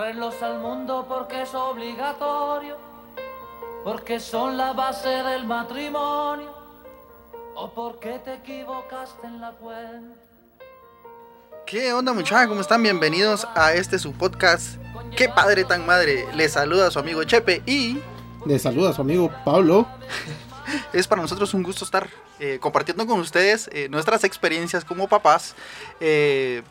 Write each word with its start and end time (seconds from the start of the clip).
Traerlos 0.00 0.42
al 0.42 0.60
mundo 0.60 1.04
porque 1.06 1.42
es 1.42 1.54
obligatorio, 1.54 2.78
porque 3.84 4.18
son 4.18 4.56
la 4.56 4.72
base 4.72 5.10
del 5.10 5.44
matrimonio, 5.44 6.50
o 7.54 7.70
porque 7.70 8.18
te 8.24 8.32
equivocaste 8.32 9.26
en 9.26 9.42
la 9.42 9.50
cuenta. 9.50 10.16
¿Qué 11.66 11.92
onda 11.92 12.14
muchachos? 12.14 12.48
¿Cómo 12.48 12.62
están? 12.62 12.82
Bienvenidos 12.82 13.46
a 13.54 13.74
este 13.74 13.98
su 13.98 14.14
podcast. 14.14 14.76
¡Qué 15.14 15.28
padre 15.28 15.64
tan 15.64 15.84
madre! 15.84 16.26
Les 16.34 16.52
saluda 16.52 16.90
su 16.90 16.98
amigo 16.98 17.22
Chepe 17.24 17.62
y 17.66 17.98
Les 18.46 18.62
saluda 18.62 18.94
su 18.94 19.02
amigo 19.02 19.30
Pablo. 19.44 19.86
es 20.94 21.06
para 21.06 21.20
nosotros 21.20 21.52
un 21.52 21.62
gusto 21.62 21.84
estar 21.84 22.08
eh, 22.38 22.56
compartiendo 22.58 23.06
con 23.06 23.20
ustedes 23.20 23.68
eh, 23.70 23.90
nuestras 23.90 24.24
experiencias 24.24 24.82
como 24.82 25.08
papás. 25.08 25.54
Eh, 26.00 26.62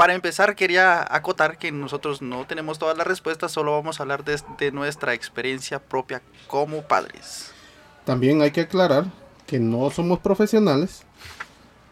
para 0.00 0.14
empezar 0.14 0.56
quería 0.56 1.06
acotar 1.14 1.58
que 1.58 1.70
nosotros 1.70 2.22
no 2.22 2.46
tenemos 2.46 2.78
todas 2.78 2.96
las 2.96 3.06
respuestas, 3.06 3.52
solo 3.52 3.72
vamos 3.72 4.00
a 4.00 4.02
hablar 4.02 4.24
de, 4.24 4.72
nuestra 4.72 5.12
experiencia 5.12 5.78
propia 5.78 6.22
como 6.46 6.80
padres. 6.80 7.52
También 8.06 8.40
hay 8.40 8.50
que 8.50 8.62
aclarar 8.62 9.04
que 9.46 9.58
no 9.60 9.90
somos 9.90 10.18
profesionales. 10.20 11.02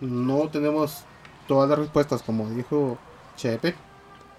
No 0.00 0.48
tenemos 0.48 1.04
todas 1.46 1.68
las 1.68 1.78
respuestas 1.78 2.22
como 2.22 2.48
dijo 2.48 2.96
Chepe. 3.36 3.74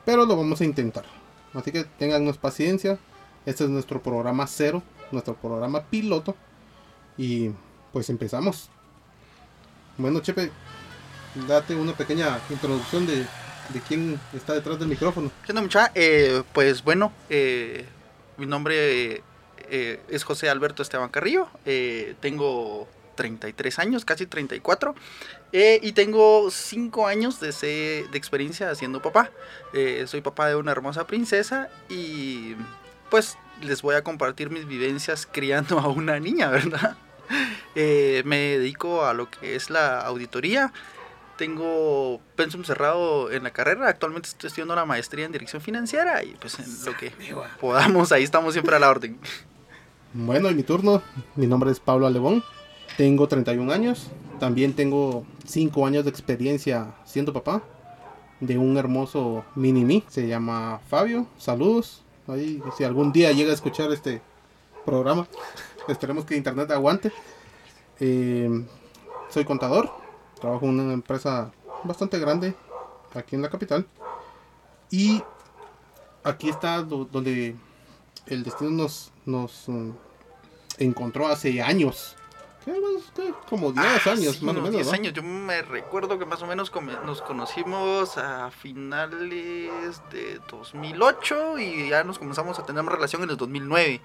Pero 0.03 0.25
lo 0.25 0.35
vamos 0.35 0.61
a 0.61 0.65
intentar. 0.65 1.05
Así 1.53 1.71
que 1.71 1.83
tengannos 1.83 2.39
paciencia. 2.39 2.97
Este 3.45 3.65
es 3.65 3.69
nuestro 3.69 4.01
programa 4.01 4.47
cero. 4.47 4.81
Nuestro 5.11 5.35
programa 5.35 5.83
piloto. 5.83 6.35
Y 7.19 7.51
pues 7.93 8.09
empezamos. 8.09 8.71
Bueno 9.95 10.21
Chepe. 10.21 10.49
Date 11.47 11.75
una 11.75 11.93
pequeña 11.93 12.39
introducción 12.49 13.05
de, 13.05 13.27
de 13.73 13.81
quién 13.81 14.19
está 14.33 14.53
detrás 14.53 14.79
del 14.79 14.87
micrófono. 14.87 15.31
¿Qué 15.45 15.51
onda 15.51 15.61
mucha? 15.61 15.91
Eh, 15.95 16.43
pues 16.53 16.83
bueno, 16.83 17.11
eh, 17.29 17.85
mi 18.37 18.45
nombre 18.45 19.21
eh, 19.69 19.99
es 20.09 20.23
José 20.23 20.49
Alberto 20.49 20.81
Esteban 20.81 21.09
Carrillo. 21.09 21.47
eh, 21.65 22.15
tengo 22.19 22.87
33 23.15 23.79
años, 23.79 24.05
casi 24.05 24.25
34. 24.25 24.95
eh, 25.51 25.79
y 25.83 25.91
tengo 25.91 26.49
5 26.49 27.07
años 27.07 27.39
de, 27.39 27.51
de 28.09 28.17
experiencia 28.17 28.71
haciendo 28.71 29.01
papá. 29.01 29.29
Eh, 29.73 30.05
soy 30.07 30.21
papá 30.21 30.47
de 30.47 30.55
una 30.55 30.71
hermosa 30.71 31.05
princesa 31.05 31.67
y 31.89 32.55
pues 33.09 33.37
les 33.61 33.81
voy 33.81 33.95
a 33.95 34.03
compartir 34.03 34.49
mis 34.51 34.65
vivencias 34.65 35.27
criando 35.29 35.79
a 35.79 35.89
una 35.89 36.19
niña, 36.19 36.49
¿verdad? 36.49 36.95
Me 37.75 38.57
dedico 38.57 39.05
a 39.05 39.13
lo 39.13 39.29
que 39.29 39.55
es 39.55 39.69
la 39.69 39.99
auditoría. 40.01 40.71
Tengo 41.39 42.19
pensum 42.35 42.65
cerrado 42.65 43.31
en 43.31 43.43
la 43.43 43.51
carrera. 43.51 43.87
Actualmente 43.87 44.27
estoy 44.27 44.49
estudiando 44.49 44.75
la 44.75 44.83
maestría 44.83 45.23
en 45.23 45.31
dirección 45.31 45.61
financiera 45.61 46.21
y 46.21 46.35
pues 46.35 46.59
en 46.59 46.65
lo 46.85 46.97
que 46.97 47.13
podamos, 47.61 48.11
ahí 48.11 48.23
estamos 48.23 48.51
siempre 48.51 48.75
a 48.75 48.79
la 48.79 48.89
orden. 48.89 49.17
Bueno, 50.13 50.49
en 50.49 50.57
mi 50.57 50.63
turno, 50.63 51.01
mi 51.37 51.47
nombre 51.47 51.71
es 51.71 51.79
Pablo 51.79 52.07
Alebón, 52.07 52.43
tengo 52.97 53.25
31 53.29 53.71
años, 53.71 54.09
también 54.37 54.73
tengo 54.73 55.25
5 55.45 55.87
años 55.87 56.03
de 56.03 56.09
experiencia 56.09 56.93
siendo 57.05 57.31
papá 57.31 57.63
de 58.41 58.57
un 58.57 58.75
hermoso 58.75 59.45
mini 59.55 59.85
mí, 59.85 60.03
se 60.09 60.27
llama 60.27 60.81
Fabio, 60.89 61.25
saludos, 61.37 62.03
ahí 62.27 62.61
si 62.77 62.83
algún 62.83 63.13
día 63.13 63.31
llega 63.31 63.51
a 63.51 63.55
escuchar 63.55 63.93
este 63.93 64.21
programa, 64.85 65.25
esperemos 65.87 66.25
que 66.25 66.35
internet 66.35 66.69
aguante. 66.71 67.13
Eh, 68.01 68.65
soy 69.29 69.45
contador, 69.45 69.98
trabajo 70.39 70.65
en 70.65 70.79
una 70.79 70.93
empresa 70.93 71.51
bastante 71.83 72.19
grande 72.19 72.55
aquí 73.13 73.35
en 73.35 73.41
la 73.41 73.49
capital 73.49 73.85
y 74.91 75.21
aquí 76.23 76.49
está 76.49 76.81
do- 76.81 77.05
donde 77.11 77.55
el 78.27 78.43
destino 78.43 78.71
nos, 78.71 79.11
nos 79.25 79.63
mm, 79.67 79.91
encontró 80.79 81.27
hace 81.27 81.61
años. 81.61 82.15
¿Qué 82.65 82.71
más? 82.71 83.11
¿Qué? 83.15 83.33
Como 83.49 83.71
10 83.71 83.85
Ah, 84.07 84.11
años, 84.11 84.35
sí, 84.35 84.45
más 84.45 84.55
o 84.55 84.61
menos. 84.61 84.71
10 84.71 84.87
¿no? 84.87 84.93
años. 84.93 85.13
Yo 85.13 85.23
me 85.23 85.61
recuerdo 85.61 86.19
que 86.19 86.25
más 86.25 86.41
o 86.41 86.45
menos 86.47 86.71
nos 87.05 87.21
conocimos 87.21 88.17
a 88.17 88.51
finales 88.51 90.01
de 90.11 90.39
2008 90.51 91.57
y 91.59 91.89
ya 91.89 92.03
nos 92.03 92.19
comenzamos 92.19 92.59
a 92.59 92.65
tener 92.65 92.83
relación 92.85 93.23
en 93.23 93.29
el 93.31 93.37
2009. 93.37 94.01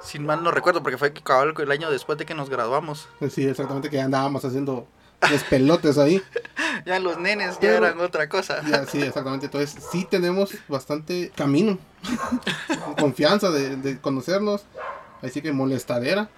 Sin 0.00 0.24
mal 0.26 0.42
no 0.42 0.50
recuerdo, 0.50 0.82
porque 0.82 0.98
fue 0.98 1.12
el 1.58 1.70
año 1.70 1.90
después 1.90 2.18
de 2.18 2.26
que 2.26 2.34
nos 2.34 2.50
graduamos. 2.50 3.08
Sí, 3.30 3.46
exactamente, 3.46 3.88
que 3.90 3.96
ya 3.96 4.04
andábamos 4.04 4.44
haciendo 4.44 4.86
despelotes 5.30 5.98
ahí. 5.98 6.22
Ya 6.84 7.00
los 7.00 7.18
nenes 7.18 7.54
ya 7.54 7.60
Pero- 7.60 7.86
eran 7.86 8.00
otra 8.00 8.28
cosa. 8.28 8.62
Ya, 8.68 8.86
sí, 8.86 9.00
exactamente. 9.02 9.46
Entonces, 9.46 9.82
sí 9.90 10.06
tenemos 10.08 10.50
bastante 10.68 11.32
camino, 11.34 11.78
confianza 13.00 13.50
de, 13.50 13.76
de 13.76 13.98
conocernos. 14.00 14.64
Así 15.22 15.40
que 15.42 15.52
molestadera. 15.52 16.28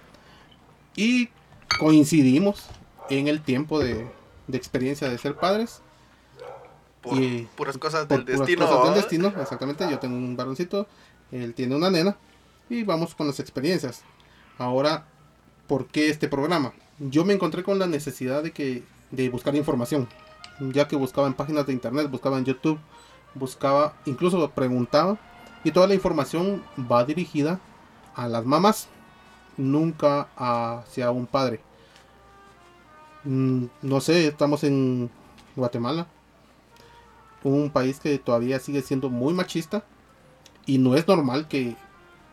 Y 0.95 1.29
coincidimos 1.77 2.65
en 3.09 3.27
el 3.27 3.41
tiempo 3.41 3.79
de, 3.79 4.07
de 4.47 4.57
experiencia 4.57 5.07
de 5.09 5.17
ser 5.19 5.35
padres. 5.35 5.81
Por 7.01 7.21
y- 7.21 7.47
puras 7.55 7.77
cosas 7.77 8.05
por 8.07 8.17
del 8.23 8.25
puras 8.35 8.39
destino. 8.47 8.65
cosas 8.67 8.83
del 8.85 8.93
destino, 8.95 9.33
exactamente. 9.41 9.87
Yo 9.89 9.99
tengo 9.99 10.15
un 10.15 10.35
varoncito, 10.35 10.87
él 11.31 11.53
tiene 11.53 11.75
una 11.75 11.89
nena 11.91 12.15
y 12.69 12.83
vamos 12.83 13.13
con 13.13 13.27
las 13.27 13.39
experiencias. 13.39 14.01
Ahora, 14.57 15.05
¿por 15.67 15.87
qué 15.87 16.09
este 16.09 16.27
programa? 16.27 16.73
Yo 16.99 17.23
me 17.23 17.33
encontré 17.33 17.63
con 17.63 17.79
la 17.79 17.87
necesidad 17.87 18.43
de 18.43 18.51
que 18.51 18.83
de 19.11 19.29
buscar 19.29 19.55
información, 19.55 20.07
ya 20.59 20.87
que 20.87 20.95
buscaba 20.95 21.27
en 21.27 21.33
páginas 21.33 21.65
de 21.65 21.73
internet, 21.73 22.09
buscaba 22.11 22.37
en 22.37 22.45
YouTube, 22.45 22.79
buscaba, 23.35 23.95
incluso 24.05 24.49
preguntaba 24.51 25.17
y 25.63 25.71
toda 25.71 25.87
la 25.87 25.93
información 25.93 26.63
va 26.91 27.05
dirigida 27.05 27.59
a 28.15 28.27
las 28.27 28.45
mamás, 28.45 28.89
nunca 29.57 30.27
hacia 30.35 31.11
un 31.11 31.25
padre. 31.25 31.61
Mm, 33.23 33.65
No 33.81 34.01
sé, 34.01 34.27
estamos 34.27 34.63
en 34.63 35.09
Guatemala, 35.55 36.07
un 37.43 37.69
país 37.69 37.99
que 37.99 38.17
todavía 38.17 38.59
sigue 38.59 38.81
siendo 38.81 39.09
muy 39.09 39.33
machista 39.33 39.83
y 40.65 40.77
no 40.77 40.95
es 40.95 41.07
normal 41.07 41.47
que 41.47 41.75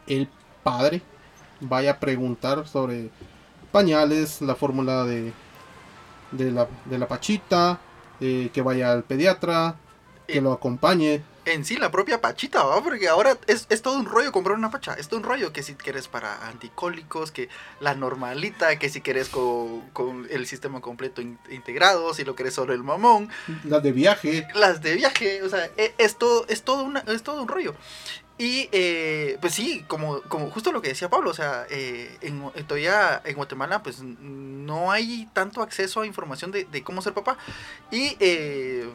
el 0.06 0.28
padre 0.62 1.03
vaya 1.60 1.93
a 1.93 2.00
preguntar 2.00 2.66
sobre 2.66 3.10
pañales, 3.76 4.41
la 4.41 4.54
fórmula 4.54 5.04
de, 5.04 5.32
de, 6.32 6.50
la, 6.50 6.66
de 6.87 6.98
la 6.98 7.06
pachita, 7.06 7.78
eh, 8.20 8.48
que 8.54 8.62
vaya 8.62 8.91
al 8.92 9.03
pediatra, 9.03 9.75
que 10.26 10.38
Eh, 10.38 10.41
lo 10.41 10.53
acompañe. 10.53 11.22
En 11.44 11.64
sí, 11.64 11.76
la 11.76 11.91
propia 11.91 12.20
pachita, 12.20 12.64
¿va? 12.64 12.82
Porque 12.82 13.06
ahora 13.06 13.37
es, 13.47 13.66
es 13.69 13.81
todo 13.81 13.97
un 13.98 14.06
rollo 14.06 14.32
comprar 14.32 14.56
una 14.59 14.70
pacha. 14.70 14.94
Es 14.94 15.06
todo 15.06 15.20
un 15.20 15.25
rollo 15.25 15.53
que 15.53 15.62
si 15.62 15.75
quieres 15.75 16.09
para 16.09 16.48
anticólicos, 16.48 17.31
que 17.31 17.48
la 17.78 17.94
normalita, 17.94 18.76
que 18.81 18.88
si 18.88 19.00
quieres 19.00 19.28
con, 19.28 19.82
con 19.93 20.26
el 20.31 20.47
sistema 20.48 20.81
completo 20.81 21.20
in- 21.20 21.38
integrado, 21.50 22.14
si 22.14 22.25
lo 22.25 22.34
quieres 22.34 22.54
solo 22.54 22.72
el 22.72 22.82
mamón, 22.82 23.28
Las 23.62 23.82
de 23.82 23.93
viaje, 23.93 24.48
las 24.54 24.81
de 24.81 24.94
viaje, 24.97 25.43
o 25.44 25.48
sea, 25.48 25.70
es 25.98 26.16
todo, 26.16 26.47
es 26.48 26.62
todo, 26.62 26.82
una, 26.82 27.00
es 27.06 27.22
todo 27.22 27.41
un 27.43 27.48
rollo. 27.48 27.75
Y 28.39 28.69
eh, 28.73 29.39
pues 29.41 29.55
sí, 29.55 29.83
como, 29.89 30.21
como 30.23 30.51
justo 30.51 30.71
lo 30.71 30.83
que 30.83 30.89
decía 30.89 31.09
Pablo, 31.09 31.31
o 31.31 31.35
sea, 31.35 31.67
eh, 31.71 32.15
en, 32.21 32.43
Gua- 32.43 32.53
todavía 32.67 33.23
en 33.25 33.35
Guatemala 33.35 33.83
pues 33.83 34.03
no 34.03 34.91
hay 34.93 35.27
tanto 35.33 35.63
acceso 35.63 36.03
a 36.03 36.07
información 36.07 36.51
de, 36.51 36.65
de 36.65 36.83
cómo 36.83 37.01
ser 37.01 37.15
papá. 37.15 37.39
Y 37.91 38.15
eh, 38.21 38.87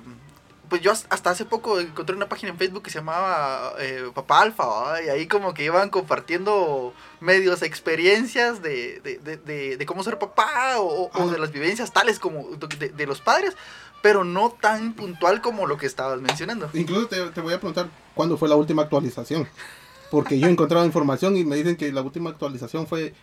pues 0.70 0.82
yo 0.84 0.92
has- 0.92 1.08
hasta 1.10 1.32
hace 1.32 1.44
poco 1.46 1.80
encontré 1.80 2.16
una 2.16 2.30
página 2.30 2.52
en 2.52 2.58
Facebook 2.60 2.84
que 2.84 2.92
se 2.92 3.00
llamaba 3.00 3.74
eh, 3.80 4.12
Papá 4.14 4.42
Alfa, 4.42 5.02
y 5.04 5.10
ahí 5.10 5.26
como 5.28 5.56
que 5.56 5.64
iban 5.66 5.90
compartiendo 5.90 6.94
medios 7.20 7.64
experiencias 7.64 8.62
de, 8.62 9.00
de, 9.02 9.38
de- 9.78 9.86
cómo 9.88 10.04
ser 10.04 10.20
papá 10.20 10.78
o, 10.80 11.10
o 11.14 11.30
de 11.32 11.40
las 11.40 11.52
vivencias 11.52 11.92
tales 11.92 12.20
como 12.20 12.44
de, 12.78 12.90
de 12.90 13.06
los 13.08 13.20
padres, 13.22 13.58
pero 14.04 14.24
no 14.24 14.52
tan 14.52 14.94
puntual 14.94 15.42
como 15.42 15.66
lo 15.68 15.78
que 15.78 15.88
estabas 15.88 16.22
mencionando. 16.22 16.70
incluso 16.74 17.08
te, 17.08 17.18
te 17.32 17.42
voy 17.42 17.54
a 17.56 17.58
preguntar 17.60 17.90
cuándo 18.16 18.38
fue 18.38 18.50
la 18.50 18.56
última 18.56 18.84
actualización. 18.84 19.48
Porque 20.10 20.38
yo 20.40 20.48
he 20.48 20.52
encontrado 20.52 20.86
información 20.86 21.38
y 21.38 21.46
me 21.46 21.56
dicen 21.56 21.76
que 21.78 21.92
la 21.92 22.02
última 22.02 22.30
actualización 22.32 22.86
fue 22.88 23.14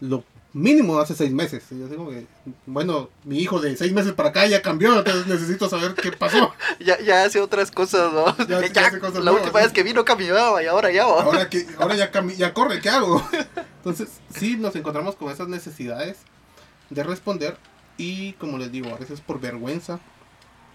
lo 0.00 0.22
mínimo 0.52 0.98
hace 0.98 1.14
seis 1.14 1.32
meses. 1.32 1.64
Y 1.70 1.78
yo 1.80 1.88
digo 1.88 2.08
que, 2.10 2.26
bueno, 2.66 3.08
mi 3.24 3.38
hijo 3.38 3.60
de 3.60 3.76
seis 3.76 3.92
meses 3.92 4.12
para 4.12 4.30
acá 4.30 4.46
ya 4.46 4.62
cambió, 4.62 4.96
entonces 4.98 5.26
necesito 5.26 5.68
saber 5.68 5.94
qué 5.94 6.12
pasó. 6.12 6.52
Ya, 6.80 6.98
ya 7.00 7.24
hace 7.24 7.40
otras 7.40 7.70
cosas, 7.70 8.12
¿no? 8.12 8.36
Ya- 8.46 8.60
Ya- 8.60 8.66
ya 8.72 8.86
hace 8.86 8.98
cosas 9.00 9.16
la 9.16 9.20
nuevas, 9.32 9.42
última 9.42 9.60
¿no? 9.60 9.64
vez 9.64 9.72
que 9.72 9.82
vino 9.82 10.04
caminaba 10.04 10.62
y 10.62 10.66
ahora 10.66 10.90
ya 10.90 11.04
va. 11.06 11.22
Ahora, 11.22 11.48
que, 11.50 11.66
ahora 11.78 11.96
ya, 11.96 12.10
ya 12.36 12.54
corre, 12.54 12.80
¿qué 12.80 12.88
hago? 12.90 13.22
Entonces, 13.78 14.08
sí, 14.34 14.56
nos 14.56 14.74
encontramos 14.76 15.16
con 15.16 15.30
esas 15.30 15.48
necesidades 15.48 16.18
de 16.90 17.02
responder 17.02 17.56
y, 17.98 18.32
como 18.34 18.56
les 18.58 18.70
digo, 18.72 18.88
a 18.94 18.98
veces 18.98 19.20
por 19.20 19.40
vergüenza 19.40 19.98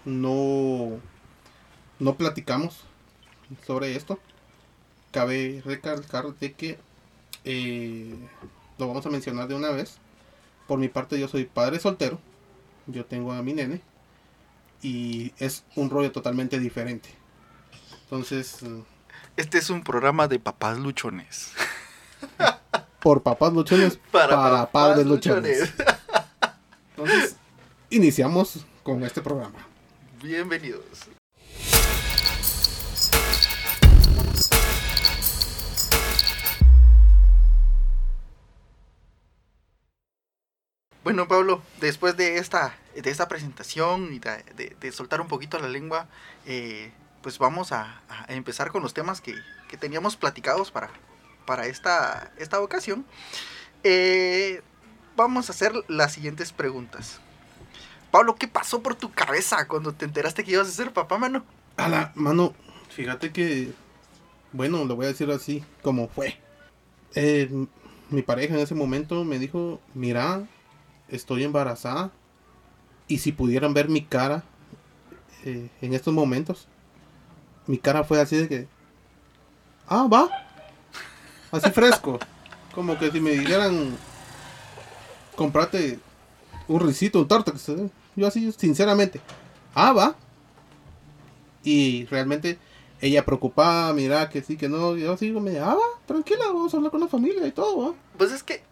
no, 0.04 1.00
no 1.98 2.14
platicamos 2.16 2.80
sobre 3.66 3.96
esto. 3.96 4.18
Cabe 5.12 5.62
recalcar 5.64 6.34
de 6.34 6.52
que 6.52 6.78
eh, 7.44 8.14
lo 8.78 8.88
vamos 8.88 9.06
a 9.06 9.10
mencionar 9.10 9.48
de 9.48 9.54
una 9.54 9.70
vez. 9.70 9.98
Por 10.66 10.78
mi 10.78 10.88
parte, 10.88 11.18
yo 11.18 11.28
soy 11.28 11.44
padre 11.44 11.78
soltero. 11.78 12.18
Yo 12.86 13.04
tengo 13.04 13.32
a 13.32 13.42
mi 13.42 13.52
nene. 13.52 13.80
Y 14.82 15.32
es 15.38 15.64
un 15.74 15.90
rollo 15.90 16.12
totalmente 16.12 16.58
diferente. 16.58 17.08
Entonces, 18.04 18.58
Este 19.36 19.58
es 19.58 19.70
un 19.70 19.82
programa 19.82 20.28
de 20.28 20.38
papás 20.38 20.78
luchones. 20.78 21.52
Por 23.00 23.22
papás 23.22 23.52
luchones, 23.52 23.98
para, 24.10 24.70
padres 24.70 25.06
luchones. 25.06 25.72
Entonces, 26.96 27.36
iniciamos 27.90 28.66
con 28.82 29.04
este 29.04 29.20
programa. 29.20 29.58
Bienvenidos. 30.22 31.15
Bueno, 41.06 41.28
Pablo, 41.28 41.62
después 41.80 42.16
de 42.16 42.38
esta, 42.38 42.76
de 43.00 43.08
esta 43.08 43.28
presentación 43.28 44.12
y 44.12 44.18
de, 44.18 44.90
soltar 44.90 45.20
un 45.20 45.28
poquito 45.28 45.56
la 45.56 45.68
lengua, 45.68 46.08
eh, 46.46 46.90
pues 47.22 47.38
vamos 47.38 47.70
a, 47.70 48.02
empezar 48.26 48.72
con 48.72 48.82
los 48.82 48.92
temas 48.92 49.20
que, 49.20 49.36
teníamos 49.78 50.16
platicados 50.16 50.72
para, 50.72 50.90
para 51.44 51.66
esta, 51.66 52.32
esta 52.38 52.60
ocasión. 52.60 53.06
Eh, 53.84 54.62
vamos 55.14 55.48
a 55.48 55.52
hacer 55.52 55.74
las 55.86 56.12
siguientes 56.12 56.50
preguntas. 56.50 57.20
Pablo, 58.10 58.34
¿qué 58.34 58.48
pasó 58.48 58.82
por 58.82 58.96
tu 58.96 59.12
cabeza 59.12 59.68
cuando 59.68 59.92
te 59.92 60.06
enteraste 60.06 60.42
que 60.42 60.50
ibas 60.50 60.66
a 60.66 60.72
ser 60.72 60.92
papá, 60.92 61.18
mano? 61.18 61.44
A 61.76 62.10
mano, 62.16 62.52
fíjate 62.88 63.30
que, 63.30 63.72
bueno, 64.50 64.84
lo 64.84 64.96
voy 64.96 65.04
a 65.04 65.10
decir 65.10 65.30
así, 65.30 65.64
como 65.82 66.08
fue. 66.08 66.36
Eh, 67.14 67.48
mi 68.10 68.22
pareja 68.22 68.54
en 68.54 68.60
ese 68.60 68.74
momento 68.74 69.22
me 69.22 69.38
dijo, 69.38 69.80
mira, 69.94 70.48
estoy 71.08 71.44
embarazada. 71.44 72.10
Y 73.08 73.18
si 73.18 73.32
pudieran 73.32 73.72
ver 73.74 73.88
mi 73.88 74.02
cara 74.02 74.42
eh, 75.44 75.70
en 75.80 75.94
estos 75.94 76.12
momentos, 76.12 76.66
mi 77.66 77.78
cara 77.78 78.04
fue 78.04 78.20
así 78.20 78.36
de 78.36 78.48
que, 78.48 78.68
ah, 79.86 80.08
va, 80.12 80.28
así 81.52 81.70
fresco. 81.70 82.18
Como 82.74 82.98
que 82.98 83.10
si 83.10 83.20
me 83.20 83.30
dijeran, 83.30 83.96
comprate 85.36 85.98
un 86.68 86.80
risito, 86.80 87.20
un 87.20 87.28
torta, 87.28 87.52
yo 88.16 88.26
así, 88.26 88.52
sinceramente, 88.52 89.20
ah, 89.74 89.92
va. 89.92 90.16
Y 91.62 92.06
realmente 92.06 92.58
ella 93.00 93.24
preocupada, 93.24 93.92
mira 93.92 94.28
que 94.28 94.42
sí, 94.42 94.56
que 94.56 94.68
no, 94.68 94.96
yo 94.96 95.12
así, 95.12 95.30
me, 95.30 95.58
ah, 95.58 95.74
va, 95.74 96.06
tranquila, 96.06 96.46
vamos 96.46 96.72
a 96.72 96.76
hablar 96.76 96.90
con 96.90 97.00
la 97.00 97.08
familia 97.08 97.46
y 97.46 97.52
todo, 97.52 97.94
Pues 98.16 98.32
es 98.32 98.42
que 98.42 98.62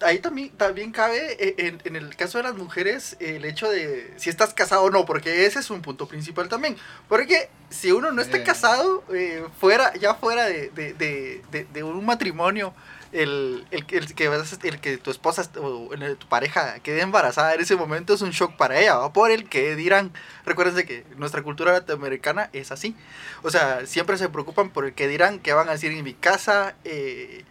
ahí 0.00 0.18
también, 0.18 0.50
también 0.50 0.92
cabe 0.92 1.36
eh, 1.38 1.78
en, 1.84 1.96
el 1.96 2.14
caso 2.16 2.38
de 2.38 2.44
las 2.44 2.54
mujeres 2.54 3.16
el 3.20 3.44
hecho 3.44 3.68
de 3.68 4.12
si 4.16 4.30
estás 4.30 4.54
casado 4.54 4.82
o 4.82 4.90
no, 4.90 5.04
porque 5.04 5.46
ese 5.46 5.58
es 5.58 5.70
un 5.70 5.82
punto 5.82 6.06
principal 6.06 6.48
también. 6.48 6.76
Porque 7.08 7.48
si 7.70 7.92
uno 7.92 8.12
no 8.12 8.22
está 8.22 8.44
casado, 8.44 9.04
eh, 9.12 9.44
fuera, 9.58 9.94
ya 9.94 10.14
fuera 10.14 10.44
de, 10.44 11.82
un 11.82 12.04
matrimonio, 12.04 12.74
el, 13.12 13.64
el, 13.70 13.86
el, 13.90 14.14
que, 14.14 14.24
el 14.26 14.80
que 14.80 14.98
tu 14.98 15.10
esposa 15.10 15.48
o 15.60 15.88
tu 16.18 16.28
pareja 16.28 16.80
quede 16.80 17.00
embarazada 17.00 17.54
en 17.54 17.60
ese 17.60 17.76
momento 17.76 18.14
es 18.14 18.22
un 18.22 18.30
shock 18.30 18.56
para 18.56 18.80
ella, 18.80 18.96
¿va? 18.96 19.12
por 19.12 19.30
el 19.30 19.48
que 19.48 19.76
dirán, 19.76 20.12
recuérdense 20.44 20.84
que 20.84 21.04
nuestra 21.16 21.42
cultura 21.42 21.72
latinoamericana 21.72 22.50
es 22.52 22.72
así. 22.72 22.96
O 23.42 23.50
sea, 23.50 23.86
siempre 23.86 24.18
se 24.18 24.28
preocupan 24.28 24.70
por 24.70 24.84
el 24.84 24.94
que 24.94 25.06
dirán, 25.06 25.38
que 25.38 25.52
van 25.52 25.68
a 25.68 25.72
decir 25.72 25.92
en 25.92 26.02
mi 26.02 26.14
casa. 26.14 26.74
Eh, 26.84 27.44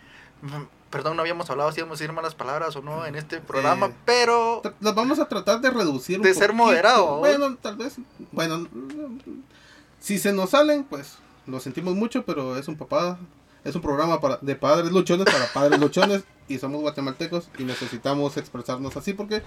perdón, 0.93 1.15
no 1.15 1.21
habíamos 1.21 1.49
hablado 1.49 1.71
si 1.71 1.79
íbamos 1.79 1.95
a 1.95 1.97
decir 1.97 2.13
malas 2.13 2.35
palabras 2.35 2.75
o 2.75 2.83
no 2.83 3.03
en 3.07 3.15
este 3.15 3.41
programa, 3.41 3.87
eh, 3.87 3.93
pero... 4.05 4.61
Las 4.79 4.93
vamos 4.93 5.17
a 5.17 5.27
tratar 5.27 5.59
de 5.59 5.71
reducir. 5.71 6.21
de 6.21 6.35
ser 6.35 6.53
moderado. 6.53 7.17
Bueno, 7.17 7.57
tal 7.59 7.77
vez, 7.77 7.95
bueno, 8.31 8.67
si 9.99 10.19
se 10.19 10.31
nos 10.33 10.51
salen, 10.51 10.83
pues 10.83 11.17
lo 11.47 11.59
sentimos 11.59 11.95
mucho, 11.95 12.23
pero 12.25 12.57
es 12.57 12.67
un 12.67 12.77
papá, 12.77 13.17
es 13.63 13.73
un 13.73 13.81
programa 13.81 14.21
para, 14.21 14.37
de 14.39 14.55
padres 14.55 14.91
luchones 14.91 15.25
para 15.25 15.51
padres 15.51 15.79
luchones 15.79 16.25
y 16.47 16.59
somos 16.59 16.81
guatemaltecos 16.81 17.49
y 17.57 17.63
necesitamos 17.63 18.37
expresarnos 18.37 18.95
así 18.95 19.13
porque 19.13 19.41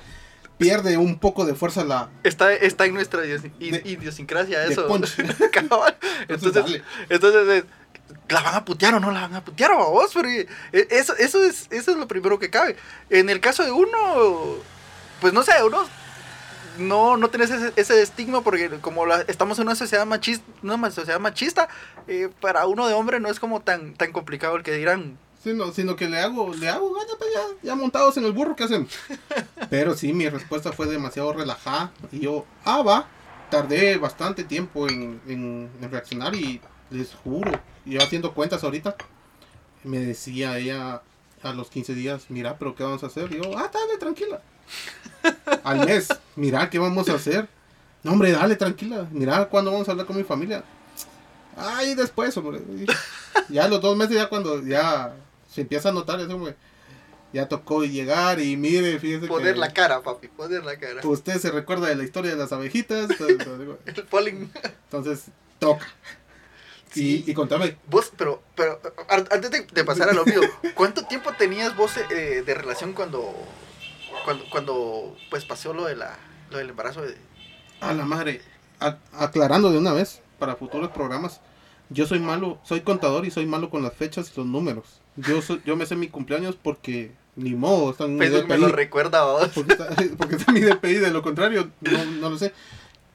pierde 0.59 0.97
un 0.97 1.21
poco 1.21 1.45
de 1.45 1.55
fuerza 1.55 1.85
la... 1.85 2.11
Está, 2.25 2.53
está 2.55 2.87
en 2.87 2.95
nuestra 2.95 3.23
idiosincrasia 3.61 4.65
eso. 4.65 4.89
entonces, 6.29 6.83
entonces 7.09 7.65
¿La 8.29 8.43
van 8.43 8.55
a 8.55 8.65
putear 8.65 8.95
o 8.95 9.01
no 9.01 9.11
la 9.11 9.23
van 9.23 9.35
a 9.37 9.45
putear 9.45 9.73
a 9.73 9.77
vos? 9.77 10.11
Pero 10.13 10.29
eh, 10.29 10.49
eso, 10.73 11.17
eso, 11.17 11.43
es, 11.45 11.69
eso 11.71 11.93
es 11.93 11.97
lo 11.97 12.09
primero 12.09 12.39
que 12.39 12.51
cabe. 12.51 12.77
En 13.09 13.31
el 13.31 13.41
caso 13.41 13.63
de 13.63 13.71
uno, 13.71 14.57
pues 15.21 15.33
no 15.33 15.43
sé, 15.43 15.53
uno 15.65 15.87
no, 16.79 17.17
no 17.17 17.31
tenés 17.31 17.51
ese, 17.51 18.03
estigma 18.03 18.43
porque 18.43 18.69
como 18.81 19.07
estamos 19.29 19.59
en 19.59 19.67
una 19.67 19.75
sociedad 19.75 20.07
machista, 20.07 20.45
una 20.63 20.91
sociedad 20.91 21.21
machista 21.21 21.69
eh, 22.07 22.29
para 22.41 22.67
uno 22.67 22.87
de 22.87 22.95
hombre 22.95 23.21
no 23.21 23.29
es 23.29 23.41
como 23.41 23.61
tan, 23.61 23.95
tan 23.95 24.13
complicado 24.13 24.57
el 24.57 24.63
que 24.63 24.73
dirán. 24.73 25.19
Sino, 25.43 25.71
sino 25.73 25.95
que 25.95 26.09
le 26.09 26.19
hago, 26.19 26.53
le 26.55 26.69
hago, 26.69 26.93
pues 27.19 27.31
ya, 27.33 27.69
ya 27.69 27.75
montados 27.77 28.17
en 28.17 28.25
el 28.25 28.33
burro, 28.33 28.57
¿qué 28.57 28.65
hacen? 28.65 28.89
Pero 29.71 29.95
sí, 29.95 30.13
mi 30.13 30.29
respuesta 30.29 30.73
fue 30.73 30.87
demasiado 30.87 31.33
relajada 31.33 31.93
y 32.11 32.21
yo, 32.21 32.45
ah, 32.65 32.83
va, 32.83 33.07
tardé 33.49 33.97
bastante 33.97 34.43
tiempo 34.43 34.89
en, 34.89 35.21
en 35.29 35.71
reaccionar 35.91 36.35
y 36.35 36.61
les 36.91 37.15
juro, 37.15 37.53
yo 37.85 38.03
haciendo 38.03 38.35
cuentas 38.35 38.65
ahorita, 38.65 38.97
me 39.85 39.99
decía 39.99 40.59
ella 40.59 41.03
a 41.43 41.53
los 41.53 41.71
15 41.71 41.95
días, 41.95 42.27
mira, 42.29 42.59
pero 42.59 42.75
¿qué 42.75 42.83
vamos 42.83 43.03
a 43.03 43.07
hacer? 43.07 43.33
Y 43.33 43.37
yo, 43.37 43.57
ah, 43.57 43.71
dale, 43.73 43.99
tranquila. 43.99 44.41
Al 45.65 45.87
mes, 45.87 46.09
mira, 46.35 46.69
¿qué 46.71 46.79
vamos 46.79 47.09
a 47.09 47.15
hacer? 47.15 47.49
No, 48.03 48.13
hombre, 48.13 48.33
dale, 48.33 48.57
tranquila. 48.57 49.07
Mira, 49.11 49.49
¿cuándo 49.49 49.73
vamos 49.73 49.89
a 49.89 49.93
hablar 49.93 50.07
con 50.07 50.17
mi 50.17 50.25
familia? 50.25 50.65
Ay, 51.57 51.95
después, 51.95 52.37
hombre. 52.37 52.61
Ya 53.49 53.69
los 53.69 53.81
dos 53.81 53.97
meses, 53.97 54.17
ya 54.17 54.29
cuando 54.29 54.63
ya 54.63 55.15
se 55.51 55.63
empieza 55.63 55.89
a 55.89 55.93
notar 55.93 56.21
eso, 56.21 56.35
hombre. 56.35 56.55
Ya 57.33 57.49
tocó 57.49 57.85
llegar 57.85 58.41
y 58.41 58.57
mire, 58.57 58.99
fíjese 58.99 59.27
Poner 59.27 59.59
la 59.59 59.73
cara, 59.73 60.01
papi, 60.01 60.29
poner 60.29 60.65
la 60.65 60.79
cara. 60.79 61.01
Usted 61.05 61.39
se 61.39 61.51
recuerda 61.51 61.89
de 61.89 61.97
la 61.97 62.05
historia 62.05 62.31
de 62.31 62.37
las 62.37 62.53
abejitas. 62.53 63.09
El 63.87 64.05
polling. 64.09 64.49
Entonces, 64.85 65.25
toca. 65.59 65.87
Y, 66.97 67.35
contame. 67.35 67.77
Vos, 67.89 68.13
pero, 68.17 68.43
pero 68.55 68.81
antes 69.09 69.51
de, 69.51 69.85
pasar 69.85 70.09
a 70.09 70.13
lo 70.13 70.25
mío, 70.25 70.41
¿cuánto 70.75 71.05
tiempo 71.07 71.33
tenías 71.39 71.77
vos 71.77 71.97
eh, 71.97 72.43
de 72.45 72.55
relación 72.55 72.93
cuando, 72.93 73.35
cuando, 74.25 74.45
cuando 74.51 75.17
pues 75.31 75.45
pasó 75.45 75.73
lo, 75.73 75.85
de 75.85 75.97
la, 75.97 76.17
lo 76.51 76.59
del 76.59 76.71
embarazo? 76.71 77.03
De... 77.03 77.17
A 77.81 77.93
la 77.93 78.05
madre, 78.05 78.41
aclarando 79.13 79.71
de 79.71 79.79
una 79.79 79.93
vez, 79.93 80.23
para 80.39 80.57
futuros 80.57 80.91
programas, 80.91 81.41
yo 81.91 82.07
soy 82.07 82.19
malo, 82.19 82.59
soy 82.65 82.81
contador 82.81 83.27
y 83.27 83.31
soy 83.31 83.47
malo 83.47 83.71
con 83.71 83.83
las 83.83 83.95
fechas 83.95 84.31
y 84.33 84.37
los 84.37 84.47
números. 84.47 85.01
Yo, 85.17 85.41
yo 85.65 85.77
me 85.77 85.87
sé 85.87 85.97
mi 85.97 86.09
cumpleaños 86.09 86.57
porque 86.61 87.13
ni 87.37 87.55
modo, 87.55 87.91
está 87.93 88.05
en 88.05 88.19
DPI. 88.19 88.47
me 88.49 88.59
lo 88.59 88.69
recuerda 88.69 89.25
vos. 89.25 89.51
Porque 89.55 89.73
está, 89.73 89.95
porque 90.17 90.37
está 90.37 90.53
mi 90.53 90.61
DPI, 90.61 90.95
de 90.95 91.11
lo 91.11 91.23
contrario, 91.23 91.71
no, 91.81 92.05
no 92.05 92.31
lo 92.31 92.39
sé. 92.39 92.53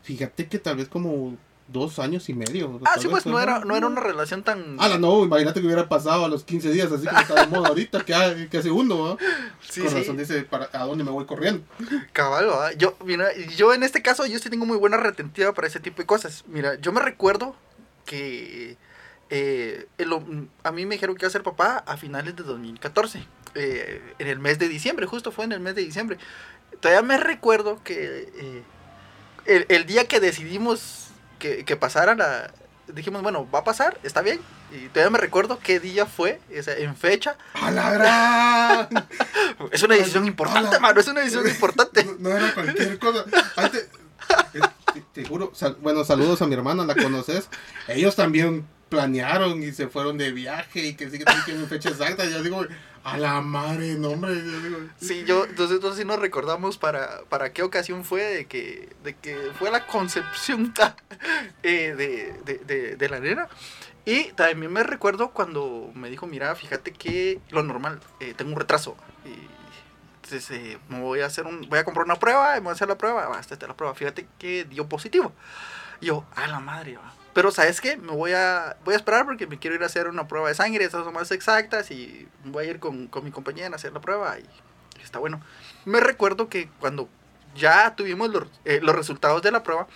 Fíjate 0.04 0.48
que 0.48 0.60
tal 0.60 0.78
vez 0.78 0.88
como 0.88 1.38
dos 1.72 2.00
años 2.00 2.30
y 2.30 2.34
medio. 2.34 2.80
Ah, 2.86 2.96
sí, 3.00 3.08
pues 3.08 3.26
no 3.26 3.40
era, 3.40 3.60
no 3.60 3.76
era 3.76 3.88
una 3.88 4.02
relación 4.02 4.44
tan... 4.44 4.78
Ah, 4.80 4.98
no, 5.00 5.24
imagínate 5.24 5.60
que 5.60 5.66
hubiera 5.66 5.88
pasado 5.88 6.26
a 6.26 6.28
los 6.28 6.44
15 6.44 6.72
días, 6.72 6.92
así 6.92 7.06
como 7.06 7.20
está 7.20 7.46
de 7.46 7.48
moda 7.48 7.70
ahorita, 7.70 8.04
que, 8.04 8.48
que 8.50 8.62
segundo, 8.62 8.96
¿no? 8.96 9.18
Sí, 9.62 9.82
Con 9.82 9.94
razón 9.94 10.18
dice, 10.18 10.44
¿para, 10.44 10.70
¿a 10.74 10.86
dónde 10.86 11.04
me 11.04 11.12
voy 11.12 11.26
corriendo? 11.26 11.64
Cabal, 12.14 12.50
Yo, 12.78 12.96
mira, 13.06 13.28
yo 13.56 13.74
en 13.74 13.84
este 13.84 14.02
caso, 14.02 14.26
yo 14.26 14.40
sí 14.40 14.50
tengo 14.50 14.66
muy 14.66 14.78
buena 14.78 14.98
retentiva 14.98 15.54
para 15.54 15.68
ese 15.68 15.80
tipo 15.80 15.98
de 16.02 16.06
cosas. 16.06 16.44
Mira, 16.48 16.76
yo 16.76 16.92
me 16.92 17.02
recuerdo 17.02 17.56
que 18.06 18.78
eh, 19.30 19.88
a 20.64 20.72
mí 20.72 20.86
me 20.86 20.96
dijeron 20.96 21.16
que 21.16 21.24
iba 21.24 21.28
a 21.30 21.32
ser 21.32 21.44
papá 21.44 21.84
a 21.88 21.98
finales 21.98 22.36
de 22.36 22.44
2014, 22.44 23.26
eh, 23.56 24.02
en 24.20 24.28
el 24.28 24.40
mes 24.40 24.60
de 24.60 24.68
diciembre, 24.68 25.06
justo 25.06 25.32
fue 25.32 25.46
en 25.46 25.54
el 25.54 25.60
mes 25.62 25.76
de 25.76 25.84
diciembre. 25.84 26.18
Todavía 26.80 27.02
me 27.02 27.18
recuerdo 27.18 27.82
que 27.84 28.30
eh, 28.36 28.64
el, 29.46 29.66
el 29.70 29.86
día 29.86 30.08
que 30.08 30.20
decidimos 30.20 31.11
que, 31.42 31.66
que 31.66 31.76
pasara 31.76 32.16
la... 32.16 32.54
Dijimos, 32.88 33.22
bueno, 33.22 33.50
va 33.50 33.60
a 33.60 33.64
pasar, 33.64 33.98
está 34.04 34.22
bien. 34.22 34.40
Y 34.72 34.88
todavía 34.90 35.12
me 35.12 35.18
recuerdo 35.18 35.60
qué 35.60 35.80
día 35.80 36.06
fue, 36.06 36.40
en 36.50 36.96
fecha. 36.96 37.36
¡A 37.54 37.72
la 37.72 37.92
gran! 37.92 39.08
es 39.72 39.84
una 39.84 39.96
decisión 39.96 40.26
importante, 40.26 40.80
mano, 40.80 41.00
es 41.00 41.08
una 41.08 41.22
decisión 41.22 41.48
importante. 41.50 42.06
No, 42.20 42.30
era 42.30 42.54
cualquier 42.54 43.00
cosa. 43.00 43.26
Eh, 44.54 44.62
te, 45.14 45.26
juro, 45.26 45.52
bueno, 45.82 46.04
saludos 46.04 46.42
a 46.42 46.48
mi 46.48 46.54
hermana, 46.54 46.86
la 46.86 46.96
conoces. 46.96 47.50
Ellos 47.88 48.16
también 48.16 48.66
planearon 48.90 49.64
y 49.64 49.72
se 49.72 49.88
fueron 49.88 50.18
de 50.18 50.32
viaje 50.32 50.88
y 50.88 50.94
que 50.96 51.10
sí 51.10 51.18
que 51.18 51.26
tienen 51.46 51.68
fecha 51.68 51.90
exacta. 51.90 52.26
Y 52.26 52.32
yo 52.32 52.44
digo, 52.44 52.66
a 53.04 53.18
la 53.18 53.42
madre, 53.42 53.96
no, 53.96 54.10
hombre. 54.10 54.36
Sí, 55.00 55.24
yo, 55.26 55.46
entonces, 55.46 55.78
entonces 55.78 56.00
sí 56.00 56.06
nos 56.06 56.20
recordamos 56.20 56.78
para, 56.78 57.22
para 57.30 57.52
qué 57.52 57.64
ocasión 57.64 58.04
fue 58.04 58.24
de 58.24 58.46
que, 58.46 58.96
de 59.04 59.16
que 59.16 59.36
fue 59.58 59.72
la 59.72 59.88
concepción 59.88 60.74
eh, 61.64 61.96
de, 61.96 62.60
de, 62.66 62.96
de, 62.96 63.10
la 63.10 63.20
nena. 63.20 63.48
Y 64.06 64.26
también 64.34 64.72
me 64.72 64.84
recuerdo 64.84 65.32
cuando 65.32 65.92
me 65.96 66.10
dijo, 66.10 66.28
mira, 66.28 66.54
fíjate 66.56 66.92
que 66.92 67.40
lo 67.50 67.64
normal, 67.64 68.00
eh, 68.20 68.34
tengo 68.36 68.52
un 68.52 68.60
retraso. 68.60 68.96
Entonces 70.24 70.52
eh, 70.52 70.80
me 70.88 71.02
voy 71.02 71.22
a 71.22 71.26
hacer 71.26 71.48
un, 71.48 71.68
voy 71.70 71.80
a 71.80 71.84
comprar 71.84 72.06
una 72.06 72.16
prueba, 72.16 72.54
me 72.56 72.62
voy 72.62 72.70
a 72.70 72.74
hacer 72.74 72.88
la 72.88 72.98
prueba, 72.98 73.28
basta, 73.28 73.58
la 73.68 73.76
prueba, 73.76 73.96
fíjate 73.96 74.28
que 74.38 74.66
dio 74.66 74.88
positivo. 74.88 75.34
Y 76.00 76.08
yo, 76.08 76.26
a 76.36 76.48
la 76.48 76.60
madre, 76.60 76.98
va 76.98 77.21
pero 77.34 77.52
¿sabes 77.52 77.82
qué? 77.82 77.98
Me 77.98 78.12
voy 78.12 78.34
a, 78.34 78.78
voy 78.84 78.94
a 78.94 78.98
esperar 78.98 79.26
porque 79.26 79.48
me 79.48 79.60
quiero 79.60 79.76
ir 79.76 79.84
a 79.84 79.86
hacer 79.86 80.08
una 80.08 80.28
prueba 80.28 80.50
de 80.50 80.56
sangre, 80.56 80.86
esas 80.86 81.04
son 81.04 81.14
más 81.14 81.32
exactas 81.32 81.92
y 81.92 82.28
voy 82.46 82.66
a 82.66 82.70
ir 82.70 82.80
con, 82.80 83.08
con 83.08 83.24
mi 83.24 83.32
compañera 83.32 83.70
a 83.70 83.76
hacer 83.76 83.94
la 83.94 84.02
prueba 84.02 84.38
y 84.40 84.46
está 85.02 85.20
bueno. 85.20 85.42
Me 85.86 86.00
recuerdo 86.00 86.50
que 86.50 86.70
cuando 86.80 87.10
ya 87.56 87.96
tuvimos 87.96 88.30
los, 88.30 88.48
eh, 88.66 88.80
los 88.82 88.96
resultados 88.96 89.42
de 89.42 89.52
la 89.52 89.64
prueba, 89.64 89.88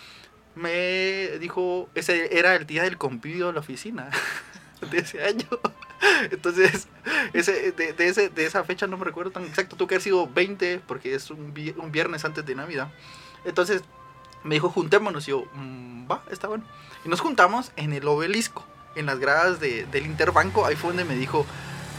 me 0.55 1.37
dijo, 1.39 1.89
ese 1.95 2.37
era 2.37 2.55
el 2.55 2.65
día 2.65 2.83
del 2.83 2.97
convivio 2.97 3.47
de 3.47 3.53
la 3.53 3.59
oficina 3.59 4.09
de 4.91 4.99
ese 4.99 5.23
año. 5.23 5.47
Entonces, 6.31 6.87
ese, 7.33 7.71
de, 7.71 7.95
ese, 7.97 8.29
de 8.29 8.45
esa 8.45 8.63
fecha 8.63 8.87
no 8.87 8.97
me 8.97 9.05
recuerdo 9.05 9.31
tan 9.31 9.43
exacto, 9.43 9.75
tuvo 9.75 9.87
que 9.87 9.95
haber 9.95 10.03
sido 10.03 10.27
20 10.27 10.81
porque 10.87 11.15
es 11.15 11.29
un 11.31 11.53
viernes 11.91 12.25
antes 12.25 12.45
de 12.45 12.55
Navidad. 12.55 12.89
Entonces, 13.45 13.83
me 14.45 14.55
dijo, 14.55 14.69
juntémonos. 14.69 15.27
Y 15.27 15.31
yo, 15.31 15.43
"Mm, 15.53 16.09
va, 16.09 16.23
está 16.31 16.47
bueno. 16.47 16.63
Y 17.03 17.09
nos 17.09 17.19
juntamos 17.21 17.71
en 17.75 17.91
el 17.93 18.07
obelisco, 18.07 18.63
en 18.95 19.05
las 19.07 19.19
gradas 19.19 19.59
de- 19.59 19.85
del 19.87 20.05
Interbanco. 20.05 20.65
Ahí 20.65 20.75
fue 20.75 20.89
donde 20.91 21.03
me 21.03 21.15
dijo, 21.15 21.45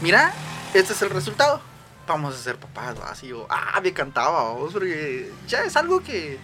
mira, 0.01 0.33
este 0.73 0.93
es 0.93 1.01
el 1.03 1.09
resultado. 1.11 1.61
Vamos 2.07 2.33
a 2.35 2.37
ser 2.37 2.55
papás, 2.57 2.99
¿va? 2.99 3.09
Así 3.11 3.27
yo, 3.27 3.45
ah, 3.49 3.79
me 3.83 3.91
cantaba, 3.93 4.51
vos, 4.53 4.73
porque 4.73 5.31
ya 5.47 5.63
es 5.63 5.75
algo 5.75 6.01
que, 6.01 6.37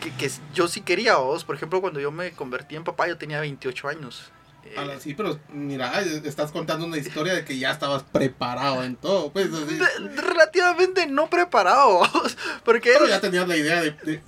que, 0.00 0.14
que 0.16 0.30
yo 0.54 0.66
sí 0.66 0.80
quería, 0.80 1.16
vos. 1.16 1.44
Por 1.44 1.54
ejemplo, 1.56 1.80
cuando 1.80 2.00
yo 2.00 2.10
me 2.10 2.32
convertí 2.32 2.74
en 2.76 2.84
papá, 2.84 3.06
yo 3.06 3.16
tenía 3.18 3.40
28 3.40 3.88
años. 3.88 4.30
Eh, 4.64 4.74
A 4.76 4.84
la- 4.84 5.00
sí, 5.00 5.14
pero 5.14 5.38
mira, 5.52 6.00
estás 6.00 6.50
contando 6.52 6.84
una 6.86 6.96
historia 6.98 7.32
de 7.34 7.44
que 7.44 7.58
ya 7.58 7.70
estabas 7.70 8.02
preparado 8.02 8.82
en 8.84 8.96
todo, 8.96 9.32
pues 9.32 9.46
así. 9.52 9.78
relativamente 10.16 11.06
no 11.06 11.30
preparado, 11.30 12.00
porque 12.64 12.90
Pero 12.92 13.06
ya 13.08 13.20
tenías 13.20 13.46
la 13.48 13.56
idea 13.56 13.80
de, 13.82 13.92
de- 13.92 14.20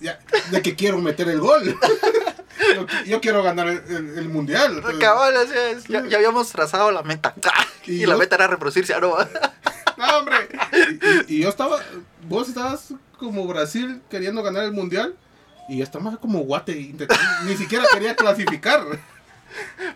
de 0.51 0.63
que 0.63 0.77
quiero 0.77 0.99
meter 0.99 1.29
el 1.29 1.41
gol. 1.41 1.77
yo, 3.07 3.21
quiero 3.21 3.43
ganar 3.43 3.69
el, 3.69 3.79
el- 3.89 4.19
el 4.19 4.29
mundial. 4.29 4.77
entonces- 4.77 5.01
Cabal, 5.01 5.37
así 5.37 5.53
es, 5.55 5.85
ya, 5.85 6.07
ya 6.07 6.17
habíamos 6.19 6.49
trazado 6.51 6.91
la 6.91 7.03
meta. 7.03 7.35
Y 7.87 8.03
Y, 8.03 8.07
la 8.07 8.13
yo- 8.15 8.19
meta 8.19 8.37
era 8.37 8.47
reproducirse, 8.47 8.95
ah, 8.95 9.01
no. 9.01 9.17
No, 9.97 10.19
hombre. 10.19 10.37
Y, 10.73 11.35
y- 11.35 11.39
y 11.39 11.43
yo 11.43 11.49
estaba, 11.49 11.81
vos 12.29 12.49
estabas 12.49 12.95
como 13.19 13.47
Brasil 13.47 14.01
queriendo 14.09 14.43
ganar 14.43 14.65
el 14.65 14.73
mundial 14.73 15.15
y 15.69 15.79
yo 15.79 15.85
estaba 15.85 16.17
como 16.19 16.41
guate, 16.41 16.95
ni 17.45 17.57
siquiera 17.57 17.85
quería 17.93 18.15
clasificar. 18.17 18.83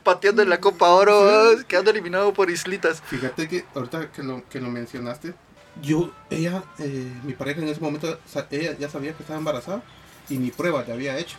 Pateando 0.03 0.43
en 0.43 0.51
la 0.51 0.61
Copa 0.61 0.91
Oro, 0.91 1.21
vos, 1.25 1.65
quedando 1.65 1.91
eliminado 1.91 2.33
por 2.33 2.51
Islitas. 2.51 3.03
Fíjate 3.07 3.49
que 3.49 3.65
ahorita 3.75 4.11
que 4.13 4.23
lo, 4.23 4.47
que 4.49 4.61
lo 4.61 4.69
mencionaste, 4.71 5.35
yo, 5.83 6.13
ella, 6.31 6.63
eh, 6.79 7.13
mi 7.25 7.33
pareja 7.33 7.61
en 7.61 7.69
ese 7.69 7.81
momento, 7.81 8.19
ella 8.51 8.77
ya 8.79 8.89
sabía 8.89 9.13
que 9.15 9.23
estaba 9.23 9.39
embarazada 9.39 9.83
y 10.29 10.39
mi 10.39 10.51
prueba 10.51 10.85
ya 10.87 10.95
había 10.95 11.19
hecho. 11.19 11.37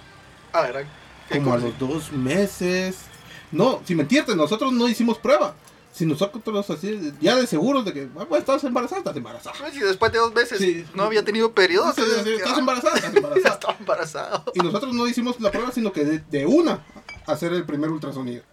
Ah, 0.53 0.67
era. 0.67 0.83
¿qué 1.29 1.39
Como 1.39 1.53
a 1.53 1.57
los 1.57 1.77
dos 1.79 2.11
meses. 2.11 2.97
No, 3.51 3.81
sin 3.85 3.97
mentirte, 3.97 4.35
nosotros 4.35 4.73
no 4.73 4.87
hicimos 4.89 5.17
prueba. 5.17 5.55
Si 5.93 6.05
nosotros 6.05 6.69
así, 6.69 7.13
ya 7.21 7.37
de 7.37 7.47
seguros 7.47 7.85
de 7.85 7.93
que, 7.93 8.09
ah, 8.19 8.25
pues 8.27 8.41
estás 8.41 8.61
embarazada, 8.65 8.99
estás 8.99 9.15
embarazada. 9.15 9.55
Pues, 9.57 9.75
y 9.75 9.79
después 9.79 10.11
de 10.11 10.17
dos 10.17 10.33
meses 10.33 10.57
Sí. 10.57 10.85
no 10.93 11.03
había 11.03 11.23
tenido 11.23 11.53
periodo. 11.53 11.93
Sí, 11.93 12.01
sí, 12.21 12.31
estás 12.31 12.57
embarazada, 12.57 12.97
estás 12.97 13.15
embarazada. 13.15 13.53
Estaba 13.53 13.77
embarazado. 13.79 14.43
Y 14.53 14.59
nosotros 14.59 14.93
no 14.93 15.07
hicimos 15.07 15.39
la 15.39 15.51
prueba, 15.51 15.71
sino 15.71 15.93
que 15.93 16.03
de, 16.03 16.19
de 16.19 16.45
una 16.45 16.83
hacer 17.27 17.53
el 17.53 17.65
primer 17.65 17.89
ultrasonido. 17.89 18.43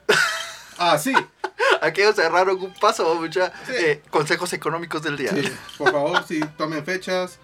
Así. 0.79 1.13
Aquellos 1.83 2.15
cerraron 2.15 2.61
un 2.63 2.73
paso, 2.75 3.15
mucha. 3.17 3.53
Sí. 3.67 3.73
eh, 3.75 4.03
consejos 4.11 4.53
económicos 4.53 5.03
del 5.03 5.17
día. 5.17 5.31
Sí, 5.33 5.43
por 5.79 5.91
favor, 5.93 6.25
sí, 6.27 6.41
tomen 6.57 6.85
fechas, 6.85 7.39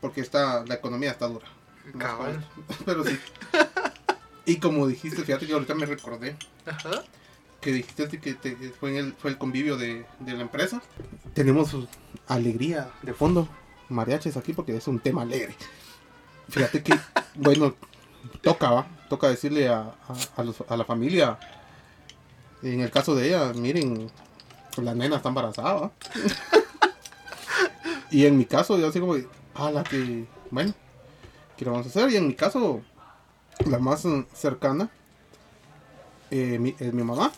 porque 0.00 0.20
está, 0.20 0.64
la 0.66 0.74
economía 0.74 1.10
está 1.12 1.26
dura. 1.28 1.46
Cabal. 1.98 2.44
Pero 2.84 3.04
sí. 3.04 3.18
Y 4.44 4.58
como 4.58 4.86
dijiste, 4.86 5.22
fíjate 5.24 5.46
que 5.46 5.52
ahorita 5.54 5.74
me 5.74 5.86
recordé 5.86 6.36
Ajá. 6.66 7.02
que 7.60 7.72
dijiste 7.72 8.18
que 8.20 8.34
te- 8.34 8.56
fue, 8.78 8.90
en 8.90 8.96
el, 8.96 9.12
fue 9.14 9.30
el 9.30 9.38
convivio 9.38 9.76
de, 9.78 10.04
de 10.20 10.32
la 10.34 10.42
empresa. 10.42 10.82
Tenemos 11.34 11.74
alegría 12.26 12.90
de 13.02 13.14
fondo, 13.14 13.48
mariachis 13.88 14.36
aquí, 14.36 14.52
porque 14.52 14.76
es 14.76 14.86
un 14.88 15.00
tema 15.00 15.22
alegre. 15.22 15.54
Fíjate 16.50 16.82
que, 16.82 16.98
bueno, 17.34 17.74
toca, 18.42 18.70
¿va? 18.70 18.86
Toca 19.08 19.28
decirle 19.28 19.68
a, 19.68 19.94
a- 20.68 20.76
la 20.76 20.84
familia, 20.84 21.38
en 22.62 22.80
el 22.80 22.90
caso 22.90 23.14
de 23.14 23.28
ella, 23.28 23.52
miren, 23.54 24.10
la 24.76 24.94
nena 24.94 25.16
está 25.16 25.28
embarazada. 25.30 25.90
Y 28.10 28.24
en 28.24 28.38
mi 28.38 28.46
caso, 28.46 28.78
yo 28.78 28.88
así 28.88 29.00
como, 29.00 29.16
a 29.54 29.70
la 29.70 29.84
que, 29.84 30.26
bueno, 30.50 30.72
¿qué 31.56 31.64
le 31.66 31.70
vamos 31.70 31.86
a 31.86 31.90
hacer? 31.90 32.10
Y 32.10 32.16
en 32.16 32.26
mi 32.26 32.34
caso, 32.34 32.80
la 33.66 33.78
más 33.78 34.02
cercana, 34.32 34.88
eh, 36.30 36.74
es 36.78 36.94
mi 36.94 37.02
mamá. 37.02 37.30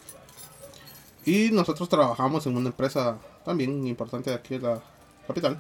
Y 1.25 1.50
nosotros 1.50 1.89
trabajamos 1.89 2.47
en 2.47 2.57
una 2.57 2.69
empresa 2.69 3.19
también 3.45 3.85
importante 3.87 4.33
aquí 4.33 4.59
de 4.59 4.69
la 4.69 4.81
capital. 5.27 5.59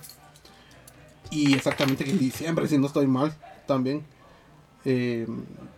Y 1.30 1.54
exactamente 1.54 2.08
en 2.08 2.18
diciembre, 2.18 2.68
si 2.68 2.78
no 2.78 2.86
estoy 2.86 3.08
mal, 3.08 3.32
también 3.66 4.04
eh, 4.84 5.26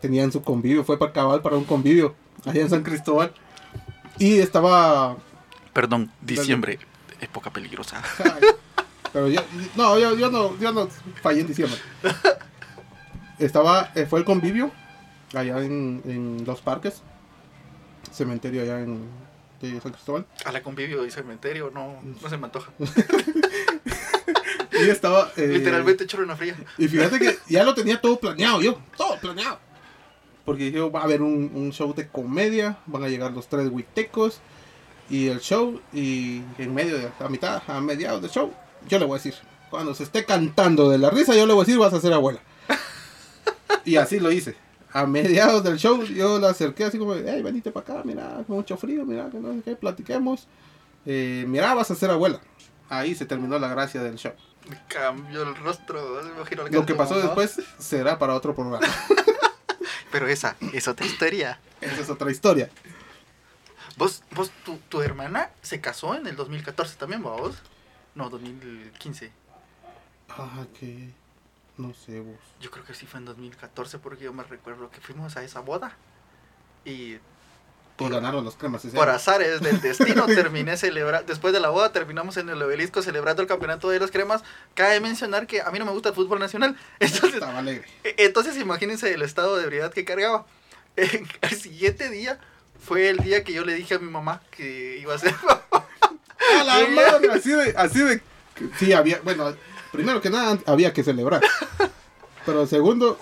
tenían 0.01 0.33
su 0.33 0.43
convivio, 0.43 0.85
fue 0.85 0.99
para 0.99 1.13
cabal 1.13 1.43
para 1.43 1.57
un 1.57 1.65
convivio 1.65 2.15
allá 2.45 2.63
en 2.63 2.71
San 2.71 2.83
Cristóbal. 2.83 3.33
Y 4.19 4.39
estaba 4.39 5.17
Perdón, 5.73 6.11
diciembre, 6.21 6.79
época 7.21 7.51
peligrosa. 7.51 8.03
Ay, 8.19 8.49
Pero 9.13 9.29
yo, 9.29 9.41
no, 9.77 9.99
yo, 9.99 10.15
yo 10.17 10.31
no, 10.31 10.59
yo 10.59 10.73
no 10.73 10.89
fallé 11.23 11.41
en 11.41 11.47
diciembre. 11.47 11.79
Estaba, 13.39 13.91
eh, 13.95 14.07
fue 14.07 14.19
el 14.21 14.25
convivio 14.25 14.71
allá 15.35 15.63
en, 15.63 16.03
en 16.05 16.45
Los 16.45 16.61
Parques, 16.61 17.03
cementerio 18.13 18.63
allá 18.63 18.81
en 18.81 19.09
de 19.63 19.81
San 19.81 19.93
Cristóbal. 19.93 20.27
A 20.45 20.53
la 20.53 20.63
convivio 20.63 21.07
y 21.07 21.11
cementerio, 21.11 21.71
no, 21.73 22.01
no 22.03 22.29
se 22.29 22.37
me 22.37 22.47
antoja. 22.47 22.73
Y 24.87 24.91
estaba... 24.91 25.31
eh, 25.37 25.47
Literalmente 25.47 26.07
choro 26.07 26.25
una 26.25 26.37
fría. 26.37 26.57
Y 26.79 26.89
fíjate 26.89 27.19
que 27.19 27.39
ya 27.49 27.65
lo 27.65 27.75
tenía 27.75 28.01
todo 28.01 28.19
planeado 28.19 28.61
yo, 28.61 28.79
todo 28.97 29.17
planeado. 29.19 29.59
Porque 30.45 30.65
dije, 30.65 30.81
va 30.81 31.01
a 31.01 31.05
haber 31.05 31.23
un, 31.23 31.51
un 31.55 31.73
show 31.73 31.95
de 31.95 32.09
comedia, 32.09 32.79
van 32.87 33.05
a 33.05 33.09
llegar 33.09 33.33
los 33.33 33.47
tres 33.49 33.69
huitecos 33.71 34.41
y 35.09 35.29
el 35.29 35.41
show, 35.41 35.81
y 35.93 36.43
en 36.59 36.75
medio 36.75 36.99
de, 36.99 37.09
a 37.21 37.29
mitad, 37.29 37.63
a 37.67 37.81
mediados 37.81 38.23
del 38.23 38.31
show, 38.31 38.53
yo 38.89 38.99
le 38.99 39.05
voy 39.05 39.15
a 39.15 39.19
decir, 39.19 39.35
cuando 39.71 39.95
se 39.95 40.03
esté 40.05 40.25
cantando 40.25 40.91
de 40.91 40.99
la 40.99 41.11
risa, 41.11 41.35
yo 41.35 41.47
le 41.47 41.53
voy 41.53 41.63
a 41.63 41.67
decir, 41.67 41.79
vas 41.79 41.93
a 41.93 42.01
ser 42.01 42.13
abuela. 42.13 42.41
Y 43.85 43.97
así 43.97 44.21
lo 44.21 44.31
hice. 44.31 44.55
A 44.93 45.07
mediados 45.07 45.65
del 45.65 45.79
show, 45.79 46.03
yo 46.05 46.39
la 46.39 46.51
acerqué 46.51 46.85
así 46.85 46.99
como, 46.99 47.15
hey, 47.15 47.41
venite 47.43 47.71
para 47.71 47.95
acá, 47.95 48.03
mira, 48.05 48.45
mucho 48.47 48.77
frío, 48.77 49.05
mira, 49.07 49.29
que 49.31 49.39
no 49.39 49.53
sé 49.55 49.61
qué, 49.65 49.77
platiquemos. 49.77 50.47
Eh, 51.07 51.45
mira, 51.49 51.75
vas 51.75 51.91
a 51.91 51.95
ser 51.95 52.11
abuela. 52.11 52.41
Ahí 52.89 53.15
se 53.15 53.25
terminó 53.27 53.59
la 53.59 53.69
gracia 53.69 54.03
del 54.03 54.17
show. 54.17 54.33
Me 54.69 54.81
cambió 54.89 55.43
el 55.43 55.57
rostro. 55.57 56.21
me 56.23 56.71
Lo 56.71 56.87
que 56.87 56.95
pasó 56.95 57.21
después 57.21 57.61
será 57.79 58.19
para 58.19 58.35
otro 58.35 58.55
programa. 58.55 58.87
Pero 60.13 60.29
esa 60.29 60.57
es 60.73 60.89
otra 60.89 61.07
historia. 61.07 61.59
Esa 61.81 62.01
es 62.01 62.11
otra 62.11 62.31
historia. 62.31 62.71
¿Vos, 63.97 64.23
vos 64.33 64.51
tu, 64.65 64.77
tu 64.89 65.03
hermana 65.03 65.51
se 65.63 65.81
casó 65.81 66.15
en 66.15 66.27
el 66.27 66.37
2014 66.37 66.97
también, 66.97 67.25
¿va 67.25 67.33
vos? 67.33 67.57
No, 68.15 68.29
2015. 68.31 69.33
Ah, 70.29 70.67
que. 70.79 71.11
No 71.79 71.95
sé, 71.95 72.21
vos. 72.21 72.39
Yo 72.61 72.71
creo 72.71 72.85
que 72.85 72.95
sí 72.95 73.07
fue 73.07 73.21
en 73.21 73.27
2014 73.27 73.99
porque 73.99 74.25
yo 74.25 74.33
me 74.33 74.45
recuerdo 74.45 74.91
que 74.91 75.01
fuimos 75.01 75.37
a 75.37 75.43
esa 75.43 75.61
boda. 75.61 75.97
Y 76.85 77.17
Por, 77.97 78.11
ganaron 78.11 78.45
los 78.45 78.57
cremas. 78.57 78.83
por 78.87 79.09
año. 79.09 79.17
azares 79.17 79.61
del 79.61 79.81
destino 79.81 80.27
terminé 80.27 80.77
celebrando. 80.77 81.27
Después 81.27 81.53
de 81.53 81.61
la 81.61 81.69
boda 81.69 81.93
terminamos 81.93 82.37
en 82.37 82.49
el 82.49 82.61
obelisco 82.63 83.03
celebrando 83.03 83.43
el 83.43 83.49
campeonato 83.49 83.91
de 83.91 84.01
las 84.01 84.11
cremas. 84.11 84.43
Cabe 84.75 84.99
mencionar 85.01 85.47
que 85.47 85.61
a 85.61 85.71
mí 85.71 85.79
no 85.79 85.85
me 85.85 85.93
gusta 85.93 86.09
el 86.09 86.15
fútbol 86.15 86.39
nacional. 86.39 86.77
Entonces, 87.01 87.35
Estaba 87.35 87.59
alegre. 87.59 87.87
E- 88.03 88.15
Entonces 88.19 88.57
imagínense 88.57 89.13
el 89.13 89.23
estado 89.23 89.57
de 89.57 89.65
ebriedad 89.65 89.93
que 89.93 90.05
cargaba. 90.05 90.47
Eh, 90.95 91.25
al 91.41 91.53
siguiente 91.53 92.11
día 92.11 92.39
fue 92.79 93.09
el 93.09 93.17
día 93.19 93.45
que 93.45 93.55
yo 93.55 93.65
le 93.65 93.73
dije 93.73 93.95
a 93.95 93.99
mi 93.99 94.11
mamá 94.11 94.43
que 94.51 94.99
iba 95.01 95.15
a 95.15 95.19
ser 95.19 95.35
¡A 95.73 96.65
la 96.65 96.87
madre! 96.89 97.31
Así 97.33 97.51
de. 97.51 97.73
Así 97.77 98.01
de 98.01 98.21
sí, 98.79 98.93
había. 98.93 99.19
Bueno, 99.23 99.55
primero 99.91 100.21
que 100.21 100.29
nada, 100.29 100.59
había 100.67 100.93
que 100.93 101.03
celebrar. 101.03 101.41
Pero 102.45 102.67
segundo, 102.67 103.19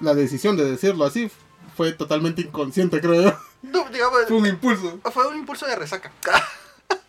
la 0.00 0.14
decisión 0.14 0.56
de 0.58 0.70
decirlo 0.70 1.06
así 1.06 1.30
fue 1.76 1.92
totalmente 1.92 2.42
inconsciente, 2.42 3.00
creo 3.00 3.22
yo. 3.22 3.38
Fue 4.26 4.36
un 4.36 4.46
impulso. 4.46 5.00
fue 5.12 5.26
un 5.28 5.36
impulso 5.36 5.66
de 5.66 5.76
resaca. 5.76 6.12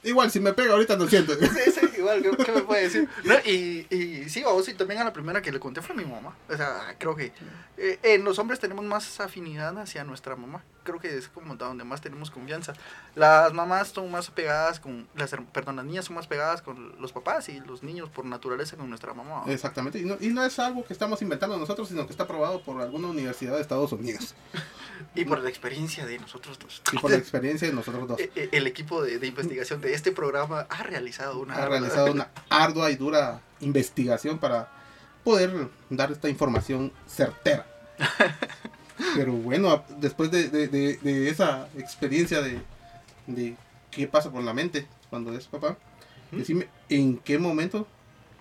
Igual, 0.04 0.32
si 0.32 0.40
me 0.40 0.54
pega 0.54 0.74
ahorita 0.74 0.96
no 0.98 1.08
siento. 1.08 1.34
Sí, 1.36 1.48
sí, 1.74 1.95
igual, 2.06 2.38
¿qué, 2.38 2.44
qué 2.46 2.52
me 2.52 2.62
puede 2.62 2.84
decir? 2.84 3.10
No, 3.24 3.36
y, 3.46 3.88
y 3.90 4.30
sí, 4.30 4.44
vos 4.44 4.68
y 4.70 4.74
también 4.74 5.02
a 5.02 5.04
la 5.04 5.14
primera 5.14 5.42
que 5.42 5.52
le 5.52 5.60
conté 5.60 5.82
fue 5.82 5.96
a 5.96 5.98
mi 5.98 6.06
mamá. 6.06 6.36
O 6.50 6.56
sea, 6.56 6.96
creo 6.98 7.16
que 7.16 7.32
eh, 7.78 8.00
en 8.04 8.24
los 8.24 8.40
hombres 8.40 8.60
tenemos 8.60 8.86
más 8.86 9.20
afinidad 9.20 9.78
hacia 9.80 10.04
nuestra 10.04 10.36
mamá. 10.36 10.64
Creo 10.84 11.00
que 11.00 11.18
es 11.18 11.28
como 11.30 11.56
donde 11.56 11.84
más 11.84 12.02
tenemos 12.02 12.30
confianza. 12.30 12.74
Las 13.16 13.52
mamás 13.54 13.88
son 13.90 14.12
más 14.12 14.30
pegadas 14.30 14.80
con, 14.80 15.08
las, 15.16 15.32
perdón, 15.52 15.78
las 15.78 15.86
niñas 15.86 16.06
son 16.06 16.16
más 16.16 16.28
pegadas 16.28 16.62
con 16.62 16.96
los 17.02 17.12
papás 17.12 17.50
y 17.50 17.60
los 17.60 17.82
niños 17.82 18.10
por 18.10 18.26
naturaleza 18.26 18.78
con 18.78 18.88
nuestra 18.90 19.14
mamá. 19.14 19.44
¿no? 19.46 19.52
Exactamente. 19.52 19.98
Y 20.00 20.06
no, 20.06 20.16
y 20.20 20.28
no 20.28 20.46
es 20.46 20.60
algo 20.60 20.86
que 20.86 20.94
estamos 20.94 21.22
inventando 21.24 21.58
nosotros, 21.58 21.88
sino 21.88 22.06
que 22.06 22.12
está 22.12 22.24
aprobado 22.24 22.62
por 22.62 22.82
alguna 22.82 23.08
universidad 23.08 23.56
de 23.56 23.62
Estados 23.62 23.92
Unidos. 23.92 24.36
Y 25.14 25.26
por 25.26 25.40
la 25.44 25.50
experiencia 25.50 26.06
de 26.06 26.18
nosotros 26.20 26.58
dos. 26.58 26.82
Y 26.94 26.98
por 26.98 27.12
la 27.12 27.18
experiencia 27.18 27.68
de 27.68 27.74
nosotros 27.74 28.08
dos. 28.08 28.20
E- 28.26 28.32
e- 28.36 28.50
El 28.54 28.66
equipo 28.66 29.02
de, 29.02 29.20
de 29.20 29.28
investigación 29.28 29.82
de 29.82 29.94
este 29.94 30.12
programa 30.14 30.68
ha 30.70 30.84
realizado 30.84 31.40
una... 31.40 31.56
Ha 31.56 31.66
realizado 31.68 31.95
una 32.04 32.28
ardua 32.50 32.92
y 32.92 32.96
dura 32.98 33.40
investigación 33.62 34.38
para 34.38 34.68
poder 35.24 35.70
dar 35.90 36.12
esta 36.12 36.28
información 36.30 36.92
certera. 37.08 37.66
Pero 39.16 39.34
bueno, 39.34 39.84
después 39.98 40.32
de, 40.32 40.50
de- 40.50 40.68
de- 40.68 40.98
de 40.98 41.30
esa 41.30 41.68
experiencia 41.78 42.42
de, 42.42 43.56
qué 43.92 44.08
pasa 44.08 44.32
por 44.32 44.44
la 44.44 44.54
mente 44.54 44.88
cuando 45.10 45.34
es 45.38 45.48
papá, 45.48 45.78
Ujú. 46.32 46.40
decime, 46.40 46.68
¿en 46.90 47.18
qué 47.18 47.38
momento 47.40 47.88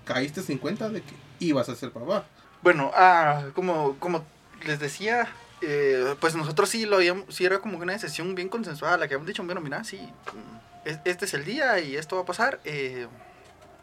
caíste 0.05 0.41
en 0.53 0.59
cuenta 0.59 0.89
de 0.89 1.03
que 1.03 1.15
ibas 1.41 1.69
a 1.69 1.75
ser 1.77 1.91
papá? 1.93 2.25
Bueno, 2.63 2.91
ah, 2.95 3.47
como, 3.55 3.97
como 3.99 4.25
les 4.67 4.79
decía, 4.81 5.29
eh, 5.61 6.15
pues 6.21 6.35
nosotros 6.35 6.69
sí 6.71 6.87
lo 6.87 6.97
habíamos, 6.97 7.35
sí 7.35 7.45
era 7.45 7.59
como 7.61 7.79
una 7.79 7.93
decisión 7.93 8.35
bien 8.35 8.49
consensuada, 8.49 8.97
la 8.97 9.07
que 9.09 9.15
habíamos 9.15 9.29
dicho, 9.29 9.43
bueno, 9.45 9.61
mira, 9.61 9.85
sí, 9.85 9.99
mm, 9.99 10.89
es- 10.89 10.99
este 11.05 11.25
es 11.25 11.35
el 11.35 11.45
día 11.45 11.79
y 11.81 11.97
esto 11.97 12.17
va 12.17 12.23
a 12.23 12.27
pasar. 12.27 12.61
eh, 12.65 13.07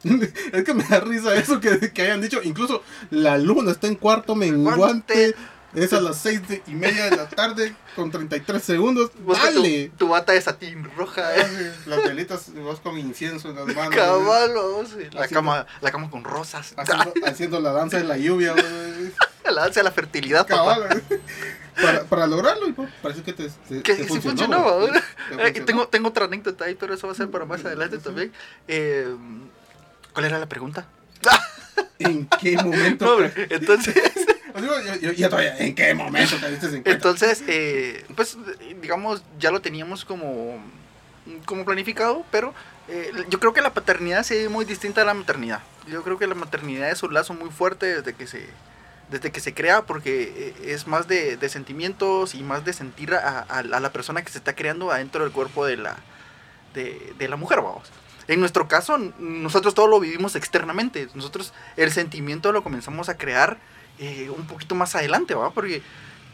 es 0.53 0.63
que 0.63 0.73
me 0.73 0.83
da 0.83 0.99
risa 0.99 1.35
eso 1.35 1.59
que, 1.59 1.91
que 1.93 2.01
hayan 2.01 2.21
dicho. 2.21 2.41
Incluso 2.43 2.83
la 3.09 3.37
luna 3.37 3.71
está 3.71 3.87
en 3.87 3.95
cuarto 3.95 4.35
menguante. 4.35 5.35
Es 5.73 5.93
a 5.93 6.01
las 6.01 6.17
seis 6.17 6.45
de- 6.49 6.61
y 6.67 6.71
media 6.71 7.05
de 7.09 7.15
la 7.15 7.29
tarde 7.29 7.73
con 7.95 8.11
33 8.11 8.61
segundos. 8.61 9.09
con 9.25 9.37
tu- 9.37 9.41
¡Dale! 9.41 9.89
Tu, 9.97 10.05
bata 10.09 10.33
de 10.33 10.41
satín 10.41 10.83
roja, 10.97 11.33
eh, 11.37 11.71
Las 11.85 12.03
velitas, 12.03 12.53
vos 12.55 12.81
con 12.81 12.97
incienso 12.97 13.49
en 13.49 13.55
las 13.55 13.67
manos. 13.75 13.95
caballos, 13.95 14.91
eh, 14.99 15.09
la, 15.13 15.21
Haciendo- 15.21 15.29
cama, 15.29 15.65
la 15.79 15.91
cama 15.91 16.09
con 16.09 16.25
rosas, 16.25 16.73
Haciendo, 16.75 17.13
haciendo 17.25 17.59
la 17.61 17.71
danza 17.71 17.97
de 17.99 18.03
la 18.03 18.17
lluvia. 18.17 18.53
la 19.45 19.61
danza 19.61 19.79
de 19.79 19.83
la 19.85 19.91
fertilidad, 19.93 20.45
papá. 20.45 20.75
Cabal, 20.75 21.03
güey. 21.07 21.21
para, 21.81 22.03
para 22.03 22.27
lograrlo, 22.27 22.75
parece 23.01 23.23
que 23.23 23.31
te, 23.31 23.47
te- 23.69 23.81
Que 23.81 23.95
te 23.95 24.01
Eh, 24.01 24.05
funcionó. 24.07 24.89
tengo, 25.65 25.87
tengo 25.87 26.09
otra 26.09 26.25
anécdota 26.25 26.65
ahí, 26.65 26.75
pero 26.75 26.93
eso 26.95 27.07
va 27.07 27.13
a 27.13 27.15
ser 27.15 27.29
para 27.31 27.45
más 27.45 27.63
adelante 27.63 27.95
Sí. 27.95 28.03
también. 28.03 28.33
Eh, 28.67 29.07
¿Cuál 30.13 30.25
era 30.25 30.39
la 30.39 30.47
pregunta? 30.47 30.85
¿En 31.99 32.27
qué 32.39 32.57
momento? 32.57 33.19
No, 33.19 33.29
entonces, 33.49 33.95
digo, 34.59 34.73
yo, 34.81 34.95
yo- 34.95 35.11
yo 35.11 35.29
todavía, 35.29 35.57
¿En 35.59 35.75
qué 35.75 35.93
momento 35.93 36.35
te 36.37 36.47
en 36.47 36.81
entonces 36.85 37.43
eh, 37.47 38.05
pues 38.15 38.37
digamos, 38.81 39.23
ya 39.39 39.51
lo 39.51 39.61
teníamos 39.61 40.03
como, 40.03 40.59
como 41.45 41.63
planificado, 41.65 42.25
pero 42.31 42.53
eh, 42.87 43.11
yo 43.29 43.39
creo 43.39 43.53
que 43.53 43.61
la 43.61 43.73
paternidad 43.73 44.23
sí 44.23 44.35
es 44.35 44.49
muy 44.49 44.65
distinta 44.65 45.01
a 45.01 45.05
la 45.05 45.13
maternidad. 45.13 45.61
Yo 45.87 46.03
creo 46.03 46.17
que 46.17 46.27
la 46.27 46.35
maternidad 46.35 46.89
es 46.89 47.03
un 47.03 47.13
lazo 47.13 47.33
muy 47.33 47.49
fuerte 47.51 47.85
desde 48.01 48.13
que 48.13 48.25
se, 48.27 48.47
desde 49.11 49.31
que 49.31 49.39
se 49.39 49.53
crea, 49.53 49.83
porque 49.83 50.55
eh, 50.59 50.71
es 50.73 50.87
más 50.87 51.07
de, 51.07 51.37
de 51.37 51.49
sentimientos 51.49 52.33
y 52.35 52.41
más 52.43 52.65
de 52.65 52.73
sentir 52.73 53.13
a, 53.13 53.45
a- 53.47 53.59
a 53.59 53.79
la 53.79 53.91
persona 53.91 54.23
que 54.23 54.31
se 54.31 54.39
está 54.39 54.55
creando 54.55 54.91
adentro 54.91 55.23
del 55.23 55.31
cuerpo 55.33 55.65
de 55.67 55.77
la, 55.77 55.97
de, 56.73 57.13
de 57.17 57.27
la 57.29 57.35
mujer, 57.35 57.61
vamos. 57.61 57.89
En 58.27 58.39
nuestro 58.39 58.67
caso, 58.67 58.97
nosotros 59.19 59.73
todo 59.73 59.87
lo 59.87 59.99
vivimos 59.99 60.35
externamente. 60.35 61.07
Nosotros 61.15 61.53
el 61.77 61.91
sentimiento 61.91 62.51
lo 62.51 62.63
comenzamos 62.63 63.09
a 63.09 63.17
crear 63.17 63.57
eh, 63.99 64.29
un 64.35 64.45
poquito 64.47 64.75
más 64.75 64.95
adelante, 64.95 65.33
¿va? 65.35 65.51
Porque 65.51 65.81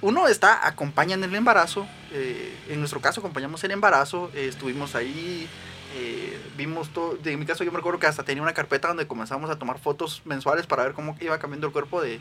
uno 0.02 0.28
está, 0.28 0.68
acompaña 0.68 1.16
en 1.16 1.24
el 1.24 1.34
embarazo. 1.36 1.88
eh, 2.12 2.56
en 2.70 2.80
nuestro 2.80 3.02
caso, 3.02 3.20
acompañamos 3.22 3.64
el 3.64 3.72
embarazo. 3.72 4.30
eh, 4.36 4.48
estuvimos 4.48 4.96
ahí, 4.96 5.50
eh, 5.96 6.40
vimos 6.56 6.90
todo. 6.94 7.18
En 7.24 7.40
mi 7.40 7.46
caso, 7.46 7.64
yo 7.64 7.72
me 7.72 7.78
recuerdo 7.78 8.00
que 8.00 8.08
hasta 8.08 8.24
tenía 8.24 8.44
una 8.44 8.54
carpeta 8.54 8.90
donde 8.90 9.08
comenzamos 9.08 9.50
a 9.50 9.58
tomar 9.58 9.80
fotos 9.80 10.22
mensuales 10.26 10.68
para 10.68 10.84
ver 10.84 10.94
cómo 10.94 11.18
iba 11.20 11.40
cambiando 11.40 11.68
el 11.68 11.74
cuerpo 11.74 12.02
de, 12.02 12.20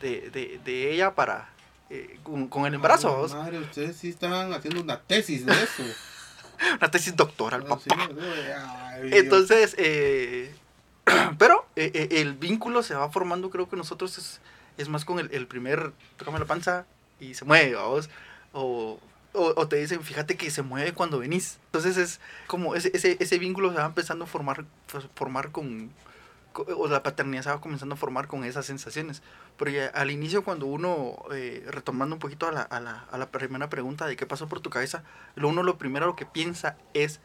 de, 0.00 0.30
de- 0.30 0.60
de 0.64 0.92
ella 0.92 1.14
para. 1.14 1.50
eh, 1.90 2.18
con, 2.22 2.48
con 2.48 2.66
el 2.66 2.74
embarazo, 2.74 3.14
¿vos? 3.16 3.34
Madre, 3.34 3.58
ustedes 3.58 3.96
sí 3.96 4.08
estaban 4.10 4.52
haciendo 4.54 4.80
una 4.80 5.00
tesis 5.00 5.44
de 5.46 5.52
eso. 5.52 5.82
una 6.78 6.90
tesis 6.90 7.16
doctoral, 7.16 7.62
Ah, 7.64 7.68
papá. 7.68 7.82
sí, 7.82 7.90
ay, 7.90 9.10
Entonces, 9.12 9.74
eh, 9.78 10.54
pero 11.38 11.66
eh, 11.76 11.90
eh, 11.94 12.08
el 12.20 12.34
vínculo 12.34 12.82
se 12.82 12.94
va 12.94 13.10
formando, 13.10 13.50
creo 13.50 13.68
que 13.68 13.76
nosotros 13.76 14.18
es, 14.18 14.40
es 14.76 14.88
más 14.88 15.04
con 15.04 15.18
el, 15.18 15.30
el 15.32 15.46
primer, 15.46 15.92
tócame 16.16 16.38
la 16.38 16.44
panza 16.44 16.86
y 17.20 17.34
se 17.34 17.44
mueve, 17.44 17.74
vamos. 17.74 18.10
O, 18.52 18.98
o, 19.34 19.52
o 19.56 19.68
te 19.68 19.76
dicen, 19.76 20.02
fíjate 20.02 20.36
que 20.36 20.50
se 20.50 20.62
mueve 20.62 20.92
cuando 20.92 21.18
venís. 21.18 21.58
Entonces 21.66 21.96
es 21.96 22.20
como 22.46 22.74
ese, 22.74 22.90
ese, 22.94 23.16
ese 23.20 23.38
vínculo 23.38 23.70
se 23.72 23.78
va 23.78 23.86
empezando 23.86 24.24
a 24.24 24.28
formar, 24.28 24.64
formar 25.14 25.50
con, 25.52 25.88
co- 25.88 25.92
o 26.54 26.88
la 26.88 27.02
paternidad 27.02 27.42
se 27.42 27.50
va 27.50 27.60
comenzando 27.60 27.94
a 27.94 27.98
formar 27.98 28.26
con 28.26 28.44
esas 28.44 28.66
sensaciones. 28.66 29.22
Porque 29.56 29.90
al 29.92 30.10
inicio 30.10 30.44
cuando 30.44 30.66
uno, 30.66 31.16
eh, 31.32 31.64
retomando 31.68 32.16
un 32.16 32.20
poquito 32.20 32.46
a 32.46 32.52
la, 32.52 32.62
a, 32.62 32.80
la, 32.80 33.04
a 33.10 33.18
la 33.18 33.30
primera 33.30 33.68
pregunta 33.68 34.06
de 34.06 34.16
qué 34.16 34.26
pasó 34.26 34.48
por 34.48 34.60
tu 34.60 34.70
cabeza, 34.70 35.02
lo 35.34 35.48
uno 35.48 35.62
lo 35.62 35.78
primero 35.78 36.06
lo 36.06 36.16
que 36.16 36.26
piensa 36.26 36.76
es, 36.94 37.20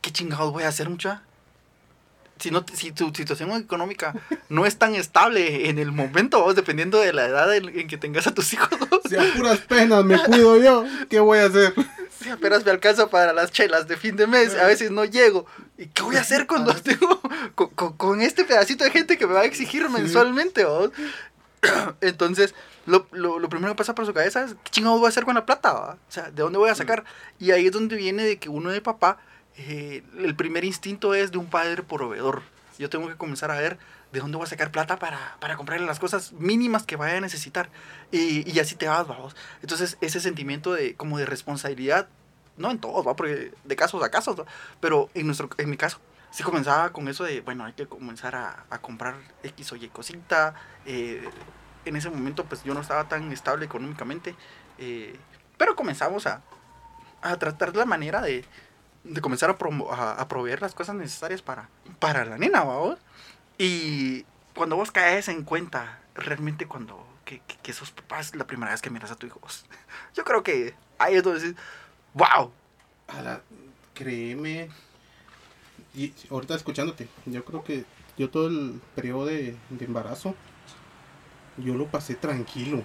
¿qué 0.00 0.10
chingados 0.10 0.52
voy 0.52 0.64
a 0.64 0.68
hacer, 0.68 0.88
mucha? 0.88 1.22
Si, 2.38 2.50
no, 2.50 2.64
si 2.72 2.90
tu 2.90 3.14
situación 3.14 3.52
económica 3.52 4.12
no 4.48 4.66
es 4.66 4.76
tan 4.76 4.96
estable 4.96 5.68
en 5.68 5.78
el 5.78 5.92
momento, 5.92 6.42
vos, 6.42 6.56
dependiendo 6.56 6.98
de 6.98 7.12
la 7.12 7.26
edad 7.26 7.54
en, 7.54 7.86
que 7.86 7.96
tengas 7.96 8.26
a 8.26 8.34
tus 8.34 8.52
hijos. 8.52 8.68
Si 9.08 9.16
a 9.16 9.34
puras 9.34 9.58
penas 9.58 10.02
me 10.02 10.18
cuido 10.18 10.56
yo, 10.56 10.84
¿qué 11.10 11.20
voy 11.20 11.38
a 11.38 11.44
hacer? 11.44 11.74
si 12.18 12.30
apenas 12.30 12.64
me 12.64 12.70
alcanza 12.70 13.10
para 13.10 13.34
las 13.34 13.52
chelas 13.52 13.86
de 13.86 13.98
fin 13.98 14.16
de 14.16 14.26
mes, 14.26 14.54
a 14.54 14.66
veces 14.66 14.90
no 14.90 15.04
llego. 15.04 15.44
¿Y 15.76 15.86
qué 15.86 16.02
voy 16.02 16.16
a 16.16 16.20
hacer 16.20 16.46
cuando 16.46 16.72
tengo 16.74 17.20
con, 17.54 17.68
con- 17.70 17.96
con 17.96 18.20
este 18.22 18.44
pedacito 18.44 18.84
de 18.84 18.90
gente 18.90 19.18
que 19.18 19.26
me 19.26 19.34
va 19.34 19.40
a 19.40 19.44
exigir 19.44 19.88
mensualmente? 19.90 20.64
vos? 20.64 20.90
Entonces, 22.00 22.54
lo, 22.86 23.06
lo, 23.12 23.38
lo 23.38 23.48
primero 23.48 23.72
que 23.72 23.78
pasa 23.78 23.94
por 23.94 24.06
su 24.06 24.12
cabeza 24.14 24.44
es, 24.44 24.54
¿qué 24.64 24.70
chingados 24.70 24.98
voy 25.00 25.06
a 25.06 25.08
hacer 25.08 25.24
con 25.24 25.34
la 25.34 25.46
plata? 25.46 25.72
va? 25.72 25.92
O 26.08 26.12
sea, 26.12 26.24
¿de 26.30 26.42
dónde 26.42 26.58
voy 26.58 26.70
a 26.70 26.74
sacar? 26.74 27.04
Y 27.38 27.50
ahí 27.52 27.66
es 27.66 27.72
donde 27.72 27.96
viene 27.96 28.24
de 28.24 28.38
que 28.38 28.48
uno 28.48 28.70
de 28.70 28.80
papá, 28.80 29.18
eh, 29.56 30.02
el 30.18 30.34
primer 30.36 30.64
instinto 30.64 31.14
es 31.14 31.32
de 31.32 31.38
un 31.38 31.46
padre 31.46 31.82
proveedor. 31.82 32.42
Yo 32.78 32.90
tengo 32.90 33.08
que 33.08 33.16
comenzar 33.16 33.50
a 33.50 33.58
ver 33.58 33.78
de 34.12 34.20
dónde 34.20 34.36
voy 34.36 34.44
a 34.46 34.48
sacar 34.48 34.70
plata 34.70 34.98
para, 34.98 35.36
para 35.40 35.56
comprarle 35.56 35.86
las 35.86 35.98
cosas 35.98 36.32
mínimas 36.32 36.84
que 36.84 36.96
vaya 36.96 37.16
a 37.16 37.20
necesitar. 37.20 37.68
Y, 38.12 38.48
y 38.50 38.58
así 38.60 38.74
te 38.76 38.86
vas, 38.86 39.06
vamos. 39.08 39.34
Entonces, 39.62 39.96
ese 40.00 40.20
sentimiento 40.20 40.72
de 40.72 40.94
como 40.94 41.18
de 41.18 41.26
responsabilidad, 41.26 42.08
no 42.56 42.70
en 42.70 42.78
todos, 42.78 43.06
¿va? 43.06 43.14
Porque 43.16 43.52
de 43.64 43.76
casos 43.76 44.02
a 44.02 44.10
casos, 44.10 44.38
¿va? 44.38 44.44
pero 44.80 45.08
en, 45.14 45.26
nuestro, 45.26 45.48
en 45.58 45.70
mi 45.70 45.76
caso, 45.76 46.00
sí 46.30 46.42
comenzaba 46.42 46.92
con 46.92 47.08
eso 47.08 47.24
de, 47.24 47.40
bueno, 47.40 47.64
hay 47.64 47.72
que 47.72 47.86
comenzar 47.86 48.34
a, 48.36 48.64
a 48.70 48.78
comprar 48.78 49.14
X 49.42 49.72
o 49.72 49.76
Y 49.76 49.88
cosita. 49.88 50.54
eh, 50.86 51.28
en 51.84 51.96
ese 51.96 52.08
momento, 52.10 52.44
pues 52.44 52.64
yo 52.64 52.72
no 52.74 52.80
estaba 52.80 53.08
tan 53.08 53.30
estable 53.30 53.66
económicamente, 53.66 54.34
eh, 54.78 55.18
pero 55.58 55.76
comenzamos 55.76 56.26
a, 56.26 56.40
a 57.22 57.36
tratar 57.38 57.76
la 57.76 57.84
manera 57.84 58.22
de, 58.22 58.44
de 59.04 59.20
comenzar 59.20 59.50
a, 59.50 59.58
promo- 59.58 59.90
a, 59.92 60.26
proveer 60.28 60.62
las 60.62 60.74
cosas 60.74 60.94
necesarias 60.94 61.42
para, 61.42 61.68
para 61.98 62.24
la 62.24 62.38
nena, 62.38 62.64
¿va? 62.64 62.96
Y 63.58 64.24
cuando 64.54 64.76
vos 64.76 64.90
caes 64.90 65.28
en 65.28 65.44
cuenta, 65.44 66.00
realmente 66.14 66.66
cuando 66.66 67.06
que, 67.24 67.40
que, 67.40 67.56
que 67.56 67.72
sos 67.72 67.90
papá 67.90 68.20
es 68.20 68.34
la 68.34 68.46
primera 68.46 68.72
vez 68.72 68.82
que 68.82 68.90
miras 68.90 69.10
a 69.10 69.16
tu 69.16 69.26
hijo, 69.26 69.40
yo 70.14 70.24
creo 70.24 70.42
que 70.42 70.74
ahí 70.98 71.16
es 71.16 71.22
donde 71.22 71.40
dices, 71.40 71.56
wow, 72.14 72.50
A 73.08 73.22
la- 73.22 73.42
créeme. 73.92 74.68
Y 75.94 76.12
ahorita 76.30 76.54
escuchándote, 76.54 77.08
yo 77.26 77.44
creo 77.44 77.62
que 77.62 77.84
yo 78.18 78.30
todo 78.30 78.48
el 78.48 78.80
periodo 78.94 79.26
de, 79.26 79.56
de 79.70 79.84
embarazo, 79.84 80.34
yo 81.56 81.74
lo 81.74 81.86
pasé 81.86 82.14
tranquilo, 82.14 82.82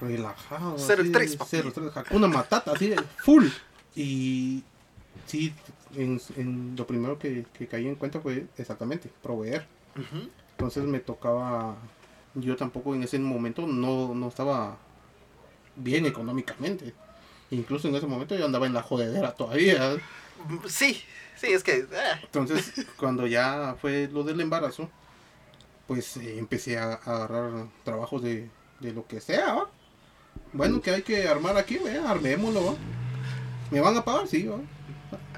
relajado. 0.00 0.76
Cero 0.78 1.00
así, 1.02 1.10
estrés, 1.10 1.36
papi. 1.36 1.50
Cero 1.50 1.68
estrés, 1.68 1.92
una 2.12 2.28
matata 2.28 2.72
así 2.72 2.94
full. 3.18 3.46
Y 3.94 4.62
sí, 5.26 5.52
en, 5.96 6.20
en 6.36 6.74
lo 6.76 6.86
primero 6.86 7.18
que, 7.18 7.44
que 7.52 7.66
caí 7.66 7.86
en 7.86 7.94
cuenta 7.96 8.20
fue 8.20 8.46
exactamente 8.56 9.10
proveer. 9.22 9.66
Entonces 10.52 10.84
me 10.84 11.00
tocaba, 11.00 11.76
yo 12.34 12.56
tampoco 12.56 12.94
en 12.94 13.02
ese 13.02 13.18
momento 13.18 13.66
no, 13.66 14.14
no 14.14 14.28
estaba 14.28 14.76
bien 15.76 16.06
económicamente. 16.06 16.94
Incluso 17.50 17.88
en 17.88 17.94
ese 17.96 18.06
momento 18.06 18.36
yo 18.36 18.44
andaba 18.44 18.66
en 18.66 18.74
la 18.74 18.82
jodedera 18.82 19.32
todavía. 19.32 19.96
sí, 20.68 21.02
sí, 21.36 21.46
es 21.48 21.62
que... 21.64 21.78
eh, 21.78 21.86
Entonces 22.22 22.72
cuando 22.96 23.26
ya 23.26 23.76
fue 23.80 24.08
lo 24.12 24.22
del 24.22 24.40
embarazo, 24.40 24.90
pues 25.86 26.16
eh, 26.18 26.38
empecé 26.38 26.78
a, 26.78 26.92
a 27.04 27.16
agarrar 27.16 27.66
trabajos 27.84 28.22
de, 28.22 28.50
de 28.80 28.92
lo 28.92 29.06
que 29.06 29.20
sea. 29.20 29.54
¿va? 29.54 29.70
Bueno, 30.52 30.80
que 30.80 30.90
hay 30.90 31.02
que 31.02 31.26
armar 31.28 31.56
aquí, 31.56 31.78
¿ve? 31.78 31.98
armémoslo. 31.98 32.64
¿va? 32.66 32.74
¿Me 33.70 33.80
van 33.80 33.96
a 33.96 34.04
pagar? 34.04 34.28
Sí. 34.28 34.46
¿va? 34.46 34.58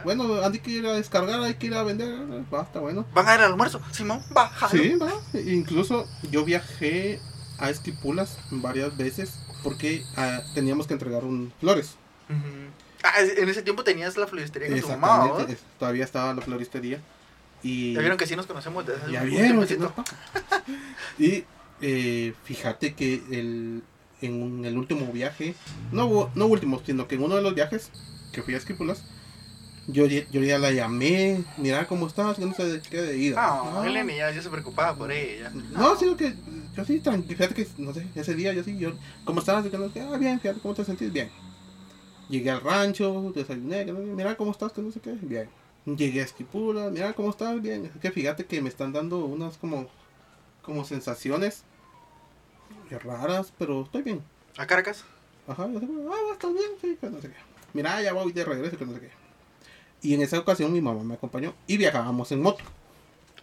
Bueno, 0.05 0.43
hay 0.43 0.59
que 0.59 0.71
ir 0.71 0.87
a 0.87 0.95
descargar, 0.95 1.41
hay 1.43 1.55
que 1.55 1.67
ir 1.67 1.75
a 1.75 1.83
vender. 1.83 2.09
Basta, 2.51 2.81
bueno. 2.81 3.07
¿Van 3.15 3.29
a 3.29 3.35
ir 3.35 3.41
al 3.41 3.53
almuerzo? 3.53 3.81
Simón, 3.93 4.23
baja. 4.31 4.69
Sí, 4.69 4.95
va. 4.97 5.13
Incluso 5.39 6.07
yo 6.31 6.45
viajé 6.45 7.21
a 7.59 7.71
Esquipulas 7.71 8.39
varias 8.51 8.97
veces 8.97 9.39
porque 9.63 10.03
ah, 10.17 10.41
teníamos 10.55 10.87
que 10.87 10.95
entregar 10.95 11.25
un 11.25 11.53
flores. 11.61 11.95
Ah, 13.03 13.15
en 13.21 13.49
ese 13.49 13.63
tiempo 13.63 13.83
tenías 13.83 14.17
la 14.17 14.27
floristería 14.27 14.69
con 14.69 14.77
tu 14.81 14.87
mamá, 15.01 15.25
es- 15.53 15.59
todavía 15.79 16.05
estaba 16.05 16.35
la 16.35 16.43
floristería. 16.43 17.01
Y 17.63 17.95
Ya 17.95 18.01
vieron 18.01 18.17
que 18.19 18.27
sí 18.27 18.37
nos 18.37 18.47
conocemos 18.47 18.87
desde 18.87 19.11
ya 19.13 19.23
un 19.23 19.31
vieron 19.31 19.67
que 19.67 19.77
no. 19.77 19.93
Y 21.19 21.45
eh, 21.83 22.35
fíjate 22.45 22.95
que 22.95 23.15
el, 23.31 23.83
en 24.23 24.65
el 24.65 24.77
último 24.79 25.11
viaje, 25.13 25.55
no, 25.93 26.31
no 26.35 26.47
último, 26.47 26.81
sino 26.85 27.07
que 27.09 27.15
en 27.17 27.23
uno 27.25 27.37
de 27.37 27.43
los 27.43 27.55
viajes 27.55 27.91
que 28.33 28.43
fui 28.43 28.55
a 28.55 28.59
Esquipulas, 28.59 29.05
yo, 29.87 30.07
yo 30.07 30.43
ya 30.43 30.59
la 30.59 30.71
llamé, 30.71 31.45
mira 31.57 31.87
cómo 31.87 32.07
estás, 32.07 32.37
que 32.37 32.45
no 32.45 32.55
sé 32.55 32.65
de 32.65 32.81
qué 32.81 33.01
de 33.03 33.17
ida. 33.19 33.37
Ah, 33.39 33.81
Ah. 33.81 33.87
Eleni 33.87 34.17
ya, 34.17 34.31
ya 34.31 34.43
se 34.43 34.51
preocupaba 34.51 34.97
por 34.97 35.11
ella. 35.11 35.51
No, 35.73 35.97
sino 35.97 36.17
que 36.17 36.35
yo 36.77 36.85
sí, 36.85 37.01
tranquilo, 37.01 37.37
fíjate 37.37 37.55
que, 37.55 37.67
no 37.79 37.93
sé, 37.93 38.07
ese 38.15 38.35
día 38.35 38.53
yo 38.53 38.63
sí, 38.63 38.79
yo, 38.79 38.93
¿cómo 39.25 39.41
estás? 39.41 39.67
Que 39.67 39.79
no 39.79 39.91
sé 39.91 40.01
ah, 40.01 40.17
bien, 40.17 40.41
fíjate, 40.41 40.61
¿cómo 40.61 40.75
te 40.75 40.85
sentís? 40.85 41.13
Bien. 41.13 41.31
Llegué 42.29 42.51
al 42.51 42.61
rancho, 42.61 43.33
desayuné, 43.35 43.85
que 43.85 43.93
no 43.93 43.99
mira 44.01 44.37
cómo 44.37 44.53
estás, 44.53 44.73
que 44.73 44.83
no 44.83 44.93
sé 44.93 45.01
qué, 45.01 45.13
bien. 45.21 45.49
Llegué 45.85 46.21
a 46.21 46.25
Esquipula, 46.25 46.91
mira 46.91 47.13
cómo 47.13 47.31
estás, 47.31 47.61
bien. 47.61 47.87
Es 47.87 48.01
que 48.01 48.11
fíjate 48.11 48.45
que 48.45 48.63
me 48.63 48.69
están 48.69 48.93
dando 48.93 49.25
unas 49.25 49.59
como, 49.59 49.89
como 50.63 50.85
sensaciones 50.85 51.65
raras, 52.99 53.53
pero 53.59 53.83
estoy 53.83 54.03
bien. 54.03 54.23
¿A 54.57 54.67
Caracas? 54.67 55.05
Ajá, 55.47 55.69
yo 55.73 55.81
sé, 55.81 55.87
ah, 55.87 56.33
estás 56.33 56.53
bien, 56.53 56.71
sí, 56.81 56.99
que 57.01 57.11
no 57.11 57.21
sé 57.21 57.29
qué. 57.29 57.37
Mira, 57.73 58.03
ya 58.03 58.13
voy 58.13 58.33
de 58.33 58.45
regreso, 58.45 58.77
que 58.77 58.87
no 58.87 58.95
sé 58.95 59.01
qué. 59.01 59.20
Y 60.03 60.15
en 60.15 60.23
esa 60.23 60.39
ocasión 60.39 60.73
mi 60.73 60.81
mamá 60.81 61.03
me 61.05 61.15
acompañó 61.15 61.55
y 61.67 61.77
viajábamos 61.77 62.33
en 62.33 62.43
moto. 62.43 62.65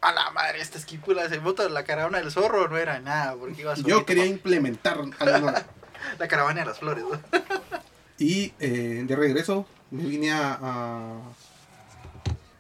A 0.02 0.12
la 0.12 0.30
madre, 0.32 0.62
esta 0.62 0.78
esquípula 0.78 1.28
de 1.28 1.40
moto, 1.40 1.68
la 1.70 1.84
caravana 1.84 2.20
del 2.20 2.32
zorro 2.32 2.68
no 2.68 2.78
era 2.78 3.00
nada, 3.00 3.36
porque 3.36 3.62
iba 3.62 3.74
Yo 3.76 4.06
quería 4.06 4.26
implementar 4.26 4.98
la 6.20 6.28
caravana 6.28 6.62
de 6.62 6.66
las 6.66 6.80
flores. 6.80 7.04
¿no? 7.04 7.20
Y 8.20 8.52
eh, 8.60 9.04
de 9.08 9.16
regreso 9.16 9.68
me 9.92 10.02
vine 10.04 10.32
a, 10.32 10.58
a 10.60 11.20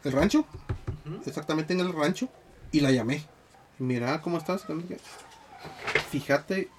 el 0.04 0.12
rancho, 0.12 0.46
exactamente 1.26 1.74
en 1.74 1.80
el 1.80 1.92
rancho, 1.94 2.30
y 2.72 2.80
la 2.82 2.92
llamé. 2.92 3.26
Mira, 3.80 4.22
¿cómo 4.22 4.38
estás? 4.38 4.66
Fíjate 6.12 6.70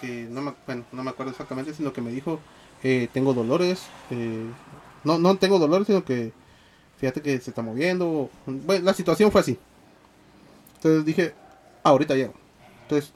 que 0.00 0.26
no 0.28 0.42
me, 0.42 0.54
bueno, 0.66 0.84
no 0.92 1.02
me 1.02 1.10
acuerdo 1.10 1.32
exactamente, 1.32 1.72
sino 1.72 1.92
que 1.92 2.00
me 2.02 2.10
dijo, 2.10 2.40
eh, 2.82 3.08
tengo 3.12 3.32
dolores. 3.32 3.86
eh, 4.10 4.44
no, 5.02 5.18
no 5.18 5.36
tengo 5.36 5.58
dolores, 5.58 5.86
sino 5.86 6.04
que 6.04 6.32
fíjate 7.00 7.22
que 7.22 7.40
se 7.40 7.50
está 7.50 7.62
moviendo. 7.62 8.30
Bueno, 8.46 8.84
la 8.84 8.94
situación 8.94 9.32
fue 9.32 9.40
así. 9.40 9.58
Entonces 10.76 11.04
dije, 11.04 11.34
ahorita 11.82 12.14
llego. 12.14 12.34
Entonces, 12.82 13.12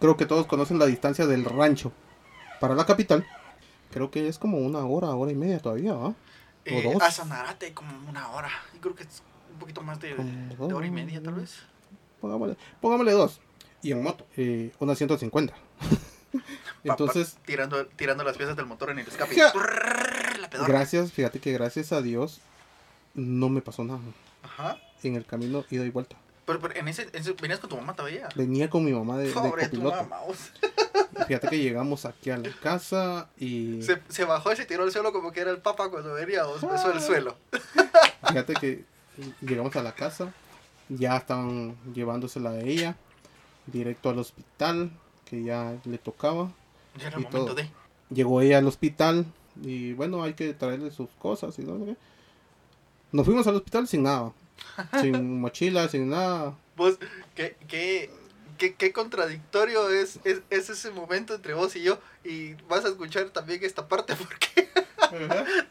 creo 0.00 0.16
que 0.16 0.24
todos 0.24 0.46
conocen 0.46 0.78
la 0.78 0.86
distancia 0.86 1.26
del 1.26 1.44
rancho 1.44 1.92
para 2.60 2.74
la 2.74 2.86
capital. 2.86 3.26
Creo 3.90 4.10
que 4.10 4.28
es 4.28 4.38
como 4.38 4.58
una 4.58 4.84
hora, 4.86 5.08
hora 5.08 5.32
y 5.32 5.34
media 5.34 5.58
todavía, 5.58 5.94
¿va? 5.94 6.14
Eh, 6.64 6.90
dos. 6.92 7.02
a 7.02 7.10
Sanarate 7.10 7.74
como 7.74 7.90
una 8.08 8.30
hora. 8.30 8.50
Y 8.74 8.78
creo 8.78 8.94
que 8.94 9.02
es 9.02 9.22
un 9.52 9.58
poquito 9.58 9.82
más 9.82 9.98
de, 10.00 10.14
de 10.14 10.72
hora 10.72 10.86
y 10.86 10.90
media, 10.90 11.20
tal 11.22 11.34
vez. 11.34 11.58
Pongámosle, 12.20 12.56
pongámosle 12.80 13.12
dos. 13.12 13.40
Y 13.82 13.92
en 13.92 14.02
moto, 14.02 14.26
eh, 14.36 14.72
una 14.78 14.94
150. 14.94 15.52
Entonces, 16.84 17.36
Tirando, 17.44 17.86
tirando 17.86 18.24
las 18.24 18.36
piezas 18.36 18.56
del 18.56 18.66
motor 18.66 18.90
en 18.90 19.00
el 19.00 19.06
escape. 19.06 19.34
Ja. 19.34 19.52
La 20.40 20.66
gracias, 20.66 21.12
fíjate 21.12 21.40
que 21.40 21.52
gracias 21.52 21.92
a 21.92 22.02
Dios 22.02 22.40
no 23.14 23.48
me 23.48 23.60
pasó 23.60 23.84
nada. 23.84 24.00
Ajá. 24.42 24.78
En 25.02 25.14
el 25.16 25.24
camino 25.26 25.64
ida 25.70 25.84
y 25.84 25.90
vuelta. 25.90 26.16
Pero, 26.46 26.60
pero 26.60 26.74
en, 26.76 26.88
ese, 26.88 27.02
en 27.02 27.08
ese- 27.14 27.32
venías 27.34 27.58
con 27.60 27.70
tu 27.70 27.76
mamá 27.76 27.94
todavía. 27.94 28.28
Venía 28.34 28.68
con 28.68 28.84
mi 28.84 28.92
mamá 28.92 29.16
de, 29.18 29.28
de 29.28 29.68
tu 29.68 29.80
mamá. 29.82 30.20
Fíjate 31.26 31.48
que 31.48 31.58
llegamos 31.58 32.04
aquí 32.04 32.30
a 32.30 32.36
la 32.36 32.50
casa 32.62 33.28
y 33.38 33.80
Se, 33.82 34.00
se 34.08 34.24
bajó 34.24 34.52
y 34.52 34.56
se 34.56 34.66
tiró 34.66 34.82
al 34.82 34.92
suelo 34.92 35.12
como 35.12 35.32
que 35.32 35.40
era 35.40 35.50
el 35.50 35.58
papa 35.58 35.88
cuando 35.90 36.12
venía. 36.14 36.44
Vos 36.44 36.60
besó 36.62 36.92
el 36.92 37.00
suelo. 37.00 37.36
fíjate 38.28 38.54
que 38.54 38.84
llegamos 39.40 39.74
a 39.76 39.82
la 39.82 39.94
casa, 39.94 40.32
ya 40.88 41.16
estaban 41.16 41.76
llevándosela 41.94 42.50
a 42.50 42.60
ella 42.60 42.96
directo 43.66 44.10
al 44.10 44.18
hospital 44.18 44.90
que 45.24 45.42
ya 45.44 45.76
le 45.84 45.98
tocaba. 45.98 46.50
Ya 46.98 47.06
era 47.08 47.16
el 47.16 47.22
Y 47.22 47.24
momento 47.26 47.44
todo. 47.46 47.54
de. 47.54 47.70
Llegó 48.10 48.40
ella 48.42 48.58
al 48.58 48.66
hospital 48.66 49.24
y 49.62 49.92
bueno, 49.94 50.22
hay 50.22 50.34
que 50.34 50.52
traerle 50.52 50.90
sus 50.90 51.08
cosas 51.18 51.58
y 51.58 51.62
no 51.62 51.78
sé 51.78 51.84
qué. 51.86 51.96
Nos 53.14 53.24
fuimos 53.26 53.46
al 53.46 53.54
hospital 53.54 53.86
sin 53.86 54.02
nada. 54.02 54.32
sin 55.00 55.40
mochila, 55.40 55.88
sin 55.88 56.10
nada. 56.10 56.56
Vos, 56.76 56.98
¿qué, 57.36 57.56
qué, 57.68 58.10
qué, 58.58 58.74
qué 58.74 58.92
contradictorio 58.92 59.88
es, 59.88 60.18
es, 60.24 60.40
es 60.50 60.68
ese 60.68 60.90
momento 60.90 61.32
entre 61.36 61.54
vos 61.54 61.76
y 61.76 61.82
yo. 61.82 62.00
Y 62.24 62.54
vas 62.68 62.84
a 62.84 62.88
escuchar 62.88 63.30
también 63.30 63.60
esta 63.62 63.86
parte 63.86 64.16
porque 64.18 64.68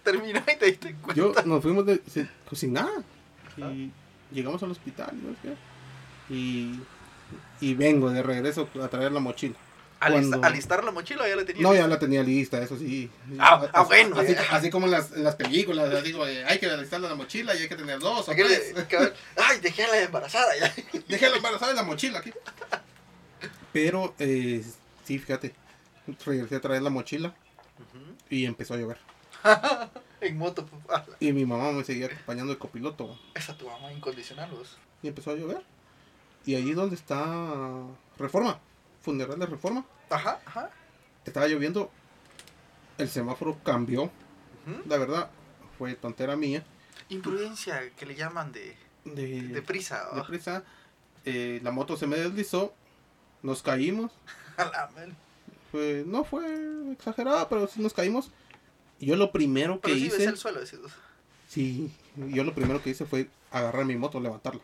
terminó 0.03 0.39
y 0.39 0.57
te 0.57 0.65
diste 0.67 0.95
cuenta. 0.95 1.21
Yo 1.21 1.33
nos 1.45 1.61
fuimos 1.61 1.85
de- 1.85 2.01
sin, 2.07 2.29
pues, 2.47 2.59
sin 2.61 2.71
nada. 2.71 3.03
Y 3.57 3.91
llegamos 4.31 4.63
al 4.63 4.71
hospital 4.71 5.11
no. 5.21 5.35
Y, 6.33 6.79
y 7.59 7.73
vengo 7.75 8.09
de 8.09 8.23
regreso 8.23 8.69
a 8.81 8.87
traer 8.87 9.11
la 9.11 9.19
mochila. 9.19 9.55
Cuando- 10.11 10.43
alistar 10.43 10.83
la 10.83 10.91
mochila 10.91 11.27
ya 11.27 11.35
la 11.35 11.45
tenía. 11.45 11.61
No, 11.61 11.73
ya 11.73 11.87
la 11.87 11.99
tenía 11.99 12.23
lista, 12.23 12.61
eso 12.61 12.77
sí. 12.77 13.09
Ah, 13.39 13.67
ah, 13.73 13.83
bueno. 13.83 14.19
Así, 14.19 14.35
así 14.51 14.69
como 14.69 14.85
en 14.85 14.91
las, 14.91 15.11
en 15.11 15.23
las 15.23 15.35
películas, 15.35 15.89
de, 15.89 16.45
hay 16.45 16.59
que 16.59 16.65
alistar 16.69 16.99
la 17.01 17.15
mochila 17.15 17.55
y 17.55 17.63
hay 17.63 17.69
que 17.69 17.75
tener 17.75 17.99
dos 17.99 18.27
o 18.27 18.31
tres. 18.31 18.73
Ay, 19.37 19.59
dejé 19.61 19.83
a 19.85 19.87
la 19.89 19.99
embarazada 20.01 20.55
ya. 20.59 20.73
Dejé 21.07 21.29
la 21.29 21.37
embarazada 21.37 21.71
en 21.71 21.77
la 21.77 21.83
mochila 21.83 22.19
aquí. 22.19 22.31
Pero, 23.71 24.13
eh, 24.19 24.63
sí, 25.03 25.19
fíjate. 25.19 25.53
Regresé 26.25 26.55
a 26.55 26.61
traer 26.61 26.81
la 26.81 26.89
mochila 26.89 27.33
y 28.29 28.45
empezó 28.45 28.73
a 28.73 28.77
llover. 28.77 28.97
En 30.21 30.37
moto. 30.37 30.65
ah, 30.89 31.03
Y 31.19 31.33
mi 31.33 31.45
mamá 31.45 31.73
me 31.73 31.83
seguía 31.83 32.05
acompañando 32.05 32.53
el 32.53 32.57
copiloto. 32.57 33.19
Esa 33.35 33.57
tu 33.57 33.67
mamá 33.67 33.91
incondicional, 33.91 34.49
vos. 34.51 34.77
Y 35.01 35.09
empezó 35.09 35.31
a 35.31 35.35
llover. 35.35 35.61
Y 36.45 36.55
allí 36.55 36.71
donde 36.73 36.95
está 36.95 37.25
Reforma, 38.17 38.57
Funeral 39.03 39.37
de 39.37 39.45
Reforma, 39.45 39.85
Ajá, 40.09 40.39
ajá. 40.45 40.71
estaba 41.25 41.47
lloviendo. 41.47 41.91
El 42.97 43.09
semáforo 43.09 43.59
cambió. 43.63 44.09
La 44.87 44.97
verdad, 44.97 45.29
fue 45.77 45.93
tontera 45.95 46.35
mía. 46.35 46.63
Imprudencia 47.09 47.89
que 47.97 48.05
le 48.05 48.15
llaman 48.15 48.51
de, 48.51 48.75
De, 49.05 49.41
de 49.41 49.61
prisa. 49.61 50.07
¿o? 50.11 50.15
deprisa, 50.15 50.63
eh, 51.25 51.59
la 51.63 51.71
moto 51.71 51.97
se 51.97 52.07
me 52.07 52.15
deslizó. 52.17 52.73
Nos 53.41 53.61
caímos. 53.61 54.11
Fue, 55.71 56.03
no 56.05 56.23
fue 56.23 56.91
exagerada, 56.93 57.49
pero 57.49 57.67
sí 57.67 57.81
nos 57.81 57.93
caímos. 57.93 58.31
Yo 58.99 59.15
lo 59.15 59.31
primero 59.31 59.81
que 59.81 59.93
sí 59.95 60.03
ves 60.05 60.13
hice. 60.19 60.25
el 60.25 60.37
suelo. 60.37 60.59
Sí, 61.49 61.91
yo 62.15 62.43
lo 62.43 62.53
primero 62.53 62.81
que 62.81 62.91
hice 62.91 63.05
fue 63.05 63.27
agarrar 63.51 63.83
mi 63.85 63.95
moto, 63.97 64.19
levantarla. 64.19 64.61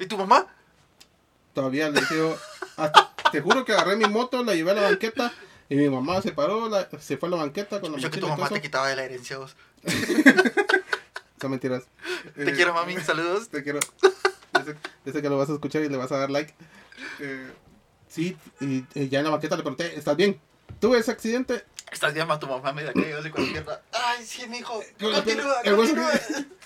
¿Y 0.00 0.06
tu 0.06 0.18
mamá? 0.18 0.46
Todavía 1.54 1.88
le 1.90 2.00
dije, 2.00 2.16
yo, 2.16 2.36
hasta- 2.76 3.07
te 3.32 3.40
juro 3.40 3.64
que 3.64 3.72
agarré 3.72 3.96
mi 3.96 4.06
moto, 4.06 4.42
la 4.44 4.54
llevé 4.54 4.70
a 4.72 4.74
la 4.74 4.82
banqueta 4.82 5.32
y 5.68 5.76
mi 5.76 5.88
mamá 5.88 6.20
se 6.22 6.32
paró, 6.32 6.68
la- 6.68 6.88
se 7.00 7.16
fue 7.16 7.28
a 7.28 7.32
la 7.32 7.36
banqueta 7.38 7.80
con 7.80 7.92
la 7.92 7.98
Yo 7.98 8.10
que 8.10 8.18
tu 8.20 8.28
mamá 8.28 8.48
te 8.48 8.60
quitaba 8.60 8.88
de 8.88 8.96
la 8.96 9.04
herencia, 9.04 9.38
vos. 9.38 9.54
Son 11.40 11.50
mentiras. 11.50 11.84
Te 12.34 12.50
Eh, 12.50 12.52
quiero, 12.54 12.74
mami. 12.74 12.96
Saludos. 12.98 13.48
Te 13.50 13.62
quiero. 13.62 13.78
Yo 15.04 15.12
sé, 15.12 15.22
que 15.22 15.28
lo 15.28 15.38
vas 15.38 15.48
a 15.50 15.52
escuchar 15.54 15.82
y 15.82 15.88
le 15.88 15.96
vas 15.96 16.10
a 16.10 16.18
dar 16.18 16.30
like. 16.30 16.52
Eh, 17.20 17.48
sí, 18.08 18.36
y, 18.60 18.84
y 18.94 19.08
ya 19.08 19.18
en 19.20 19.24
la 19.26 19.30
banqueta 19.30 19.56
le 19.56 19.62
pregunté, 19.62 19.96
¿estás 19.96 20.16
bien? 20.16 20.40
¿Tuve 20.80 20.98
ese 20.98 21.10
accidente? 21.12 21.64
Estás 21.92 22.12
bien, 22.12 22.26
ma, 22.26 22.38
tu 22.40 22.46
mamá 22.48 22.72
me 22.72 22.82
da 22.82 22.92
que 22.92 23.08
yo 23.08 23.20
la 23.20 23.30
pierna. 23.32 23.78
Ay, 23.92 24.24
sí. 24.26 24.42
Con 24.98 25.12
la 25.12 25.18
Continúa, 25.22 25.60
el 25.62 25.76
continúa. 25.76 26.10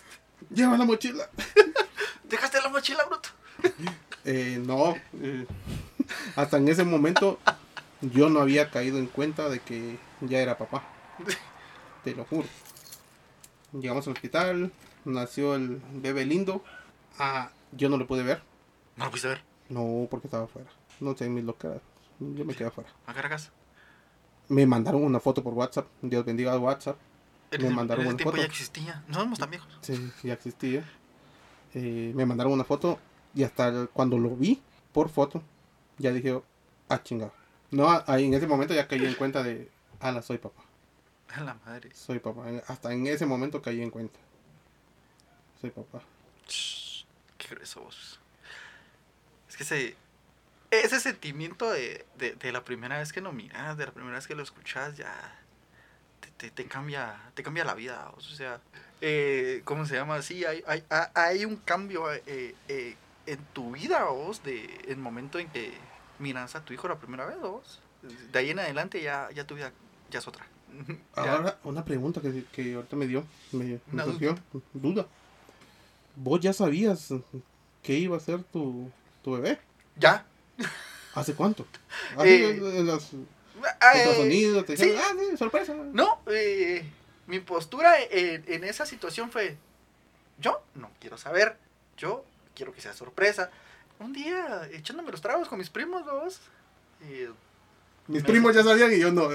Lleva 0.55 0.77
la 0.77 0.85
mochila. 0.85 1.29
Dejaste 2.25 2.61
la 2.63 2.69
mochila, 2.71 3.05
bruto. 3.05 3.29
Eh, 4.25 4.59
no, 4.65 4.97
eh, 5.21 5.47
hasta 6.37 6.57
en 6.59 6.69
ese 6.69 6.85
momento 6.85 7.39
yo 8.01 8.29
no 8.31 8.41
había 8.41 8.71
caído 8.71 8.99
en 8.99 9.07
cuenta 9.07 9.49
de 9.49 9.61
que 9.61 9.99
ya 10.21 10.39
era 10.41 10.59
papá. 10.59 10.83
Te 12.05 12.15
lo 12.15 12.25
juro. 12.25 12.49
Llegamos 13.73 14.07
al 14.07 14.13
hospital, 14.15 14.73
nació 15.05 15.55
el 15.55 15.81
bebé 15.95 16.25
lindo. 16.27 16.63
Ah, 17.19 17.51
yo 17.73 17.89
no 17.89 17.97
lo 17.97 18.07
pude 18.07 18.23
ver. 18.23 18.43
No 18.97 19.05
lo 19.07 19.11
pudiste 19.11 19.29
ver. 19.29 19.43
No, 19.69 20.07
porque 20.11 20.27
estaba 20.27 20.45
afuera. 20.45 20.69
No 21.01 21.17
sé, 21.17 21.29
mis 21.29 21.45
locas. 21.45 21.81
Yo 22.19 22.45
me 22.45 22.55
quedé 22.55 22.69
afuera. 22.69 22.91
A 23.07 23.15
Caracas. 23.15 23.51
Me 24.49 24.67
mandaron 24.67 25.03
una 25.03 25.21
foto 25.21 25.43
por 25.43 25.55
WhatsApp. 25.55 25.87
Dios 26.03 26.25
bendiga 26.25 26.59
WhatsApp. 26.59 26.97
Me 27.59 27.71
mandaron 27.71 28.07
en 28.07 28.15
ese 28.17 28.23
una 28.23 28.25
foto. 28.25 28.37
ya 28.39 28.45
existía. 28.45 29.05
No 29.09 29.15
somos 29.21 29.39
tan 29.39 29.51
viejos. 29.51 29.69
Sí, 29.81 30.11
ya 30.23 30.35
existía. 30.35 30.85
Eh, 31.75 32.13
me 32.15 32.27
mandaron 32.27 32.53
una 32.53 32.65
foto 32.65 32.99
y 33.35 33.45
hasta 33.45 33.69
el- 33.69 33.89
cuando 33.89 34.19
lo 34.19 34.31
vi 34.37 34.61
por 34.93 35.09
foto, 35.09 35.43
ya 36.03 36.13
dije, 36.13 36.41
ah, 36.89 37.03
chingado. 37.03 37.33
No, 37.71 37.89
ahí 38.07 38.27
en 38.27 38.35
ese 38.35 38.47
momento 38.47 38.75
ya 38.75 38.87
caí 38.87 39.05
en 39.07 39.15
cuenta 39.15 39.43
de, 39.43 39.71
ala, 40.01 40.21
soy 40.21 40.37
papá, 40.39 40.63
A 41.35 41.41
la 41.41 41.55
madre. 41.65 41.91
soy 41.95 42.19
papá. 42.19 42.49
En- 42.51 42.63
Hasta 42.69 42.93
en 42.93 43.07
ese 43.07 43.25
momento 43.25 43.63
caí 43.63 43.81
en 43.81 43.91
cuenta. 43.91 44.19
Soy 45.61 45.71
papá. 45.71 46.03
Shh, 46.49 47.05
Qué 47.39 47.49
grueso 47.55 47.81
vos. 47.81 48.21
Es 49.49 49.57
que 49.57 49.63
ese, 49.65 49.97
ese 50.71 51.01
sentimiento 51.01 51.71
de, 51.71 52.05
de, 52.19 52.35
de 52.35 52.53
la 52.53 52.65
primera 52.65 52.99
vez 52.99 53.13
que 53.13 53.21
lo 53.21 53.33
miras, 53.33 53.77
de 53.77 53.87
la 53.87 53.93
primera 53.93 54.17
vez 54.17 54.27
que 54.27 54.35
lo 54.35 54.43
escuchas, 54.43 54.97
ya 54.97 55.15
te, 56.21 56.29
te, 56.37 56.51
te 56.51 56.67
cambia, 56.69 57.21
te 57.35 57.43
cambia 57.43 57.65
la 57.65 57.75
vida. 57.75 58.11
vos. 58.15 58.31
O 58.33 58.35
sea, 58.37 58.61
eh, 59.01 59.63
¿cómo 59.65 59.87
se 59.87 59.95
llama? 59.95 60.21
Sí, 60.23 60.45
hay, 60.45 60.63
hay, 60.67 60.85
hay- 61.15 61.45
un 61.45 61.57
cambio 61.57 62.13
eh, 62.13 62.55
eh, 62.69 62.97
en 63.27 63.39
tu 63.55 63.73
vida, 63.73 64.05
vos, 64.05 64.43
de 64.43 64.65
el 64.89 64.97
momento 64.99 65.39
en 65.39 65.49
que 65.49 65.73
miras 66.23 66.55
a 66.57 66.65
tu 66.65 66.73
hijo 66.73 66.89
la 66.89 66.97
primera 66.99 67.27
vez, 67.27 67.39
vos. 67.41 67.81
de 68.33 68.39
ahí 68.39 68.51
en 68.51 68.59
adelante 68.61 69.03
ya, 69.03 69.29
ya 69.35 69.47
tu 69.47 69.55
vida 69.55 69.73
ya 70.11 70.21
es 70.21 70.27
otra. 70.29 70.47
Ahora, 71.15 71.59
una 71.65 71.85
pregunta 71.85 72.21
que, 72.23 72.45
que 72.53 72.75
ahorita 72.75 72.97
me 72.97 73.07
dio, 73.07 73.25
me, 73.53 73.79
me 73.91 74.05
surgió, 74.05 74.39
duda. 74.73 75.07
¿Vos 76.17 76.41
ya 76.41 76.53
sabías 76.53 77.09
que 77.83 77.95
iba 77.95 78.17
a 78.17 78.21
ser 78.21 78.43
tu, 78.45 78.91
tu 79.23 79.33
bebé? 79.33 79.59
Ya. 79.97 80.25
¿Hace 81.15 81.35
cuánto? 81.35 81.67
Así, 82.17 82.29
Eh, 82.29 82.51
en 82.79 82.87
los 82.87 83.11
Ah, 83.81 83.93
eh, 83.95 84.09
ultrasonidos, 84.09 84.67
te 84.67 84.77
sí. 84.77 84.87
dijeron, 84.87 85.05
ah, 85.05 85.17
sí, 85.31 85.37
sorpresa. 85.37 85.75
No, 85.93 86.21
eh, 86.27 86.85
mi 87.27 87.39
postura 87.41 87.95
en, 88.11 88.43
en 88.49 88.65
esa 88.65 88.87
situación 88.87 89.31
fue, 89.31 89.57
yo 90.39 90.63
no 90.75 90.91
quiero 91.01 91.17
saber, 91.17 91.57
yo 91.97 92.25
quiero 92.57 92.73
que 92.73 92.81
sea 92.81 92.93
sorpresa. 92.95 93.51
Un 94.03 94.13
día, 94.13 94.69
echándome 94.73 95.13
los 95.13 95.21
tragos 95.21 95.49
con 95.49 95.59
mis 95.59 95.71
primos, 95.71 96.05
vos, 96.05 96.41
eh, 97.03 97.31
Mis 98.09 98.23
primos 98.23 98.55
ya 98.55 98.65
sabían 98.65 98.93
y 98.93 98.99
yo 98.99 99.13
no. 99.13 99.29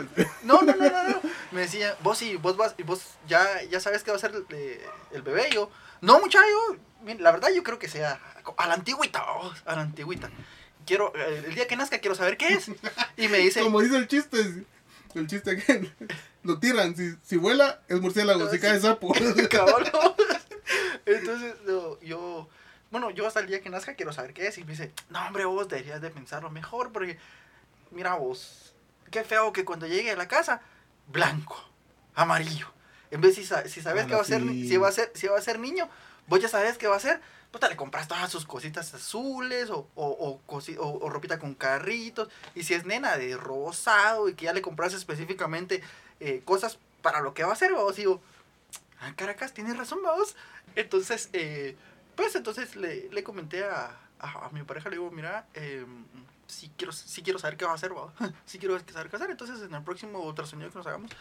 no, 0.43 0.61
no, 0.61 0.75
no, 0.75 0.75
no, 0.75 1.09
no, 1.09 1.21
me 1.51 1.61
decía, 1.61 1.95
vos 2.03 2.17
sí, 2.17 2.35
vos 2.35 2.57
vas, 2.57 2.75
y 2.77 2.83
vos 2.83 3.01
ya, 3.27 3.63
ya 3.63 3.79
sabes 3.79 4.03
que 4.03 4.11
va 4.11 4.17
a 4.17 4.19
ser 4.19 4.33
eh, 4.49 4.85
el 5.11 5.21
bebé, 5.21 5.47
y 5.49 5.55
yo, 5.55 5.71
no, 6.01 6.19
muchacho, 6.19 6.45
la 7.19 7.31
verdad 7.31 7.49
yo 7.55 7.63
creo 7.63 7.79
que 7.79 7.87
sea 7.87 8.19
a 8.57 8.67
la 8.67 8.73
antigüita, 8.73 9.23
vos, 9.33 9.57
a 9.65 9.75
la 9.75 9.81
antigüita. 9.81 10.29
Quiero, 10.85 11.13
eh, 11.15 11.43
el 11.45 11.55
día 11.55 11.67
que 11.67 11.75
nazca 11.75 11.99
quiero 11.99 12.15
saber 12.15 12.37
qué 12.37 12.49
es. 12.49 12.69
Y 13.17 13.27
me 13.27 13.39
dice, 13.39 13.61
Como 13.61 13.81
dice 13.81 13.97
el 13.97 14.07
chiste, 14.07 14.65
el 15.15 15.27
chiste 15.27 15.57
que 15.57 15.91
lo 16.43 16.59
tiran. 16.59 16.95
Si, 16.95 17.13
si 17.23 17.37
vuela, 17.37 17.81
es 17.87 17.99
murciélago. 17.99 18.49
Si 18.49 18.59
cae, 18.59 18.79
sapo. 18.79 19.13
Cabrón. 19.51 20.13
Entonces, 21.05 21.55
no, 21.65 21.99
yo, 22.01 22.47
bueno, 22.91 23.09
yo 23.11 23.27
hasta 23.27 23.39
el 23.39 23.47
día 23.47 23.61
que 23.61 23.69
nazca 23.69 23.95
quiero 23.95 24.13
saber 24.13 24.33
qué 24.33 24.47
es. 24.47 24.57
Y 24.57 24.63
me 24.63 24.71
dice, 24.71 24.91
no, 25.09 25.25
hombre, 25.25 25.45
vos 25.45 25.67
deberías 25.67 26.01
de 26.01 26.09
pensarlo 26.09 26.49
mejor, 26.49 26.91
porque, 26.91 27.17
mira 27.91 28.15
vos, 28.15 28.73
qué 29.11 29.23
feo 29.23 29.51
que 29.53 29.65
cuando 29.65 29.87
llegue 29.87 30.11
a 30.11 30.15
la 30.15 30.27
casa, 30.27 30.61
blanco, 31.07 31.61
amarillo. 32.15 32.71
En 33.11 33.21
vez 33.21 33.35
si, 33.35 33.43
si 33.45 33.81
sabes 33.81 34.03
Ala, 34.03 34.07
que 34.07 34.15
va 34.15 34.21
a 34.21 34.25
ser, 34.25 34.41
sí. 34.41 34.67
si 34.67 34.77
va 34.77 34.89
a 34.89 34.91
ser, 34.91 35.11
si 35.15 35.27
va 35.27 35.37
a 35.37 35.41
ser 35.41 35.59
niño, 35.59 35.89
vos 36.27 36.41
ya 36.41 36.49
sabes 36.49 36.77
qué 36.77 36.87
va 36.87 36.95
a 36.97 36.99
ser, 36.99 37.21
pues 37.51 37.61
te 37.61 37.69
le 37.69 37.77
compras 37.77 38.07
todas 38.09 38.29
sus 38.29 38.45
cositas 38.45 38.93
azules 38.93 39.69
o, 39.69 39.87
o, 39.95 40.05
o, 40.07 40.41
cosi- 40.45 40.77
o- 40.77 40.99
o 40.99 41.09
ropita 41.09 41.39
con 41.39 41.55
carritos. 41.55 42.27
Y 42.55 42.63
si 42.63 42.73
es 42.73 42.85
nena 42.85 43.17
de 43.17 43.37
rosado 43.37 44.27
y 44.27 44.33
que 44.33 44.45
ya 44.45 44.53
le 44.53 44.61
compras 44.61 44.93
específicamente 44.93 45.81
eh, 46.19 46.41
cosas 46.43 46.77
para 47.01 47.21
lo 47.21 47.33
que 47.33 47.43
va 47.45 47.53
a 47.53 47.55
ser, 47.55 47.71
vamos, 47.71 47.95
digo, 47.95 48.21
ah, 48.99 49.13
Caracas, 49.15 49.53
tienes 49.53 49.77
razón, 49.77 49.99
vamos. 50.03 50.35
Entonces, 50.75 51.29
eh, 51.31 51.77
pues 52.17 52.35
entonces 52.35 52.75
le, 52.75 53.07
le 53.09 53.23
comenté 53.23 53.63
a, 53.63 53.95
a, 54.19 54.47
a 54.47 54.49
mi 54.49 54.63
pareja, 54.63 54.89
le 54.89 54.97
digo, 54.97 55.09
mira, 55.11 55.47
eh, 55.53 55.85
si 56.47 56.69
quiero, 56.75 56.91
si 56.91 57.21
quiero 57.21 57.39
saber 57.39 57.55
qué 57.57 57.65
va 57.65 57.71
a 57.71 57.75
hacer, 57.75 57.93
vamos. 57.93 58.11
si 58.45 58.59
quiero 58.59 58.77
saber 58.91 59.09
qué 59.09 59.15
hacer. 59.15 59.29
Entonces, 59.29 59.61
en 59.61 59.73
el 59.73 59.83
próximo 59.83 60.19
ultrasonido 60.19 60.69
que 60.69 60.77
nos 60.77 60.87
hagamos, 60.87 61.11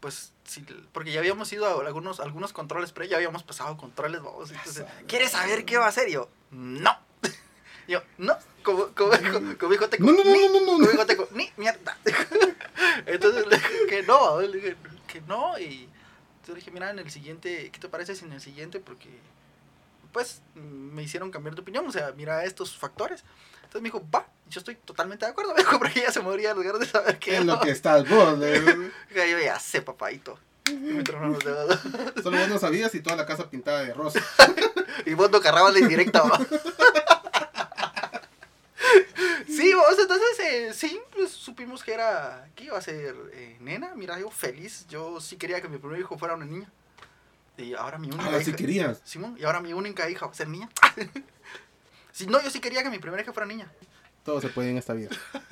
pues, 0.00 0.32
sí, 0.44 0.64
porque 0.92 1.12
ya 1.12 1.20
habíamos 1.20 1.52
ido 1.52 1.66
a 1.66 1.86
algunos, 1.86 2.20
algunos 2.20 2.52
controles, 2.52 2.92
pero 2.92 3.06
ya 3.06 3.16
habíamos 3.16 3.42
pasado 3.42 3.76
controles, 3.76 4.22
vamos. 4.22 4.50
Entonces, 4.50 4.86
¿quieres 5.06 5.32
saber 5.32 5.64
qué 5.64 5.76
va 5.78 5.86
a 5.86 5.88
hacer? 5.90 6.08
Y 6.08 6.12
yo, 6.12 6.28
no. 6.50 6.98
Y 7.86 7.92
yo, 7.92 8.02
no, 8.18 8.36
como, 8.62 8.88
como, 8.88 9.10
como, 9.32 9.58
como 9.58 9.72
dijo 9.72 9.88
Teco, 9.88 10.04
No, 10.04 10.12
no, 10.12 10.24
no, 10.24 10.32
ni, 10.32 10.48
no, 10.48 10.52
no, 10.52 10.60
no. 10.60 10.66
como 10.72 10.90
dijo 10.90 11.06
Teco, 11.06 11.28
ni 11.32 11.50
mierda. 11.56 11.98
Entonces 13.06 13.46
le 13.46 13.56
dije 13.56 13.86
que 13.88 14.02
no, 14.02 14.40
le 14.40 14.56
dije 14.56 14.76
que 15.06 15.20
no, 15.22 15.58
y 15.58 15.88
entonces 16.44 16.48
le 16.48 16.54
dije, 16.56 16.70
mira, 16.70 16.90
en 16.90 16.98
el 16.98 17.10
siguiente, 17.10 17.70
¿qué 17.70 17.78
te 17.78 17.88
parece 17.88 18.14
si 18.14 18.24
en 18.26 18.32
el 18.32 18.40
siguiente? 18.40 18.80
Porque, 18.80 19.08
pues, 20.14 20.40
me 20.54 21.02
hicieron 21.02 21.30
cambiar 21.32 21.56
de 21.56 21.60
opinión, 21.60 21.86
o 21.86 21.92
sea, 21.92 22.12
mira 22.16 22.44
estos 22.44 22.74
factores. 22.78 23.24
Entonces 23.56 23.82
me 23.82 23.88
dijo, 23.88 24.02
va, 24.14 24.26
yo 24.48 24.60
estoy 24.60 24.76
totalmente 24.76 25.26
de 25.26 25.32
acuerdo, 25.32 25.52
me 25.56 25.62
dijo, 25.62 25.76
porque 25.78 26.00
ella 26.00 26.12
se 26.12 26.20
moría 26.20 26.54
las 26.54 26.64
ganas 26.64 26.80
de 26.80 26.86
saber 26.86 27.18
qué 27.18 27.36
En 27.36 27.46
no. 27.46 27.56
lo 27.56 27.60
que 27.60 27.70
estás 27.70 28.08
vos. 28.08 28.38
Yo 29.14 29.38
ya 29.44 29.58
sé, 29.58 29.82
papadito. 29.82 30.38
Y 30.70 30.72
me 30.72 31.02
tronaron 31.02 31.34
los 31.34 31.44
dedos. 31.44 31.80
Solo 32.22 32.38
vos 32.38 32.48
no 32.48 32.58
sabías 32.58 32.94
y 32.94 33.00
toda 33.02 33.16
la 33.16 33.26
casa 33.26 33.50
pintada 33.50 33.82
de 33.82 33.92
rosa. 33.92 34.20
Y 35.04 35.12
vos 35.14 35.30
no 35.30 35.40
cargabas 35.40 35.74
la 35.74 35.80
indirecta, 35.80 36.22
va. 36.22 36.40
Sí, 39.46 39.74
vos, 39.74 39.98
entonces, 39.98 40.40
eh, 40.40 40.72
sí, 40.72 41.00
pues 41.14 41.30
supimos 41.30 41.82
que 41.82 41.92
era, 41.92 42.48
que 42.54 42.64
iba 42.64 42.78
a 42.78 42.82
ser 42.82 43.14
eh, 43.32 43.56
nena. 43.60 43.94
Mira, 43.94 44.18
yo 44.18 44.30
feliz. 44.30 44.86
Yo 44.88 45.20
sí 45.20 45.36
quería 45.36 45.60
que 45.60 45.68
mi 45.68 45.78
primer 45.78 45.98
hijo 45.98 46.16
fuera 46.16 46.34
una 46.34 46.46
niña. 46.46 46.70
Y 47.56 47.74
ahora 47.74 47.98
mi 47.98 48.08
única 48.08 48.24
Ahora 48.26 48.42
hija. 48.42 48.56
querías. 48.56 49.00
Simón, 49.04 49.36
y 49.38 49.44
ahora 49.44 49.60
mi 49.60 49.72
única 49.72 50.08
hija 50.10 50.26
va 50.26 50.32
a 50.32 50.34
ser 50.34 50.48
niña. 50.48 50.68
sí, 52.12 52.26
no, 52.26 52.42
yo 52.42 52.50
sí 52.50 52.60
quería 52.60 52.82
que 52.82 52.90
mi 52.90 52.98
primera 52.98 53.22
hija 53.22 53.32
fuera 53.32 53.46
niña. 53.46 53.70
Todo 54.24 54.40
se 54.40 54.48
puede 54.48 54.70
en 54.70 54.78
esta 54.78 54.94
vida. 54.94 55.10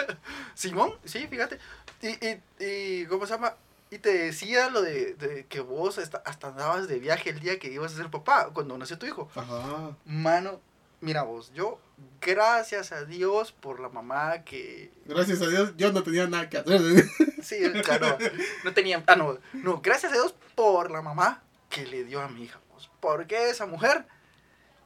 Simón, 0.54 0.94
sí, 1.04 1.26
fíjate. 1.28 1.58
Y, 2.00 2.08
y, 2.08 2.40
y 2.58 3.06
¿cómo 3.06 3.26
se 3.26 3.34
llama? 3.34 3.54
Y 3.90 3.98
te 3.98 4.10
decía 4.10 4.70
lo 4.70 4.80
de, 4.80 5.14
de 5.14 5.46
que 5.46 5.60
vos 5.60 5.98
hasta, 5.98 6.18
hasta 6.24 6.48
andabas 6.48 6.88
de 6.88 6.98
viaje 6.98 7.30
el 7.30 7.40
día 7.40 7.58
que 7.58 7.70
ibas 7.70 7.92
a 7.92 7.96
ser 7.96 8.10
papá, 8.10 8.48
cuando 8.52 8.76
nació 8.78 8.98
tu 8.98 9.04
hijo. 9.06 9.30
Ajá. 9.34 9.94
Mano, 10.06 10.60
mira 11.02 11.22
vos, 11.24 11.52
yo, 11.52 11.78
gracias 12.22 12.90
a 12.92 13.04
Dios 13.04 13.52
por 13.52 13.80
la 13.80 13.90
mamá 13.90 14.44
que... 14.44 14.90
Gracias 15.04 15.42
a 15.42 15.46
Dios, 15.48 15.74
yo 15.76 15.92
no 15.92 16.02
tenía 16.02 16.26
nada 16.26 16.48
que 16.48 16.58
hacer. 16.58 16.80
Sí, 17.42 17.58
claro, 17.84 18.16
no 18.64 18.72
tenía... 18.72 19.02
Ah, 19.06 19.16
no, 19.16 19.36
no, 19.52 19.80
gracias 19.82 20.12
a 20.12 20.14
Dios 20.14 20.34
por 20.54 20.90
la 20.90 21.02
mamá 21.02 21.42
que 21.72 21.87
le 21.87 22.04
dio 22.04 22.20
a 22.20 22.28
mi 22.28 22.44
hija, 22.44 22.61
vos. 22.70 22.90
Porque 23.00 23.48
esa 23.48 23.66
mujer, 23.66 24.04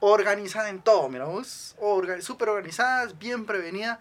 organizada 0.00 0.68
en 0.70 0.80
todo, 0.80 1.08
mira 1.08 1.26
súper 2.20 2.48
organizada, 2.48 3.12
bien 3.18 3.44
prevenida. 3.44 4.00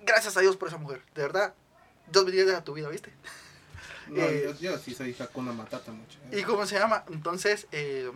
Gracias 0.00 0.36
a 0.36 0.40
Dios 0.40 0.56
por 0.56 0.68
esa 0.68 0.78
mujer, 0.78 1.00
de 1.14 1.22
verdad. 1.22 1.54
Dios 2.10 2.24
bendiga 2.24 2.58
a 2.58 2.64
tu 2.64 2.74
vida, 2.74 2.88
¿viste? 2.88 3.12
No, 4.08 4.22
Eh, 4.22 4.42
yo, 4.60 4.72
yo 4.72 4.78
sí 4.78 4.94
soy 4.94 5.14
Hakuna 5.18 5.52
Matata 5.52 5.92
mucho. 5.92 6.18
¿Y 6.32 6.42
cómo 6.42 6.66
se 6.66 6.78
llama? 6.78 7.04
Entonces, 7.10 7.66
eh, 7.72 8.10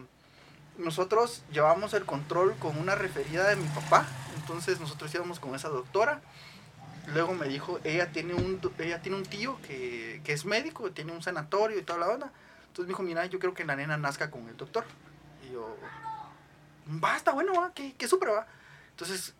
nosotros 0.78 1.42
llevamos 1.52 1.94
el 1.94 2.04
control 2.04 2.56
con 2.58 2.78
una 2.78 2.94
referida 2.94 3.48
de 3.48 3.56
mi 3.56 3.68
papá. 3.68 4.06
Entonces, 4.36 4.80
nosotros 4.80 5.14
íbamos 5.14 5.38
con 5.38 5.54
esa 5.54 5.68
doctora. 5.68 6.22
Luego 7.08 7.34
me 7.34 7.46
dijo, 7.46 7.78
ella 7.84 8.10
tiene 8.10 8.34
un, 8.34 8.60
ella 8.78 9.02
tiene 9.02 9.18
un 9.18 9.24
tío 9.24 9.60
que, 9.62 10.20
que 10.24 10.32
es 10.32 10.44
médico, 10.44 10.90
tiene 10.92 11.12
un 11.12 11.22
sanatorio 11.22 11.78
y 11.78 11.82
toda 11.82 11.98
la 11.98 12.08
onda. 12.08 12.32
Entonces 12.72 12.87
me 12.87 12.92
dijo, 12.92 13.02
mira, 13.02 13.26
yo 13.26 13.38
creo 13.38 13.52
que 13.52 13.66
la 13.66 13.76
nena 13.76 13.98
nazca 13.98 14.30
con 14.30 14.48
el 14.48 14.56
doctor. 14.56 14.87
Y 15.46 15.52
yo, 15.52 15.76
va, 17.04 17.18
está 17.18 17.32
bueno, 17.32 17.52
va, 17.52 17.74
que, 17.74 17.92
que 17.92 18.08
súper 18.08 18.30
va. 18.30 18.46
Entonces 18.92 19.35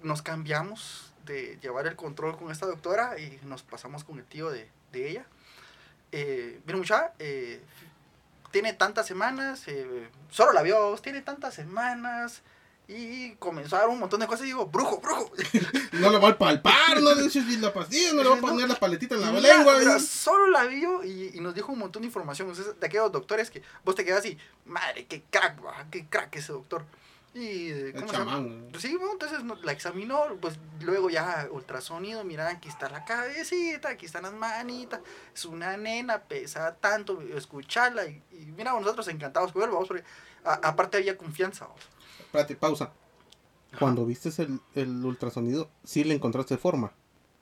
nos 0.00 0.22
cambiamos 0.22 1.12
de 1.26 1.58
llevar 1.60 1.86
el 1.86 1.96
control 1.96 2.38
con 2.38 2.50
esta 2.50 2.64
doctora 2.64 3.18
y 3.18 3.40
nos 3.42 3.62
pasamos 3.62 4.04
con 4.04 4.18
el 4.18 4.24
tío 4.24 4.48
de, 4.48 4.70
de 4.90 5.10
ella. 5.10 5.26
Eh, 6.12 6.62
mira, 6.64 6.78
muchacha, 6.78 7.12
eh, 7.18 7.62
tiene 8.52 8.72
tantas 8.72 9.06
semanas, 9.06 9.68
eh, 9.68 10.08
solo 10.30 10.54
la 10.54 10.62
vio, 10.62 10.96
tiene 10.96 11.20
tantas 11.20 11.52
semanas. 11.52 12.40
Y 12.90 13.36
dar 13.70 13.86
un 13.88 13.98
montón 13.98 14.18
de 14.20 14.26
cosas 14.26 14.44
y 14.44 14.46
digo, 14.46 14.64
brujo, 14.66 14.98
brujo. 15.00 15.30
No 15.92 16.10
le 16.10 16.18
va 16.18 16.28
a 16.30 16.38
palpar, 16.38 17.00
no 17.02 17.14
le 17.14 17.26
eches 17.26 17.44
la 17.60 17.72
pastilla, 17.72 18.14
no 18.14 18.22
le 18.22 18.28
va 18.30 18.36
a 18.36 18.40
No. 18.40 18.46
poner 18.48 18.66
la 18.68 18.76
paletita 18.76 19.14
en 19.14 19.20
la 19.20 19.32
lengua. 19.32 19.98
solo 20.00 20.46
la 20.48 20.64
vio 20.64 21.04
y, 21.04 21.32
y 21.34 21.40
nos 21.40 21.54
dijo 21.54 21.70
un 21.72 21.80
montón 21.80 22.00
de 22.02 22.06
información. 22.06 22.50
O 22.50 22.54
sea, 22.54 22.64
de 22.64 22.86
aquellos 22.86 23.12
doctores 23.12 23.50
que 23.50 23.62
vos 23.84 23.94
te 23.94 24.04
quedas 24.06 24.20
así, 24.20 24.38
madre, 24.64 25.04
qué 25.06 25.22
crack, 25.30 25.62
va, 25.64 25.86
qué 25.90 26.06
crack 26.06 26.34
ese 26.36 26.52
doctor. 26.52 26.84
Y, 27.34 27.68
eh, 27.68 27.86
El 27.88 27.92
¿cómo 27.94 28.08
se 28.08 28.16
llama? 28.16 28.32
chamán. 28.32 28.68
Pues 28.70 28.82
sí, 28.82 28.96
bueno, 28.96 29.12
entonces 29.12 29.40
la 29.62 29.72
examinó, 29.72 30.24
pues 30.40 30.58
luego 30.80 31.10
ya 31.10 31.46
ultrasonido, 31.50 32.24
mira, 32.24 32.48
aquí 32.48 32.68
está 32.70 32.88
la 32.88 33.04
cabecita, 33.04 33.90
aquí 33.90 34.06
están 34.06 34.22
las 34.22 34.32
manitas, 34.32 35.00
es 35.34 35.44
una 35.44 35.76
nena, 35.76 36.20
pesa 36.22 36.74
tanto, 36.76 37.20
escucharla 37.36 38.06
y, 38.06 38.22
y 38.32 38.46
mira, 38.56 38.72
nosotros 38.72 39.06
encantados 39.08 39.52
con 39.52 39.62
él, 39.62 39.68
vamos, 39.68 39.88
porque 39.88 40.04
a- 40.44 40.54
aparte 40.68 40.96
había 40.96 41.18
confianza, 41.18 41.66
vamos. 41.66 41.82
Espérate, 42.28 42.56
pausa. 42.56 42.92
Cuando 43.78 44.04
viste 44.04 44.28
el, 44.42 44.60
el 44.74 45.02
ultrasonido, 45.02 45.70
sí 45.82 46.04
le 46.04 46.14
encontraste 46.14 46.58
forma. 46.58 46.92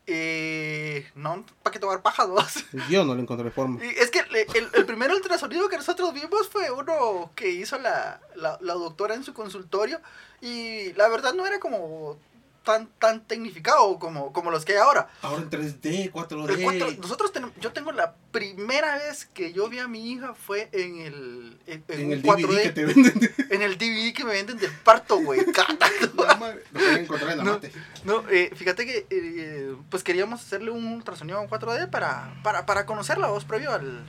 Eh, 0.07 1.05
no, 1.17 1.45
¿para 1.65 1.73
qué 1.73 1.81
tomar 1.81 2.03
pajas, 2.03 2.29
vos? 2.29 2.65
Yo 2.89 3.05
no 3.05 3.17
le 3.17 3.23
encontré 3.23 3.51
forma. 3.51 3.85
Y 3.85 3.89
es 3.89 4.13
que 4.13 4.21
el, 4.21 4.69
el 4.73 4.87
primer 4.87 5.11
ultrasonido 5.11 5.69
que 5.69 5.77
nosotros 5.77 6.15
vimos 6.15 6.49
fue 6.49 6.71
uno 6.71 7.33
que 7.35 7.51
hizo 7.51 7.77
la, 7.79 8.21
la, 8.37 8.59
la 8.61 8.75
doctora 8.75 9.17
en 9.17 9.25
su 9.25 9.35
consultorio 9.35 10.01
y 10.41 10.93
la 10.93 11.09
verdad 11.09 11.35
no 11.35 11.45
era 11.45 11.59
como 11.59 12.17
tan, 12.67 12.89
tan 12.99 13.25
tecnificado 13.25 13.99
como, 14.01 14.33
como 14.33 14.51
los 14.51 14.65
que 14.65 14.73
hay 14.73 14.79
ahora. 14.79 15.09
Ahora 15.23 15.43
en 15.43 15.49
3D, 15.51 16.11
4D. 16.13 16.51
El 16.59 16.63
cuatro- 16.65 16.93
nosotros 17.01 17.33
yo 17.61 17.73
tengo 17.73 17.93
la 17.93 18.15
primera 18.33 18.97
vez 18.99 19.25
que 19.33 19.53
yo 19.53 19.69
vi 19.69 19.79
a 19.79 19.87
mi 19.89 20.11
hija 20.13 20.35
fue 20.35 20.69
en 20.73 20.99
el, 20.99 21.59
en, 21.69 21.85
en 21.89 22.01
en 22.01 22.07
un 22.09 22.13
el 22.15 22.23
4D, 22.25 22.47
DVD 22.49 22.63
que 22.65 22.73
te 22.73 22.85
venden. 22.85 23.35
en 23.51 23.63
el 23.63 23.79
DVD 23.79 24.13
que 24.13 24.25
me 24.25 24.33
venden 24.33 24.59
del 24.59 24.73
parto, 24.73 25.17
güey. 25.19 25.41
No, 27.45 27.45
No. 27.45 27.61
No, 28.05 28.29
eh, 28.31 28.51
fíjate 28.55 28.85
que 28.85 29.07
eh, 29.11 29.75
pues 29.91 30.03
queríamos 30.03 30.41
hacerle 30.43 30.71
un 30.71 30.85
ultrasonido 30.87 31.41
en 31.43 31.49
4D 31.49 31.89
para, 31.91 32.35
para, 32.43 32.67
para 32.67 32.85
conocer 32.87 33.19
la 33.19 33.29
voz 33.29 33.45
previo 33.45 33.73
al, 33.73 34.05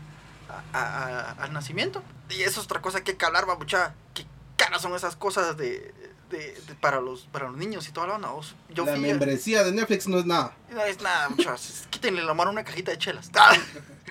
a- 0.50 0.78
a- 0.78 1.06
a- 1.32 1.44
al 1.44 1.54
nacimiento. 1.54 2.02
Y 2.30 2.42
eso 2.42 2.60
es 2.60 2.66
otra 2.66 2.82
cosa 2.82 3.04
que 3.04 3.12
hay 3.12 3.18
que 3.18 3.26
hablar, 3.26 3.46
babucha. 3.46 3.94
¿Qué 4.14 4.26
caras 4.56 4.82
son 4.82 4.96
esas 4.96 5.16
cosas 5.16 5.58
de, 5.58 5.94
de, 6.30 6.38
de- 6.68 6.76
para, 6.82 7.00
los, 7.02 7.22
para 7.32 7.48
los 7.50 7.58
niños 7.58 7.88
y 7.88 7.92
toda 7.92 8.08
la 8.08 8.16
onda. 8.16 8.30
vos. 8.30 8.56
Yo 8.70 8.86
la 8.86 8.94
a- 8.94 8.98
membresía 8.98 9.64
de 9.64 9.72
Netflix 9.72 10.08
no 10.08 10.20
es 10.20 10.26
nada. 10.26 10.56
No 10.72 10.82
es 10.84 11.02
nada, 11.02 11.30
muchachos. 11.30 11.84
Quítenle 11.90 12.24
la 12.24 12.34
mano 12.34 12.50
a 12.50 12.54
una 12.54 12.64
cajita 12.64 12.92
de 12.92 12.98
chelas. 12.98 13.30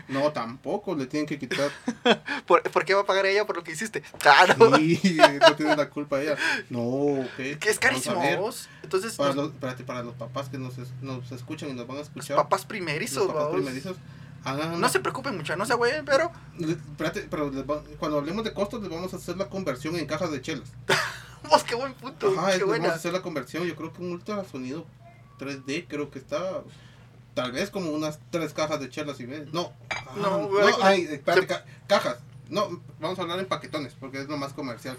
No, 0.09 0.31
tampoco 0.31 0.95
le 0.95 1.07
tienen 1.07 1.27
que 1.27 1.37
quitar. 1.37 1.69
¿Por, 2.47 2.63
por 2.71 2.85
qué 2.85 2.95
va 2.95 3.01
a 3.01 3.07
pagar 3.07 3.27
ella 3.27 3.45
por 3.45 3.57
lo 3.57 3.65
que 3.65 3.73
hiciste? 3.73 4.05
Ah, 4.25 4.47
no. 4.57 4.77
Sí, 4.77 5.19
no 5.41 5.57
tiene 5.57 5.75
la 5.75 5.91
culpa 5.91 6.21
ella. 6.23 6.37
No, 6.71 6.81
ok. 6.81 7.35
Que 7.59 7.71
es 7.71 7.79
carísimo, 7.81 8.23
vos. 8.39 8.69
Entonces, 8.85 9.15
Para 9.17 9.31
los, 9.31 9.47
los, 9.47 9.55
espérate, 9.55 9.83
para 9.83 10.05
los 10.05 10.15
papás 10.15 10.49
que 10.49 10.59
nos, 10.59 10.79
es- 10.79 10.93
nos 11.03 11.33
escuchan 11.33 11.71
y 11.71 11.73
nos 11.73 11.89
van 11.89 11.97
a 11.97 12.01
los 12.01 12.09
escuchar. 12.09 12.37
papás 12.37 12.61
los 12.61 12.67
primerizos, 12.67 13.27
papás 13.27 13.47
vos. 13.47 13.55
primerizos, 13.57 13.97
hagan 14.45 14.81
No 14.81 14.89
se 14.89 15.01
preocupen 15.01 15.37
mucho, 15.39 15.57
no 15.57 15.67
se 15.67 15.75
pero 16.05 16.31
espérate, 16.61 17.27
pero 17.29 17.67
va- 17.67 17.83
cuando 17.99 18.19
hablemos 18.19 18.45
de 18.45 18.53
costos, 18.53 18.81
les 18.83 18.91
vamos 18.91 19.13
a 19.13 19.17
hacer 19.17 19.37
la 19.37 19.49
conversión 19.49 19.97
en 19.97 20.07
cajas 20.07 20.31
de 20.31 20.41
chelas. 20.41 20.69
vos 21.51 21.65
qué 21.65 21.75
buen 21.75 21.95
punto, 21.95 22.33
Ajá, 22.39 22.57
qué 22.59 22.65
buena. 22.65 22.89
a 22.91 22.95
hacer 22.95 23.13
la 23.13 23.23
conversión. 23.23 23.65
Yo 23.65 23.75
creo 23.77 23.93
que 23.93 24.03
un 24.03 24.13
ultrasonido 24.13 24.85
3D, 25.39 25.87
creo 25.89 26.11
que 26.11 26.19
está. 26.19 26.63
Tal 27.35 27.53
vez 27.53 27.71
como 27.71 27.91
unas 27.91 28.19
tres 28.31 28.55
cajas 28.55 28.81
de 28.81 28.89
chelas 28.89 29.21
y 29.21 29.27
media. 29.27 29.47
No, 29.53 29.73
ah, 29.91 30.05
No, 30.17 30.23
no, 30.43 30.49
güey, 30.49 30.75
ay, 30.83 31.03
espérate, 31.03 31.47
ca- 31.47 31.65
cajas. 31.87 32.19
No, 32.49 32.81
vamos 33.01 33.19
a 33.19 33.23
hablar 33.23 33.39
en 33.41 33.47
paquetones, 33.47 33.95
porque 33.99 34.21
es 34.21 34.29
lo 34.29 34.37
más 34.39 34.53
comercial. 34.55 34.97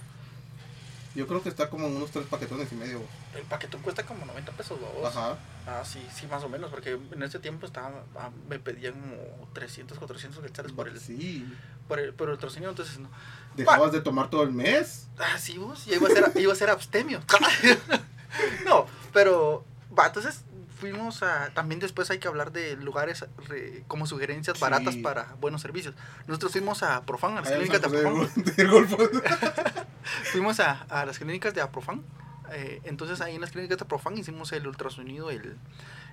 Yo 1.18 1.26
creo 1.26 1.42
que 1.42 1.50
está 1.50 1.70
como 1.70 1.88
en 1.88 1.96
unos 1.96 2.12
tres 2.12 2.28
paquetones 2.28 2.72
y 2.72 2.76
medio. 2.76 3.02
El 3.36 3.42
paquetón 3.44 3.82
cuesta 3.82 4.04
como 4.06 4.24
90 4.26 4.52
pesos, 4.52 4.80
vos. 4.80 5.04
Ajá. 5.16 5.36
Ah, 5.66 5.82
sí, 5.84 6.00
sí, 6.16 6.28
más 6.28 6.44
o 6.44 6.50
menos, 6.50 6.70
porque 6.70 6.92
en 7.12 7.24
ese 7.24 7.40
tiempo 7.40 7.66
estaba, 7.66 8.04
ah, 8.20 8.30
me 8.48 8.60
pedían 8.60 8.94
como 8.94 9.50
300, 9.54 9.98
400 9.98 10.44
quetzales 10.44 10.72
por 10.74 10.88
el, 10.88 11.00
Sí. 11.00 11.44
por 11.88 12.00
el, 12.00 12.14
por 12.14 12.28
el 12.30 12.34
ultrasonido, 12.36 12.70
entonces 12.70 13.00
no. 13.00 13.10
Dejabas 13.56 13.92
de 13.92 14.02
tomar 14.02 14.30
todo 14.30 14.44
el 14.44 14.52
mes. 14.52 15.08
Ah, 15.18 15.40
sí, 15.40 15.58
vos, 15.58 15.86
ya 15.88 15.96
iba 15.96 16.08
a 16.08 16.12
ser, 16.12 16.32
iba 16.40 16.54
a 16.54 16.56
ser 16.56 16.70
abstemio. 16.70 17.20
no, 18.66 18.86
pero, 19.12 19.66
va, 19.98 20.06
entonces 20.08 20.42
fuimos 20.80 21.24
a, 21.24 21.50
también 21.56 21.80
después 21.80 22.12
hay 22.12 22.20
que 22.20 22.28
hablar 22.28 22.52
de 22.52 22.76
lugares 22.76 23.26
re- 23.48 23.84
como 23.88 24.06
sugerencias 24.06 24.58
Sí. 24.58 24.62
baratas 24.62 24.96
para 24.98 25.34
buenos 25.42 25.62
servicios. 25.64 25.96
Nosotros 26.28 26.52
fuimos 26.52 26.84
a 26.84 27.02
Profan, 27.02 27.38
a 27.38 27.42
las 27.42 27.50
clínicas 27.52 27.82
de 27.82 27.88
Profan. 27.90 28.16
José 28.28 28.42
del 28.44 28.56
del 28.56 28.68
Golfo. 28.70 28.98
Fuimos 30.32 30.60
a, 30.60 30.84
a 30.90 31.06
las 31.06 31.20
clínicas 31.20 31.54
de 31.54 31.62
Aprofan. 31.62 32.04
eh, 32.52 32.82
entonces 32.86 33.22
ahí 33.22 33.36
en 33.36 33.42
las 33.42 33.52
clínicas 33.52 33.78
de 33.78 33.84
Aprofan 33.86 34.18
hicimos 34.18 34.52
el 34.52 34.68
ultrasonido, 34.68 35.30
el 35.32 35.58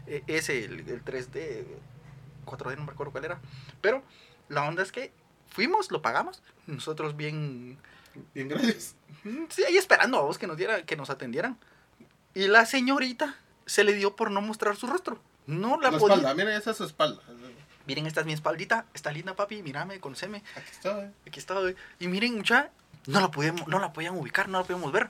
eh, 0.07 0.23
ese, 0.27 0.65
el, 0.65 0.81
el 0.89 1.05
3D, 1.05 1.65
4D, 2.47 2.77
no 2.77 2.85
me 2.85 2.91
recuerdo 2.91 3.13
cuál 3.13 3.25
era. 3.25 3.41
Pero 3.81 4.03
la 4.49 4.65
onda 4.65 4.83
es 4.83 4.93
que 4.93 5.13
fuimos, 5.49 5.91
lo 5.91 6.03
pagamos. 6.03 6.43
Nosotros 6.67 7.17
bien, 7.17 7.79
Bien, 8.35 8.49
gracias. 8.49 8.95
sí, 9.49 9.65
ahí 9.65 9.77
esperando 9.77 10.19
a 10.19 10.23
vos 10.23 10.39
que 10.39 10.47
nos 10.47 10.57
diera, 10.57 10.83
que 10.85 10.97
nos 10.97 11.11
atendieran. 11.11 11.59
Y 12.35 12.47
la 12.49 12.65
señorita 12.67 13.37
se 13.67 13.83
le 13.85 13.93
dio 13.95 14.15
por 14.17 14.31
no 14.31 14.41
mostrar 14.41 14.77
su 14.77 14.87
rostro. 14.87 15.21
No 15.47 15.79
la, 15.81 15.91
La 15.91 15.99
podía. 15.99 16.17
espalda, 16.17 16.35
mira, 16.35 16.57
esa 16.57 16.71
es 16.73 16.77
su 16.77 16.85
espalda. 16.85 17.23
Miren, 17.87 18.07
esta 18.07 18.21
es 18.21 18.27
mi 18.27 18.33
espaldita, 18.33 18.87
está 18.95 19.13
linda 19.13 19.35
papi, 19.37 19.63
mírame, 19.63 20.01
conoceme. 20.01 20.43
Aquí 20.57 20.71
está, 20.73 21.05
eh. 21.05 21.13
Aquí 21.27 21.39
está, 21.39 21.59
güey. 21.61 21.77
Y 21.99 22.09
miren, 22.09 22.37
mucha, 22.37 22.71
no 23.07 23.21
la 23.21 23.31
podíamos, 23.31 23.67
no 23.69 23.79
la 23.79 23.93
podían 23.93 24.17
ubicar, 24.17 24.49
no 24.49 24.59
la 24.59 24.65
podíamos 24.65 24.93
ver. 24.93 25.09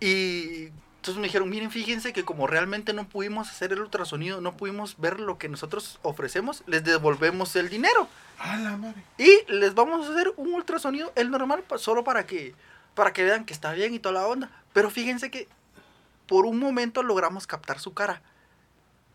Y 0.00 0.66
entonces 0.96 1.16
me 1.16 1.24
dijeron, 1.24 1.48
miren, 1.50 1.70
fíjense 1.70 2.12
que 2.12 2.24
como 2.24 2.46
realmente 2.46 2.92
no 2.92 3.08
pudimos 3.08 3.48
hacer 3.50 3.72
el 3.72 3.80
ultrasonido, 3.80 4.40
no 4.40 4.56
pudimos 4.56 4.96
ver 4.98 5.20
lo 5.20 5.38
que 5.38 5.48
nosotros 5.48 5.98
ofrecemos, 6.02 6.62
les 6.66 6.84
devolvemos 6.84 7.54
el 7.56 7.68
dinero. 7.68 8.08
A 8.38 8.56
la 8.56 8.76
madre. 8.76 9.02
Y 9.18 9.30
les 9.48 9.74
vamos 9.74 10.06
a 10.08 10.12
hacer 10.12 10.32
un 10.36 10.54
ultrasonido, 10.54 11.12
el 11.14 11.30
normal, 11.30 11.64
solo 11.76 12.02
para 12.04 12.26
que, 12.26 12.54
para 12.94 13.12
que 13.12 13.24
vean 13.24 13.44
que 13.44 13.52
está 13.52 13.72
bien 13.72 13.94
y 13.94 13.98
toda 13.98 14.14
la 14.14 14.26
onda. 14.26 14.50
Pero 14.72 14.90
fíjense 14.90 15.30
que 15.30 15.48
por 16.26 16.46
un 16.46 16.58
momento 16.58 17.02
logramos 17.02 17.46
captar 17.46 17.78
su 17.78 17.94
cara. 17.94 18.22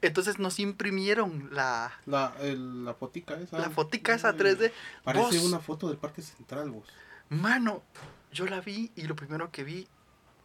Entonces 0.02 0.38
nos 0.38 0.60
imprimieron 0.60 1.50
la, 1.52 1.92
La, 2.06 2.34
el- 2.42 2.86
la 2.86 2.94
fotica 2.94 3.34
esa. 3.36 3.58
la 3.58 3.70
fotica 3.72 4.14
esa 4.14 4.30
Uy, 4.32 4.38
3D. 4.38 4.72
Parece 5.04 5.38
Vos- 5.40 5.44
una 5.46 5.60
foto 5.60 5.88
del 5.90 5.98
Parque 5.98 6.22
Central, 6.22 6.70
vos. 6.70 6.86
Mano, 7.30 7.84
yo 8.32 8.46
la 8.46 8.62
vi 8.62 8.92
y 8.96 9.04
lo 9.04 9.16
primero 9.16 9.52
que 9.52 9.64
vi, 9.64 9.88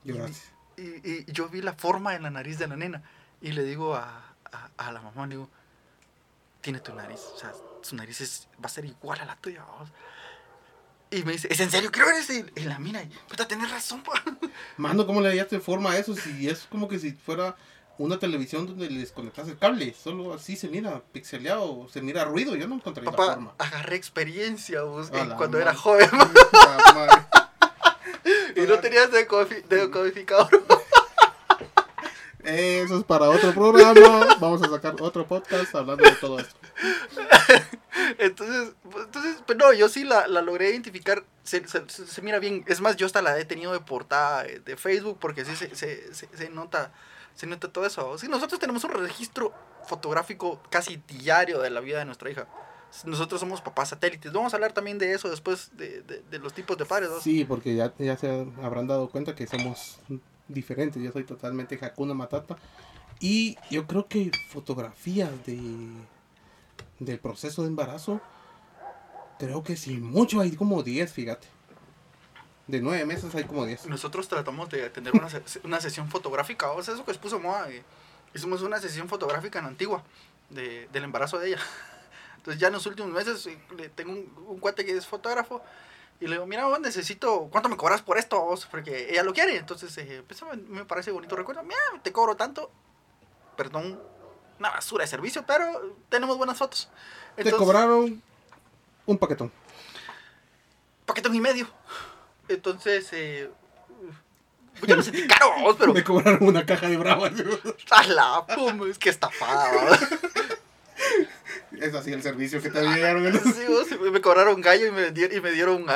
Lloraste. 0.04 0.40
y, 0.76 0.82
y 0.82 1.24
yo 1.32 1.48
vi 1.48 1.60
la 1.62 1.74
forma 1.74 2.14
en 2.16 2.22
la 2.24 2.30
nariz 2.30 2.58
de 2.58 2.66
la 2.66 2.76
nena. 2.76 3.02
Y 3.40 3.52
le 3.52 3.62
digo 3.64 3.94
a, 3.94 4.34
a, 4.52 4.70
a 4.76 4.92
la 4.92 5.00
mamá, 5.00 5.26
le 5.26 5.36
digo, 5.36 5.50
tiene 6.60 6.80
tu 6.80 6.94
nariz, 6.94 7.20
o 7.34 7.38
sea, 7.38 7.52
su 7.82 7.96
nariz 7.96 8.20
es- 8.20 8.48
va 8.62 8.66
a 8.66 8.68
ser 8.68 8.84
igual 8.84 9.20
a 9.20 9.24
la 9.24 9.36
tuya. 9.36 9.64
vamos". 9.64 9.90
Y 11.10 11.24
me 11.24 11.32
dice, 11.32 11.48
¿es 11.50 11.60
en 11.60 11.70
serio? 11.70 11.90
Creo 11.92 12.08
eres 12.08 12.30
y, 12.30 12.44
y 12.56 12.64
la 12.64 12.78
mira, 12.78 13.02
y, 13.02 13.06
puta, 13.28 13.46
tenés 13.46 13.70
razón, 13.70 14.02
pa". 14.04 14.12
Mano, 14.76 15.06
¿cómo 15.06 15.20
le 15.20 15.28
hallaste 15.30 15.60
forma 15.60 15.92
a 15.92 15.98
eso? 15.98 16.14
Si 16.14 16.48
es 16.48 16.66
como 16.70 16.88
que 16.88 16.98
si 16.98 17.12
fuera 17.12 17.54
una 17.98 18.18
televisión 18.18 18.66
donde 18.66 18.88
le 18.90 19.00
desconectas 19.00 19.48
el 19.48 19.58
cable. 19.58 19.94
Solo 19.94 20.34
así 20.34 20.56
se 20.56 20.68
mira 20.68 21.02
pixeleado, 21.12 21.88
se 21.88 22.02
mira 22.02 22.24
ruido. 22.24 22.54
Yo 22.56 22.66
no 22.68 22.76
encontré 22.76 23.04
la 23.04 23.10
Papá, 23.12 23.34
forma. 23.34 23.54
agarré 23.58 23.96
experiencia 23.96 24.80
la 24.82 25.36
cuando 25.36 25.58
madre. 25.58 25.62
era 25.62 25.74
joven 25.74 26.08
La 26.52 27.30
y 28.56 28.60
no 28.66 28.78
tenías 28.78 29.10
decodifi- 29.10 29.64
decodificador. 29.64 30.48
Eso 32.44 32.98
es 32.98 33.04
para 33.04 33.30
otro 33.30 33.52
programa. 33.54 34.26
Vamos 34.40 34.62
a 34.64 34.68
sacar 34.68 34.96
otro 35.00 35.26
podcast 35.28 35.72
hablando 35.76 36.02
de 36.04 36.10
todo 36.16 36.40
esto. 36.40 36.56
Entonces, 38.18 38.72
pues, 38.90 39.04
entonces 39.04 39.36
pues, 39.46 39.56
no, 39.58 39.72
yo 39.72 39.88
sí 39.88 40.02
la, 40.04 40.26
la 40.26 40.42
logré 40.42 40.70
identificar. 40.70 41.22
Se, 41.44 41.66
se- 41.68 41.88
se- 41.88 42.22
mira 42.22 42.38
bien. 42.40 42.64
Es 42.66 42.80
más, 42.80 42.96
yo 42.96 43.06
hasta 43.06 43.22
la 43.22 43.38
he 43.38 43.44
tenido 43.44 43.72
de 43.72 43.78
portada 43.80 44.44
eh, 44.46 44.60
de 44.64 44.76
Facebook 44.76 45.18
porque 45.20 45.44
sí 45.44 45.54
se, 45.54 45.74
se, 45.76 46.12
se- 46.14 46.28
se 46.36 46.50
nota 46.50 46.92
se 47.34 47.46
nota 47.46 47.72
todo 47.72 47.86
eso. 47.86 48.16
Sí, 48.18 48.28
nosotros 48.28 48.60
tenemos 48.60 48.84
un 48.84 48.90
registro 48.92 49.52
fotográfico 49.86 50.60
casi 50.70 51.00
diario 51.08 51.60
de 51.60 51.70
la 51.70 51.80
vida 51.80 51.98
de 51.98 52.04
nuestra 52.04 52.30
hija. 52.30 52.46
Nosotros 53.04 53.40
somos 53.40 53.60
papás 53.62 53.88
satélites. 53.88 54.32
Vamos 54.32 54.52
a 54.52 54.56
hablar 54.56 54.72
también 54.72 54.98
de 54.98 55.14
eso 55.14 55.30
después 55.30 55.70
de, 55.76 56.02
de- 56.02 56.38
los 56.38 56.52
tipos 56.52 56.76
de 56.76 56.84
padres. 56.84 57.08
¿no? 57.10 57.20
Sí, 57.20 57.44
porque 57.44 57.74
ya, 57.74 57.92
ya 57.98 58.16
se 58.18 58.46
habrán 58.62 58.86
dado 58.86 59.08
cuenta 59.08 59.34
que 59.34 59.46
somos 59.46 59.98
diferentes. 60.48 61.02
Yo 61.02 61.10
soy 61.10 61.24
totalmente 61.24 61.78
Hakuna 61.80 62.12
Matata. 62.14 62.56
Y 63.18 63.56
yo 63.70 63.86
creo 63.86 64.08
que 64.08 64.30
fotografías 64.50 65.30
de 65.46 65.58
del 66.98 67.18
proceso 67.18 67.62
de 67.62 67.68
embarazo, 67.68 68.20
creo 69.38 69.62
que 69.62 69.76
si 69.76 69.96
mucho 69.96 70.40
hay 70.40 70.52
como 70.52 70.82
10, 70.82 71.12
fíjate. 71.12 71.48
De 72.66 72.80
9 72.80 73.04
meses 73.06 73.34
hay 73.34 73.44
como 73.44 73.66
10. 73.66 73.86
Nosotros 73.86 74.28
tratamos 74.28 74.68
de 74.70 74.88
tener 74.90 75.12
una, 75.14 75.28
una 75.64 75.80
sesión 75.80 76.08
fotográfica. 76.08 76.70
O 76.72 76.82
sea, 76.82 76.94
eso 76.94 77.04
que 77.04 77.10
expuso 77.10 77.38
Moa. 77.40 77.68
eh, 77.70 77.82
hicimos 78.34 78.62
una 78.62 78.78
sesión 78.80 79.08
fotográfica 79.08 79.58
en 79.58 79.66
Antigua 79.66 80.02
de- 80.50 80.88
del 80.92 81.04
embarazo 81.04 81.38
de 81.38 81.48
ella. 81.48 81.58
Entonces 82.36 82.60
ya 82.60 82.68
en 82.68 82.72
los 82.74 82.86
últimos 82.86 83.10
meses 83.12 83.46
eh, 83.46 83.90
tengo 83.94 84.12
un, 84.12 84.32
un 84.46 84.58
cuate 84.60 84.84
que 84.84 84.96
es 84.96 85.06
fotógrafo. 85.06 85.62
Y 86.20 86.26
le 86.26 86.32
digo, 86.36 86.46
mira, 86.46 86.66
vos 86.66 86.78
necesito, 86.78 87.48
¿cuánto 87.50 87.68
me 87.68 87.76
cobras 87.76 88.00
por 88.00 88.16
esto? 88.16 88.40
vos?" 88.40 88.66
Porque 88.70 89.10
ella 89.10 89.24
lo 89.24 89.32
quiere. 89.32 89.56
Entonces, 89.56 89.96
eh, 89.98 90.22
pues, 90.26 90.40
me, 90.44 90.56
me 90.56 90.84
parece 90.84 91.10
bonito 91.10 91.34
recuerdo. 91.34 91.62
Mira, 91.64 91.80
te 92.02 92.12
cobro 92.12 92.36
tanto. 92.36 92.70
Perdón, 93.56 94.00
una 94.60 94.70
basura 94.70 95.02
de 95.02 95.08
servicio, 95.08 95.44
pero 95.44 95.96
tenemos 96.08 96.38
buenas 96.38 96.56
fotos. 96.56 96.88
Te 97.34 97.50
cobraron 97.50 98.22
un 99.06 99.18
paquetón. 99.18 99.50
paquetón 101.06 101.34
y 101.34 101.40
medio. 101.40 101.66
Entonces, 102.54 103.08
eh, 103.12 103.50
yo 104.86 104.96
me 104.96 105.02
sentí 105.02 105.26
caro, 105.26 105.50
pero 105.78 105.92
Me 105.94 106.02
cobraron 106.04 106.42
una 106.46 106.64
caja 106.66 106.88
de 106.88 106.96
bravas. 106.96 107.32
a 107.90 108.06
la 108.06 108.46
pum, 108.54 108.88
es 108.90 108.98
que 108.98 109.10
estafada. 109.10 109.70
es 111.80 111.94
así 111.94 112.12
el 112.12 112.22
servicio 112.22 112.60
que 112.62 112.70
te 112.70 112.80
dieron. 112.80 113.32
Sí, 113.40 113.64
vos, 113.68 113.88
me 114.12 114.20
cobraron 114.20 114.60
gallo 114.60 114.86
y 114.86 114.90
me 114.90 115.10
dieron, 115.10 115.36
y 115.36 115.40
me 115.40 115.50
dieron 115.52 115.86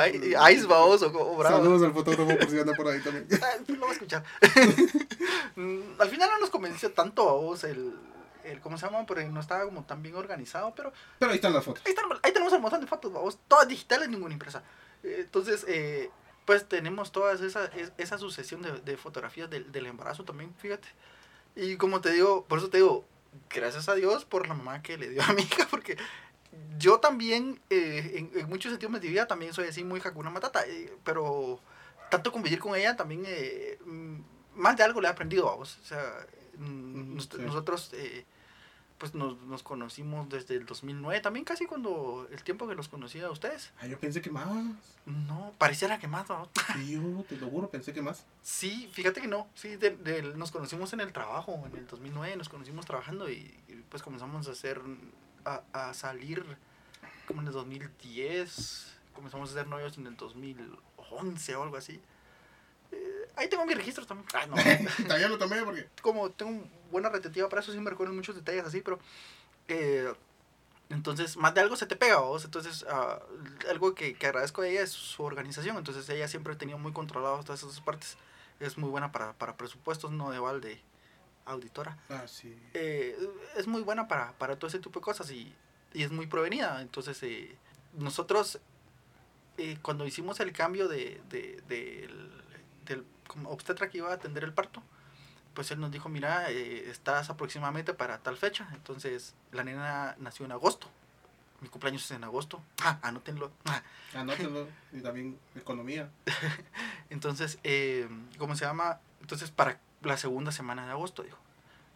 ice, 0.51 0.65
vamos, 0.67 1.01
o, 1.03 1.07
o 1.07 1.37
bravo. 1.37 1.57
Saludos 1.57 1.83
al 1.83 1.93
fotógrafo 1.93 2.37
por 2.37 2.49
si 2.49 2.59
anda 2.59 2.73
por 2.73 2.87
ahí 2.87 3.01
también. 3.01 3.27
Ah, 3.41 3.47
pues 3.65 3.77
lo 3.77 3.85
voy 3.85 3.89
a 3.89 3.93
escuchar. 3.93 4.23
Mm, 5.55 5.79
Al 5.99 6.09
final 6.09 6.29
no 6.31 6.39
nos 6.39 6.49
convenció 6.49 6.91
tanto 6.91 7.27
a 7.29 7.33
vos 7.33 7.63
el, 7.63 7.93
el, 8.43 8.59
¿cómo 8.59 8.77
se 8.77 8.85
llama? 8.85 9.05
Porque 9.05 9.25
no 9.25 9.39
estaba 9.39 9.65
como 9.65 9.83
tan 9.85 10.01
bien 10.03 10.15
organizado, 10.15 10.73
pero 10.75 10.91
Pero 11.19 11.31
ahí 11.31 11.37
están 11.37 11.53
las 11.53 11.63
fotos. 11.63 11.83
ahí, 11.85 11.93
están- 11.93 12.05
ahí 12.21 12.31
tenemos 12.31 12.53
un 12.53 12.61
montón 12.61 12.81
de 12.81 12.87
fotos, 12.87 13.11
vamos, 13.13 13.37
todas 13.47 13.67
digitales, 13.67 14.09
ninguna 14.09 14.33
impresa. 14.33 14.63
Eh, 15.03 15.21
Entonces, 15.21 15.63
eh, 15.67 16.09
pues 16.47 16.67
tenemos 16.67 17.11
toda 17.11 17.33
esa, 17.33 17.65
es- 17.65 17.91
esa 17.99 18.17
sucesión 18.17 18.63
de, 18.63 18.71
de 18.71 18.97
fotografías 18.97 19.49
del, 19.51 19.71
del 19.71 19.85
embarazo 19.85 20.23
también, 20.23 20.55
fíjate. 20.57 20.87
Y 21.55 21.75
como 21.77 22.01
te 22.01 22.11
digo, 22.11 22.45
por 22.45 22.57
eso 22.57 22.69
te 22.69 22.77
digo, 22.77 23.05
gracias 23.49 23.87
a 23.89 23.93
Dios 23.95 24.25
por 24.25 24.47
la 24.47 24.55
mamá 24.55 24.81
que 24.81 24.97
le 24.97 25.09
dio 25.09 25.21
a 25.21 25.33
mi 25.33 25.43
hija, 25.43 25.67
porque 25.71 25.97
yo 26.79 26.99
también, 26.99 27.59
eh, 27.69 28.13
en, 28.33 28.39
en 28.39 28.49
muchos 28.49 28.71
sentidos 28.71 28.91
mi 28.93 28.99
vida, 29.07 29.27
también 29.27 29.53
soy 29.53 29.67
así 29.67 29.83
muy 29.83 29.99
Hakuna 30.03 30.29
Matata, 30.29 30.65
eh, 30.65 30.91
pero 31.03 31.59
tanto 32.09 32.31
convivir 32.31 32.59
con 32.59 32.75
ella 32.75 32.95
también, 32.95 33.23
eh, 33.27 33.77
mm, 33.85 34.19
más 34.55 34.77
de 34.77 34.83
algo 34.83 35.01
le 35.01 35.07
he 35.09 35.11
aprendido 35.11 35.49
a 35.49 35.55
vos. 35.55 35.77
O 35.83 35.85
sea, 35.85 36.25
mm, 36.57 37.19
sí. 37.19 37.27
nosotros, 37.39 37.91
eh, 37.93 38.25
pues 38.97 39.13
nos, 39.13 39.39
nos 39.43 39.61
conocimos 39.63 40.27
desde 40.29 40.55
el 40.55 40.65
2009, 40.65 41.21
también 41.21 41.45
casi 41.45 41.65
cuando 41.65 42.27
el 42.31 42.43
tiempo 42.43 42.67
que 42.67 42.73
los 42.75 42.87
conocí 42.87 43.19
a 43.21 43.29
ustedes. 43.29 43.71
Ah, 43.79 43.87
yo 43.87 43.99
pensé 43.99 44.21
que 44.21 44.29
más. 44.31 44.47
No, 45.05 45.53
pareciera 45.57 45.99
que 45.99 46.07
más, 46.07 46.27
¿no? 46.29 46.49
Sí, 46.73 46.93
yo 46.93 47.23
te 47.29 47.37
lo 47.37 47.47
juro, 47.49 47.69
pensé 47.69 47.93
que 47.93 48.01
más. 48.01 48.25
Sí, 48.41 48.89
fíjate 48.91 49.21
que 49.21 49.27
no, 49.27 49.47
sí, 49.55 49.75
de- 49.75 49.95
de- 49.97 50.23
nos 50.35 50.51
conocimos 50.51 50.93
en 50.93 50.99
el 51.01 51.13
trabajo, 51.13 51.63
en 51.71 51.77
el 51.77 51.85
2009 51.87 52.35
nos 52.37 52.49
conocimos 52.49 52.85
trabajando 52.85 53.29
y, 53.29 53.35
y, 53.67 53.83
pues 53.89 54.01
comenzamos 54.01 54.47
a 54.47 54.51
hacer, 54.51 54.81
a, 55.45 55.61
a 55.73 55.93
salir 55.93 56.43
como 57.27 57.41
en 57.41 57.47
el 57.47 57.53
2010, 57.53 58.93
comenzamos 59.13 59.51
a 59.51 59.53
ser 59.53 59.67
novios 59.67 59.97
en 59.97 60.07
el 60.07 60.15
2011 60.17 61.55
o 61.55 61.63
algo 61.63 61.77
así. 61.77 61.99
Eh, 62.91 63.29
ahí 63.35 63.49
tengo 63.49 63.65
mis 63.65 63.75
registros 63.77 64.07
también. 64.07 64.27
Ah, 64.33 64.45
no. 64.47 64.55
También 65.07 65.29
lo 65.29 65.37
tomé 65.37 65.61
porque. 65.63 65.87
como 66.01 66.29
tengo 66.31 66.63
buena 66.91 67.09
retentiva 67.09 67.49
para 67.49 67.61
eso, 67.61 67.71
sí 67.71 67.79
me 67.79 67.89
recuerdo 67.89 68.13
muchos 68.13 68.35
detalles 68.35 68.65
así, 68.65 68.81
pero 68.81 68.99
eh, 69.67 70.13
entonces 70.89 71.35
más 71.37 71.53
de 71.53 71.61
algo 71.61 71.75
se 71.75 71.85
te 71.85 71.95
pega, 71.95 72.17
vos. 72.19 72.45
Entonces, 72.45 72.85
ah, 72.89 73.19
algo 73.69 73.93
que, 73.93 74.13
que 74.15 74.27
agradezco 74.27 74.61
a 74.61 74.67
ella 74.67 74.81
es 74.81 74.91
su 74.91 75.23
organización. 75.23 75.77
Entonces, 75.77 76.07
ella 76.09 76.27
siempre 76.27 76.53
ha 76.53 76.57
tenido 76.57 76.77
muy 76.79 76.93
controlado 76.93 77.43
todas 77.43 77.61
esas 77.63 77.81
partes. 77.81 78.17
Es 78.59 78.77
muy 78.77 78.89
buena 78.89 79.11
para, 79.11 79.33
para 79.33 79.57
presupuestos, 79.57 80.11
no 80.11 80.31
de 80.31 80.39
balde 80.39 80.81
auditora. 81.45 81.97
Ah, 82.09 82.23
sí. 82.27 82.57
Eh, 82.73 83.17
es 83.55 83.67
muy 83.67 83.81
buena 83.81 84.07
para, 84.07 84.31
para 84.33 84.55
todo 84.57 84.67
ese 84.69 84.79
tipo 84.79 84.99
de 84.99 85.03
cosas 85.03 85.29
y, 85.31 85.53
y 85.93 86.03
es 86.03 86.11
muy 86.11 86.27
provenida. 86.27 86.81
Entonces, 86.81 87.21
eh, 87.23 87.55
nosotros, 87.93 88.59
eh, 89.57 89.77
cuando 89.81 90.05
hicimos 90.07 90.39
el 90.39 90.51
cambio 90.53 90.87
de, 90.87 91.21
de- 91.29 91.61
del, 91.67 92.31
del 92.85 93.05
como 93.27 93.49
obstetra 93.49 93.89
que 93.89 93.97
iba 93.99 94.09
a 94.09 94.13
atender 94.13 94.43
el 94.45 94.53
parto, 94.53 94.81
pues 95.57 95.71
él 95.71 95.79
nos 95.79 95.89
dijo, 95.89 96.07
mira, 96.07 96.51
eh, 96.51 96.87
estás 96.87 97.31
aproximadamente 97.31 97.91
para 97.95 98.19
tal 98.19 98.37
fecha. 98.37 98.69
Entonces, 98.75 99.33
la 99.51 99.63
nena 99.63 100.15
nació 100.19 100.45
en 100.45 100.51
agosto. 100.51 100.87
Mi 101.61 101.67
cumpleaños 101.67 102.05
es 102.05 102.11
en 102.11 102.23
agosto. 102.23 102.61
Ah, 102.83 102.99
anótenlo. 103.01 103.51
Ah. 103.65 103.81
Anótenlo. 104.13 104.67
y 104.93 105.01
también 105.01 105.39
economía. 105.55 106.11
Entonces, 107.09 107.57
eh, 107.63 108.07
¿cómo 108.37 108.55
se 108.55 108.65
llama? 108.65 108.99
Entonces, 109.19 109.49
para 109.49 109.79
la 110.03 110.15
segunda 110.17 110.51
semana 110.51 110.85
de 110.85 110.91
agosto, 110.91 111.23
dijo. 111.23 111.39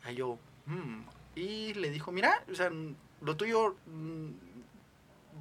Ahí 0.06 0.16
yo, 0.16 0.40
"Mm". 0.66 1.04
y 1.36 1.76
le 1.76 1.92
dijo, 1.92 2.12
mira, 2.12 2.44
o 2.52 2.56
sea, 2.56 2.72
lo 3.22 3.38
tuyo 3.38 3.76
mm, 3.86 4.30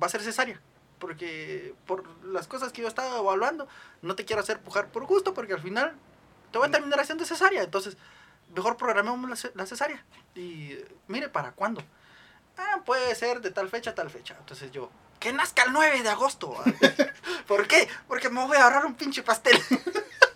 va 0.03 0.09
a 0.09 0.11
ser 0.11 0.21
cesárea. 0.21 0.61
Porque 0.99 1.75
por 1.87 2.07
las 2.23 2.47
cosas 2.49 2.71
que 2.71 2.83
yo 2.83 2.89
estaba 2.89 3.17
evaluando, 3.19 3.67
no 4.03 4.15
te 4.15 4.27
quiero 4.27 4.43
hacer 4.43 4.61
pujar 4.61 4.89
por 4.93 5.07
gusto, 5.07 5.33
porque 5.33 5.55
al 5.55 5.63
final 5.63 5.97
te 6.53 6.59
voy 6.59 6.69
a 6.69 6.71
terminar 6.71 7.01
haciendo 7.01 7.25
cesárea. 7.25 7.63
Entonces, 7.63 7.97
mejor 8.55 8.77
programemos 8.77 9.29
la, 9.29 9.37
ce- 9.37 9.53
la 9.55 9.67
cesárea. 9.67 10.05
Y 10.35 10.77
mire, 11.09 11.29
¿para 11.29 11.53
cuándo? 11.53 11.83
Ah, 12.57 12.81
puede 12.85 13.15
ser 13.15 13.41
de 13.41 13.51
tal 13.51 13.69
fecha 13.69 13.91
a 13.91 13.95
tal 13.95 14.11
fecha. 14.11 14.37
Entonces 14.39 14.71
yo, 14.73 14.91
que 15.19 15.33
nazca 15.33 15.63
el 15.65 15.73
9 15.73 16.03
de 16.03 16.09
agosto. 16.09 16.55
¿Por 17.47 17.67
qué? 17.67 17.89
Porque 18.09 18.29
me 18.29 18.45
voy 18.47 18.57
a 18.57 18.65
ahorrar 18.65 18.85
un 18.87 18.95
pinche 18.95 19.23
pastel. 19.23 19.59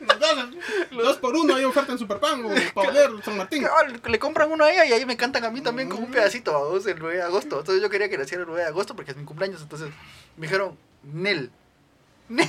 Dos, 0.01 0.51
dos 0.91 1.17
por 1.19 1.35
uno, 1.35 1.55
hay 1.55 1.65
oferta 1.65 1.93
en 1.93 1.99
Superpan 1.99 2.45
o 2.45 2.51
Pauler, 2.75 3.11
San 3.25 3.37
Martín. 3.37 3.63
Cabal, 3.63 4.01
le 4.07 4.19
compran 4.19 4.51
uno 4.51 4.65
a 4.65 4.71
ella 4.73 4.85
y 4.85 4.93
ahí 4.93 5.07
me 5.07 5.17
cantan 5.17 5.45
a 5.45 5.51
mí 5.51 5.61
también 5.61 5.89
con 5.89 6.03
un 6.03 6.09
Mm. 6.11 6.13
pedacito 6.13 6.53
vamos, 6.53 6.87
el 6.87 6.99
9 6.99 7.17
de 7.17 7.23
agosto. 7.23 7.59
Entonces 7.59 7.83
yo 7.83 7.91
quería 7.91 8.09
que 8.09 8.19
naciera 8.19 8.43
el 8.43 8.47
9 8.49 8.63
de 8.63 8.69
agosto 8.69 8.95
porque 8.95 9.11
es 9.13 9.17
mi 9.17 9.25
cumpleaños. 9.25 9.63
Entonces 9.63 9.91
me 10.37 10.47
dijeron, 10.47 10.79
Nel, 11.03 11.51
Nel, 12.29 12.49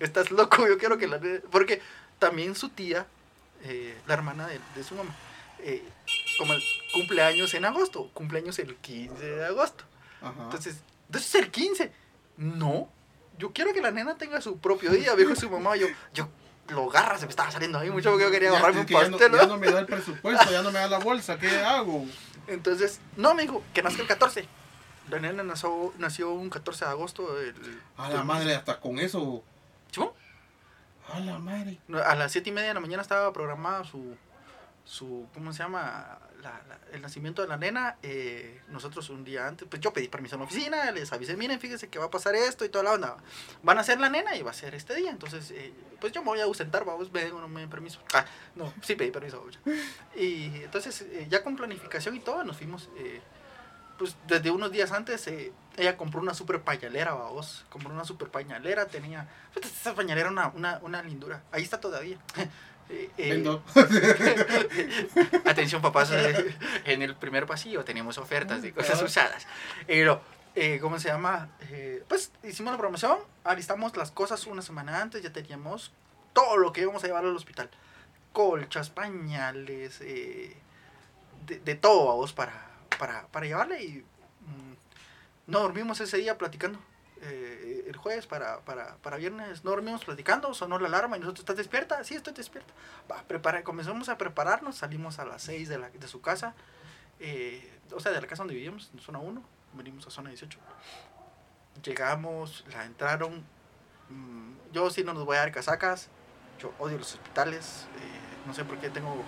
estás 0.00 0.30
loco, 0.30 0.66
yo 0.66 0.78
quiero 0.78 0.98
que 0.98 1.06
la... 1.08 1.18
nena-". 1.18 1.40
Porque 1.50 1.82
también 2.20 2.54
su 2.54 2.68
tía, 2.68 3.06
eh, 3.64 3.98
la 4.06 4.14
hermana 4.14 4.46
de, 4.46 4.60
de 4.76 4.84
su 4.84 4.94
mamá, 4.94 5.12
eh, 5.58 5.82
como 6.38 6.52
el 6.52 6.62
cumpleaños 6.92 7.52
en 7.54 7.64
agosto, 7.64 8.08
cumpleaños 8.14 8.60
el 8.60 8.76
15 8.76 9.24
de 9.24 9.44
agosto. 9.44 9.84
Ajá. 10.22 10.44
Entonces, 10.44 10.76
¿entonces 11.06 11.34
el 11.34 11.50
15? 11.50 11.92
No, 12.36 12.88
yo 13.38 13.52
quiero 13.52 13.72
que 13.72 13.80
la 13.80 13.90
nena 13.90 14.16
tenga 14.16 14.40
su 14.40 14.58
propio 14.58 14.92
día, 14.92 15.16
dijo 15.16 15.34
su 15.34 15.50
mamá. 15.50 15.76
Yo, 15.76 15.88
yo, 16.14 16.28
lo 16.68 16.88
garra 16.88 17.18
se 17.18 17.26
me 17.26 17.30
estaba 17.30 17.50
saliendo 17.50 17.78
ahí 17.78 17.90
mucho 17.90 18.10
porque 18.10 18.24
yo 18.24 18.30
quería 18.30 18.50
ahorrarme 18.50 18.80
un 18.80 18.86
que 18.86 18.94
ya 18.94 19.08
no, 19.08 19.18
pastel. 19.18 19.32
ya 19.32 19.42
¿no? 19.42 19.48
no 19.48 19.58
me 19.58 19.70
da 19.70 19.80
el 19.80 19.86
presupuesto, 19.86 20.50
ya 20.52 20.62
no 20.62 20.70
me 20.70 20.78
da 20.78 20.86
la 20.86 20.98
bolsa, 20.98 21.38
¿qué 21.38 21.48
hago? 21.56 22.06
Entonces, 22.46 23.00
no, 23.16 23.34
me 23.34 23.42
dijo 23.42 23.62
que 23.74 23.82
nazca 23.82 24.02
el 24.02 24.08
14. 24.08 24.46
La 25.08 25.18
nena 25.18 25.42
nació, 25.42 25.92
nació 25.98 26.32
un 26.32 26.50
14 26.50 26.84
de 26.84 26.90
agosto. 26.90 27.40
El, 27.40 27.54
A 27.96 28.10
la 28.10 28.22
madre, 28.22 28.54
hasta 28.54 28.78
con 28.78 28.98
eso. 28.98 29.42
¿Chimo? 29.90 30.14
A 32.04 32.14
las 32.14 32.32
7 32.32 32.48
y 32.48 32.52
media 32.52 32.68
de 32.68 32.74
la 32.74 32.80
mañana 32.80 33.02
estaba 33.02 33.32
programada 33.32 33.84
su, 33.84 34.16
su 34.84 35.26
¿cómo 35.34 35.52
se 35.52 35.62
llama? 35.62 36.18
La- 36.42 36.62
la- 36.68 36.78
el 36.92 37.02
nacimiento 37.02 37.42
de 37.42 37.48
la 37.48 37.56
nena. 37.56 37.96
eh, 38.02 38.62
nosotros 38.68 39.10
un 39.10 39.24
día 39.24 39.46
antes, 39.46 39.68
pues 39.68 39.80
yo 39.82 39.92
pedí 39.92 40.08
permiso 40.08 40.36
en 40.36 40.40
la 40.40 40.46
oficina, 40.46 40.90
les 40.92 41.12
avisé, 41.12 41.36
miren, 41.36 41.60
fíjense 41.60 41.88
que 41.88 41.98
va 41.98 42.06
a 42.06 42.10
pasar 42.10 42.34
esto 42.34 42.64
y 42.64 42.68
toda 42.70 42.84
la 42.84 42.92
onda. 42.92 43.16
Van 43.62 43.78
a 43.78 43.84
ser 43.84 44.00
la 44.00 44.08
nena 44.08 44.34
y 44.36 44.42
va 44.42 44.50
a 44.52 44.54
ser 44.54 44.74
este 44.74 44.94
día. 44.94 45.10
Entonces, 45.10 45.50
eh, 45.50 45.72
pues 46.00 46.12
yo 46.12 46.22
me 46.22 46.28
voy 46.28 46.40
a 46.40 46.44
ausentar, 46.44 46.84
vamos, 46.84 47.12
me 47.12 47.28
no 47.28 47.46
me 47.48 47.60
den 47.60 47.70
permiso. 47.70 48.00
Ah, 48.14 48.24
no, 48.56 48.72
sí 48.82 48.94
pedí 48.96 49.10
permiso. 49.10 49.44
Y 50.16 50.46
entonces, 50.62 51.02
eh, 51.02 51.26
ya 51.28 51.42
con 51.42 51.56
planificación 51.56 52.16
y 52.16 52.20
todo, 52.20 52.42
nos 52.44 52.56
fuimos. 52.56 52.88
eh, 52.96 53.20
pues 53.98 54.16
desde 54.26 54.50
unos 54.50 54.72
días 54.72 54.92
antes, 54.92 55.26
ella 55.80 55.96
compró 55.96 56.20
una 56.20 56.34
super 56.34 56.60
pañalera, 56.62 57.14
vamos. 57.14 57.64
Compró 57.70 57.90
una 57.90 58.04
super 58.04 58.28
pañalera, 58.28 58.86
tenía. 58.86 59.26
Esa 59.60 59.94
pañalera 59.94 60.28
era 60.28 60.30
una, 60.30 60.48
una, 60.54 60.78
una 60.82 61.02
lindura. 61.02 61.42
Ahí 61.52 61.62
está 61.62 61.80
todavía. 61.80 62.18
Eh, 62.92 63.08
eh, 63.18 63.30
Vendo. 63.30 63.62
Atención, 65.44 65.80
papás. 65.80 66.10
eh, 66.12 66.56
En 66.84 67.02
el 67.02 67.14
primer 67.14 67.46
pasillo 67.46 67.84
teníamos 67.84 68.18
ofertas 68.18 68.62
de 68.62 68.72
cosas 68.72 69.00
Ah. 69.00 69.04
usadas. 69.04 69.46
Pero, 69.86 70.20
eh, 70.56 70.78
¿cómo 70.80 70.98
se 70.98 71.08
llama? 71.08 71.50
Eh, 71.70 72.02
pues 72.08 72.32
hicimos 72.42 72.72
la 72.72 72.78
promoción, 72.78 73.18
alistamos 73.44 73.96
las 73.96 74.10
cosas 74.10 74.44
una 74.46 74.62
semana 74.62 75.00
antes, 75.00 75.22
ya 75.22 75.32
teníamos 75.32 75.92
todo 76.32 76.56
lo 76.56 76.72
que 76.72 76.80
íbamos 76.82 77.04
a 77.04 77.06
llevar 77.06 77.24
al 77.24 77.36
hospital. 77.36 77.70
Colchas, 78.32 78.90
pañales, 78.90 80.00
eh, 80.00 80.56
de, 81.46 81.60
de 81.60 81.74
todo 81.76 82.10
a 82.10 82.14
vos 82.14 82.32
para, 82.32 82.52
para, 82.98 83.26
para 83.28 83.46
llevarle 83.46 83.82
y 83.84 84.04
no 85.50 85.60
dormimos 85.60 86.00
ese 86.00 86.16
día 86.16 86.38
platicando. 86.38 86.78
Eh, 87.22 87.84
el 87.86 87.96
jueves 87.96 88.26
para, 88.26 88.60
para, 88.60 88.96
para 88.96 89.18
viernes 89.18 89.62
no 89.62 89.72
dormimos 89.72 90.04
platicando, 90.04 90.54
sonó 90.54 90.78
la 90.78 90.88
alarma 90.88 91.18
y 91.18 91.20
nosotros, 91.20 91.40
¿estás 91.40 91.56
despierta? 91.56 92.02
Sí, 92.04 92.14
estoy 92.14 92.32
despierta. 92.32 92.72
Va, 93.10 93.22
prepara, 93.24 93.62
comenzamos 93.62 94.08
a 94.08 94.16
prepararnos, 94.16 94.76
salimos 94.76 95.18
a 95.18 95.26
las 95.26 95.42
6 95.42 95.68
de, 95.68 95.78
la, 95.78 95.90
de 95.90 96.08
su 96.08 96.22
casa, 96.22 96.54
eh, 97.18 97.78
o 97.92 98.00
sea, 98.00 98.12
de 98.12 98.20
la 98.20 98.26
casa 98.26 98.42
donde 98.42 98.54
vivíamos, 98.54 98.90
en 98.94 99.00
zona 99.00 99.18
1, 99.18 99.42
venimos 99.74 100.06
a 100.06 100.10
zona 100.10 100.30
18. 100.30 100.58
Llegamos, 101.84 102.64
la 102.72 102.86
entraron, 102.86 103.44
mm, 104.08 104.72
yo 104.72 104.88
sí 104.88 105.04
no 105.04 105.12
nos 105.12 105.26
voy 105.26 105.36
a 105.36 105.40
dar 105.40 105.52
casacas, 105.52 106.08
yo 106.58 106.72
odio 106.78 106.96
los 106.96 107.12
hospitales, 107.12 107.86
eh, 107.96 108.46
no 108.46 108.54
sé 108.54 108.64
por 108.64 108.78
qué 108.78 108.88
tengo, 108.88 109.22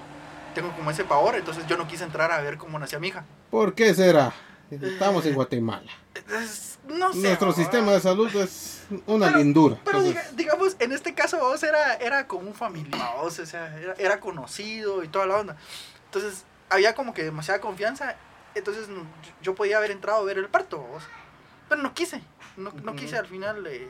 tengo 0.54 0.74
como 0.76 0.90
ese 0.90 1.04
pavor, 1.04 1.34
entonces 1.34 1.66
yo 1.66 1.76
no 1.76 1.86
quise 1.86 2.04
entrar 2.04 2.32
a 2.32 2.40
ver 2.40 2.56
cómo 2.56 2.78
nacía 2.78 2.98
mi 2.98 3.08
hija. 3.08 3.26
¿Por 3.50 3.74
qué 3.74 3.92
será? 3.92 4.32
Estamos 4.80 5.24
en 5.26 5.34
Guatemala. 5.34 5.90
Es- 6.42 6.78
no 6.88 7.12
sé. 7.12 7.18
Nuestro 7.20 7.52
sistema 7.52 7.92
de 7.92 8.00
salud 8.00 8.34
es 8.36 8.84
una 9.06 9.26
Pero- 9.26 9.38
lindura. 9.38 9.78
Pero 9.84 9.98
Entonces, 9.98 10.22
diga- 10.32 10.36
digamos, 10.36 10.76
en 10.78 10.92
este 10.92 11.14
caso 11.14 11.38
vos 11.38 11.62
era, 11.62 11.94
era 11.94 12.26
como 12.26 12.48
un 12.48 12.54
familiar, 12.54 13.14
o 13.20 13.30
sea, 13.30 13.78
era, 13.78 13.94
era 13.98 14.20
conocido 14.20 15.02
y 15.04 15.08
toda 15.08 15.26
la 15.26 15.36
onda. 15.38 15.56
Entonces, 16.06 16.44
había 16.70 16.94
como 16.94 17.14
que 17.14 17.22
demasiada 17.24 17.60
confianza. 17.60 18.16
Entonces, 18.54 18.86
yo- 19.42 19.54
podía 19.54 19.78
haber 19.78 19.90
entrado 19.92 20.20
a 20.20 20.24
ver 20.24 20.38
el 20.38 20.48
parto, 20.48 20.78
vos. 20.78 21.02
Pero 21.68 21.82
no 21.82 21.94
quise. 21.94 22.20
No, 22.56 22.70
no 22.82 22.94
quise 22.94 23.16
al 23.16 23.26
final. 23.26 23.66
eh, 23.66 23.88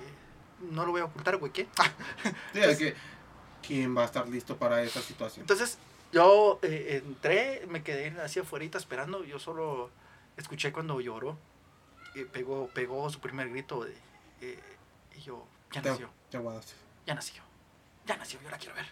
no 0.71 0.85
lo 0.87 0.93
voy 0.93 1.01
a 1.01 1.07
ocultar, 1.07 1.37
güey, 1.39 1.51
¿qué? 1.53 1.67
sí, 2.53 2.61
es 2.61 2.79
que, 2.79 2.95
¿quién 3.67 3.97
va 3.97 4.03
a 4.03 4.05
estar 4.05 4.29
listo 4.29 4.57
para 4.57 4.81
esa 4.85 5.01
situación? 5.03 5.43
Entonces, 5.43 5.79
yo 6.13 6.61
eh, 6.63 7.03
entré, 7.05 7.67
me 7.69 7.83
quedé 7.83 8.15
así 8.21 8.39
afuera 8.39 8.65
esperando. 8.79 9.25
Yo 9.25 9.41
solo 9.41 9.91
escuché 10.37 10.73
cuando 10.73 11.01
lloró. 11.01 11.39
Y 12.15 12.25
pegó, 12.25 12.69
pegó 12.69 13.09
su 13.11 13.21
primer 13.21 13.51
grito. 13.51 13.85
De, 13.85 13.95
eh, 14.41 14.59
y 15.17 15.21
yo, 15.21 15.47
ya 15.73 15.83
nació. 15.83 16.11
aguardaste. 16.33 16.73
ya 17.07 17.15
nació. 17.15 17.43
Ya 18.07 18.17
nació, 18.17 18.41
yo 18.43 18.51
la 18.51 18.59
quiero 18.59 18.75
ver. 18.75 18.87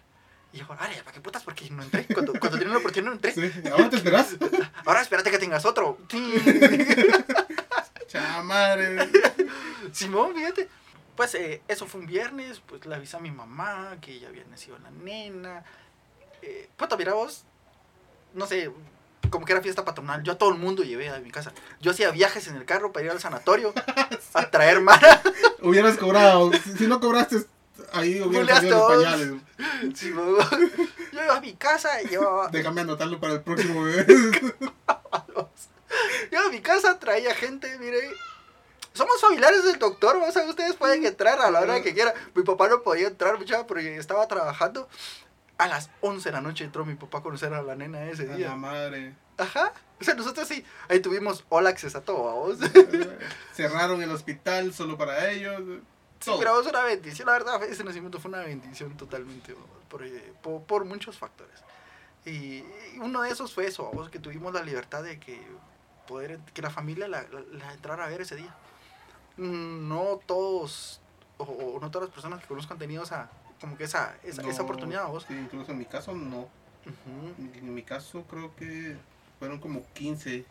Y 0.53 0.59
yo, 0.59 0.67
"Ay, 0.79 0.97
¿para 1.05 1.13
qué 1.13 1.21
putas? 1.21 1.43
Porque 1.45 1.69
no 1.71 1.83
entré. 1.83 2.07
Cuando, 2.07 2.33
cuando 2.33 2.59
tenía 2.59 2.73
la 2.73 2.79
oportunidad 2.79 3.11
no 3.11 3.17
entré. 3.17 3.33
Sí, 3.33 3.69
¿Ahora 3.71 3.91
te 3.91 3.97
esperas? 3.97 4.37
Ahora 4.85 5.03
espérate 5.03 5.31
que 5.31 5.39
tengas 5.39 5.65
otro. 5.65 5.99
Chamadre. 8.09 9.09
Simón, 9.93 10.35
fíjate. 10.35 10.69
Pues 11.17 11.35
eh, 11.35 11.63
eso 11.69 11.87
fue 11.87 12.01
un 12.01 12.07
viernes, 12.07 12.61
pues 12.61 12.87
le 12.87 12.95
avisé 12.95 13.17
a 13.17 13.21
mi 13.21 13.31
mamá 13.31 13.99
que 14.01 14.19
ya 14.19 14.29
había 14.29 14.45
nacido 14.45 14.79
la 14.79 14.91
nena. 14.91 15.65
Eh, 16.41 16.71
puta, 16.77 16.97
mira 16.97 17.13
vos, 17.13 17.45
no 18.33 18.47
sé, 18.47 18.73
como 19.31 19.47
que 19.47 19.53
era 19.53 19.63
fiesta 19.63 19.85
patronal, 19.85 20.23
yo 20.23 20.33
a 20.33 20.39
todo 20.39 20.51
el 20.51 20.59
mundo 20.59 20.83
llevé 20.83 21.09
a 21.09 21.19
mi 21.21 21.31
casa. 21.31 21.53
Yo 21.81 21.93
hacía 21.93 22.11
viajes 22.11 22.47
en 22.49 22.57
el 22.57 22.65
carro 22.65 22.93
para 22.93 23.07
ir 23.07 23.13
al 23.13 23.21
sanatorio 23.21 23.73
a 24.35 24.51
traer 24.51 24.81
mara. 24.81 25.23
Hubieras 25.63 25.97
cobrado. 25.97 26.53
Si, 26.53 26.73
si 26.77 26.87
no 26.87 27.01
cobraste, 27.01 27.45
ahí 27.93 28.21
hubieras 28.21 28.63
los 28.63 28.93
pañales. 28.93 29.33
Simón. 29.95 30.37
Yo 31.13 31.25
iba 31.25 31.37
a 31.37 31.41
mi 31.41 31.55
casa 31.55 32.03
y 32.03 32.09
llevaba 32.09 32.49
Déjame 32.49 32.83
anotarlo 32.83 33.19
para 33.21 33.35
el 33.35 33.41
próximo 33.43 33.83
bebé. 33.85 34.07
a 36.47 36.51
mi 36.51 36.61
casa, 36.61 36.99
traía 36.99 37.35
gente, 37.35 37.79
mire. 37.79 37.99
Somos 38.93 39.21
familiares 39.21 39.65
del 39.65 39.79
doctor, 39.79 40.17
o 40.17 40.33
sea, 40.33 40.45
ustedes 40.45 40.75
pueden 40.75 41.07
entrar 41.07 41.41
a 41.41 41.51
la 41.51 41.61
hora 41.61 41.81
que 41.81 41.95
quieran. 41.95 42.13
Mi 42.35 42.43
papá 42.43 42.69
no 42.69 42.83
podía 42.83 43.07
entrar, 43.07 43.39
muchacha, 43.39 43.67
porque 43.67 43.97
estaba 43.97 44.27
trabajando. 44.27 44.89
A 45.61 45.69
las 45.69 45.91
11 46.01 46.29
de 46.29 46.33
la 46.33 46.41
noche 46.41 46.65
entró 46.65 46.85
mi 46.85 46.95
papá 46.95 47.19
a 47.19 47.23
conocer 47.23 47.53
a 47.53 47.63
la 47.63 47.75
nena 47.75 48.03
ese 48.09 48.23
A 48.25 48.27
la 48.27 48.37
día. 48.37 48.55
madre. 48.55 49.15
Ajá. 49.37 49.73
O 50.01 50.05
sea, 50.05 50.15
nosotros 50.15 50.49
sí, 50.49 50.65
ahí 50.89 51.01
tuvimos 51.01 51.45
all 51.51 51.67
access 51.67 51.95
a 51.95 52.01
todo. 52.03 52.57
Cerraron 53.55 54.03
el 54.03 54.11
hospital 54.11 54.73
solo 54.73 54.97
para 54.97 55.31
ellos. 55.31 55.61
Sí, 56.21 56.31
pero 56.39 56.61
es 56.61 56.67
una 56.67 56.83
bendición, 56.83 57.27
la 57.27 57.33
verdad, 57.33 57.63
ese 57.65 57.83
nacimiento 57.85 58.19
fue 58.21 58.29
una 58.31 58.41
bendición 58.41 58.95
totalmente, 58.97 59.55
por, 59.89 60.03
eh, 60.05 60.33
por, 60.43 60.63
por 60.63 60.85
muchos 60.85 61.17
factores. 61.19 61.59
Y, 62.27 62.63
uno 63.01 63.23
de 63.23 63.31
esos 63.31 63.55
fue 63.55 63.67
eso, 63.67 63.91
que 64.11 64.19
tuvimos 64.19 64.53
la 64.53 64.63
libertad 64.63 65.03
de 65.03 65.19
que 65.19 65.41
poder, 66.07 66.39
que 66.53 66.61
la 66.61 66.69
familia 66.71 67.09
la, 67.09 67.23
la- 67.23 67.41
la 67.53 67.73
entrara 67.73 68.05
a 68.05 68.09
ver 68.09 68.21
ese 68.21 68.37
día. 68.37 68.55
Mm, 69.39 69.89
No 69.89 70.21
todos, 70.27 71.01
o, 71.39 71.45
o 71.45 71.81
no 71.81 71.91
todas 71.91 72.09
las 72.09 72.15
personas 72.15 72.41
que 72.43 72.47
conozcan 72.49 72.75
han 72.75 72.81
tenido 72.81 73.03
esa, 73.03 73.31
como 73.61 73.77
que 73.77 73.85
esa, 73.85 74.17
esa, 74.23 74.43
esa 74.43 74.63
oportunidad, 74.63 75.07
vos. 75.09 75.25
sí, 75.29 75.35
incluso 75.35 75.73
en 75.73 75.79
mi 75.79 75.85
caso 75.85 76.15
no. 76.15 76.49
En 77.39 77.75
mi 77.75 77.83
caso 77.83 78.25
creo 78.25 78.55
que 78.57 78.97
fueron 79.39 79.59
como 79.59 79.85
15, 79.93 80.45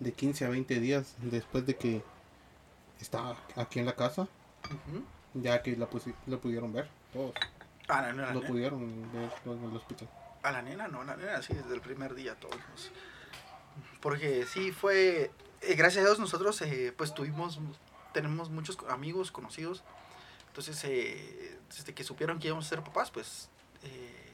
de 0.00 0.12
15 0.12 0.44
a 0.44 0.48
20 0.50 0.80
días 0.80 1.14
después 1.18 1.66
de 1.66 1.76
que 1.76 2.02
estaba 3.00 3.36
aquí 3.56 3.78
en 3.78 3.86
la 3.86 3.94
casa, 3.94 4.28
ya 5.34 5.62
que 5.62 5.76
la, 5.76 5.88
lo 6.26 6.40
pudieron 6.40 6.72
ver, 6.72 6.88
todos 7.12 7.32
A 7.88 8.02
la, 8.02 8.12
nena, 8.12 8.32
lo 8.32 8.42
pudieron 8.42 9.12
ver 9.12 9.30
en 9.44 9.64
el 9.64 9.76
hospital. 9.76 10.08
a 10.42 10.50
la 10.52 10.62
nena, 10.62 10.88
no, 10.88 11.02
a 11.02 11.04
la 11.04 11.16
nena 11.16 11.42
sí, 11.42 11.54
desde 11.54 11.74
el 11.74 11.80
primer 11.80 12.14
día 12.14 12.34
todos. 12.34 12.56
Porque 14.00 14.46
sí 14.46 14.72
fue, 14.72 15.30
eh, 15.62 15.74
gracias 15.74 16.04
a 16.04 16.08
Dios 16.08 16.18
nosotros 16.18 16.60
eh, 16.62 16.92
pues 16.96 17.14
tuvimos, 17.14 17.60
tenemos 18.12 18.50
muchos 18.50 18.78
amigos 18.88 19.30
conocidos. 19.30 19.82
Entonces, 20.56 20.82
eh, 20.84 21.58
desde 21.68 21.92
que 21.92 22.02
supieron 22.02 22.38
que 22.38 22.46
íbamos 22.46 22.64
a 22.64 22.68
ser 22.70 22.82
papás, 22.82 23.10
pues 23.10 23.50
eh, 23.82 24.30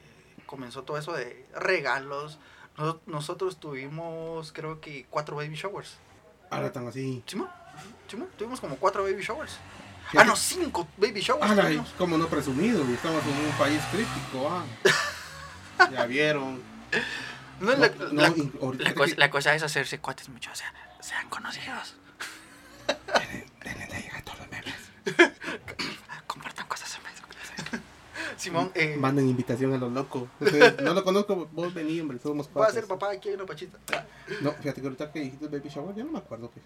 comenzó 0.46 0.84
todo 0.84 0.96
eso 0.96 1.12
de 1.14 1.44
regalos. 1.52 2.38
Nos- 2.76 2.98
nosotros 3.06 3.58
tuvimos, 3.58 4.52
creo 4.52 4.80
que, 4.80 5.04
cuatro 5.10 5.34
baby 5.34 5.56
showers. 5.56 5.96
Ahora 6.48 6.70
tan 6.70 6.86
así. 6.86 7.24
¿Simón? 7.26 7.50
¿Simón? 8.08 8.28
Tuvimos 8.38 8.60
como 8.60 8.76
cuatro 8.76 9.02
baby 9.02 9.20
showers. 9.20 9.58
¿Qué? 10.12 10.18
Ah, 10.20 10.22
no, 10.24 10.36
cinco 10.36 10.86
baby 10.96 11.20
showers. 11.22 11.50
Ah, 11.58 11.84
como 11.98 12.16
no 12.16 12.28
presumido, 12.28 12.84
estamos 12.84 13.24
en 13.24 13.44
un 13.44 13.52
país 13.58 13.82
crítico, 13.90 14.48
ah. 14.48 14.64
Ya 15.90 16.06
vieron. 16.06 16.62
No, 17.58 17.72
No, 17.72 17.76
la, 17.78 17.88
no, 17.88 18.04
la- 18.12 18.28
la 18.28 18.34
que- 18.34 18.94
cosa, 18.94 19.14
la 19.16 19.28
cosa 19.30 19.54
es 19.56 19.64
hacerse 19.64 19.98
cuates 19.98 20.28
mucho, 20.28 20.52
o 20.52 20.54
sea, 20.54 20.72
sean 21.00 21.28
conocidos. 21.28 21.96
Denle 23.64 23.88
like 23.88 24.12
a 24.16 24.22
todos 24.22 24.38
los 24.38 24.48
memes. 24.50 24.92
Compartan 26.26 26.66
cosas 26.66 26.94
en 26.96 27.02
Facebook. 27.02 27.82
Simón, 28.42 28.70
eh, 28.74 28.96
Manden 28.98 29.28
invitación 29.28 29.72
a 29.72 29.78
los 29.78 29.92
locos. 29.92 30.24
No 30.82 30.94
lo 30.94 31.04
conozco, 31.04 31.48
vos 31.52 31.72
vení, 31.72 32.00
hombre, 32.00 32.18
somos 32.18 32.46
voy 32.46 32.50
a 32.50 32.66
cuates. 32.66 32.74
ser 32.74 32.86
papá 32.86 33.10
aquí 33.12 33.28
hay 33.28 33.34
una 33.36 33.46
pachita. 33.46 33.78
No, 34.40 34.52
fíjate 34.52 34.80
que 34.80 34.86
ahorita 34.86 35.12
que 35.12 35.20
dijiste 35.20 35.46
baby 35.48 35.68
shower, 35.68 35.94
yo 35.94 36.04
no 36.04 36.12
me 36.12 36.18
acuerdo 36.18 36.50
que. 36.50 36.60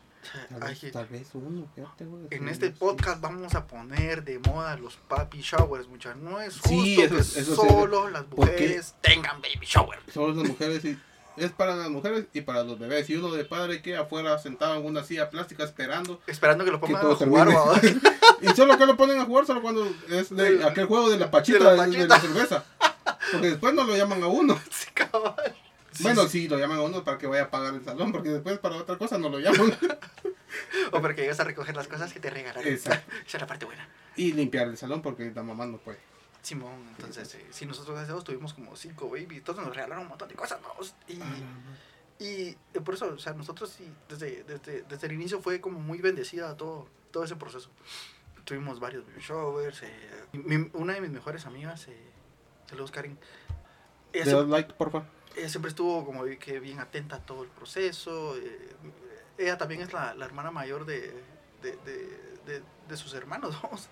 Tal 0.49 0.63
Ay, 0.63 0.79
vez, 0.81 0.93
tal 0.93 1.07
vez 1.07 1.29
uno, 1.35 1.67
fíjate, 1.75 2.05
güey. 2.05 2.23
en 2.31 2.49
este 2.49 2.71
podcast 2.71 3.21
vamos 3.21 3.55
a 3.55 3.67
poner 3.67 4.25
de 4.25 4.39
moda 4.39 4.77
los 4.77 4.97
papi 4.97 5.41
showers, 5.41 5.87
muchachos. 5.89 6.21
No 6.23 6.41
es 6.41 6.55
justo 6.55 6.69
Sí, 6.69 6.97
que 6.97 7.05
eso 7.05 7.19
es- 7.19 7.37
eso 7.37 7.53
es- 7.53 7.57
solo 7.71 8.09
las 8.09 8.27
mujeres 8.29 8.95
tengan 9.03 9.41
baby 9.43 9.67
shower. 9.67 9.99
Son 10.13 10.37
las 10.37 10.49
mujeres 10.49 10.85
y. 10.85 10.99
Es 11.37 11.51
para 11.51 11.77
las 11.77 11.91
mujeres 11.91 12.25
y 12.33 12.41
para 12.41 12.63
los 12.65 12.79
bebés. 12.79 13.11
Y 13.11 13.17
uno 13.17 13.31
de 13.31 13.45
padre 13.45 13.83
que 13.83 13.95
afuera 13.95 14.39
sentado 14.39 14.75
en 14.77 14.87
una 14.87 15.05
silla 15.05 15.29
plástica 15.29 15.65
esperando. 15.65 16.19
Esperando 16.27 16.65
que 16.65 16.71
lo 16.71 16.81
Que 16.81 16.87
pongan 16.87 17.03
todo 17.03 17.13
a 17.13 17.17
jugar. 17.17 17.49
¿va? 17.51 17.79
Y 18.41 18.49
solo 18.55 18.77
que 18.79 18.87
lo 18.87 18.97
ponen 18.97 19.19
a 19.19 19.25
jugar 19.25 19.47
solo 19.47 19.63
cuando 19.63 19.87
es 20.09 20.35
de 20.35 20.65
aquel 20.65 20.87
juego 20.87 21.11
de 21.11 21.19
la 21.19 21.31
pachita, 21.31 21.71
de 21.71 21.77
la 21.77 21.87
de 21.87 22.21
cerveza. 22.21 22.65
Porque 23.33 23.51
después 23.51 23.75
no 23.75 23.85
lo 23.85 23.97
llaman 23.97 24.23
a 24.23 24.27
uno. 24.27 24.61
Sí, 24.71 24.91
cabal. 24.95 25.35
Bueno, 26.01 26.23
sí. 26.25 26.43
sí, 26.43 26.49
lo 26.49 26.59
llaman 26.59 26.79
a 26.79 26.83
uno 26.83 27.05
para 27.05 27.17
que 27.17 27.27
vaya 27.27 27.45
a 27.45 27.51
pagar 27.51 27.75
el 27.75 27.85
salón, 27.85 28.13
porque 28.13 28.29
después 28.29 28.59
para 28.59 28.77
otra 28.77 28.99
cosa 28.99 29.19
no 29.19 29.29
lo 29.29 29.39
llaman. 29.39 29.77
O 30.93 31.03
para 31.03 31.15
que 31.15 31.23
llegues 31.23 31.39
a 31.41 31.45
recoger 31.45 31.77
las 31.77 31.89
cosas 31.89 32.13
que 32.13 32.21
te 32.21 32.31
regalaron. 32.31 32.67
Exacto. 32.67 33.13
Esa 33.27 33.37
es 33.37 33.41
la 33.41 33.47
parte 33.47 33.67
buena. 33.67 33.87
Y 34.15 34.33
limpiar 34.33 34.69
el 34.69 34.79
salón 34.79 35.03
porque 35.03 35.31
la 35.35 35.43
mamá 35.43 35.67
no 35.67 35.79
puede. 35.79 35.99
Simón, 36.41 36.87
entonces, 36.97 37.35
eh, 37.35 37.47
si 37.51 37.67
nosotros 37.67 37.99
deseos 37.99 38.23
tuvimos 38.25 38.55
como 38.55 38.77
cinco 38.77 39.11
babies, 39.11 39.43
todos 39.43 39.59
nos 39.65 39.75
regalaron 39.75 40.05
un 40.05 40.11
montón 40.11 40.29
de 40.29 40.37
cosas, 40.37 40.61
¿no? 40.63 40.69
Y, 41.09 42.25
y 42.25 42.57
eh, 42.73 42.81
por 42.85 42.95
eso, 42.95 43.07
o 43.07 43.19
sea, 43.19 43.33
nosotros 43.33 43.75
sí, 43.77 43.93
desde, 44.09 44.45
desde, 44.45 44.83
desde 44.83 45.07
el 45.09 45.15
inicio 45.15 45.43
fue 45.43 45.61
como 45.61 45.81
muy 45.81 45.99
bendecida 45.99 46.57
todo, 46.57 46.87
todo 47.11 47.25
ese 47.25 47.35
proceso. 47.35 47.69
Tuvimos 48.47 48.79
varios 48.79 49.05
showers. 49.19 49.83
eh, 49.83 50.25
mi- 50.33 50.71
una 50.75 50.95
de 50.95 51.01
mis 51.01 51.11
mejores 51.11 51.47
amigas, 51.47 51.89
eh, 51.89 52.11
saludos 52.71 52.93
Karin, 52.93 53.19
ella 54.13 54.25
¿Le 54.25 54.31
siempre, 54.31 54.49
like, 54.49 54.73
porfa? 54.75 55.03
ella 55.37 55.49
siempre 55.49 55.69
estuvo 55.69 56.05
como 56.07 56.23
que 56.39 56.61
bien 56.61 56.79
atenta 56.79 57.17
a 57.17 57.27
todo 57.27 57.43
el 57.43 57.49
proceso. 57.49 58.37
eh, 58.39 58.71
ella 59.37 59.59
también 59.59 59.81
es 59.83 59.93
la, 59.93 60.15
la 60.15 60.25
hermana 60.27 60.53
mayor 60.53 60.87
de, 60.87 61.13
de, 61.61 61.73
de, 61.85 62.21
de- 62.47 62.63
de 62.89 62.97
sus 62.97 63.15
hermanos, 63.15 63.61
vamos. 63.63 63.89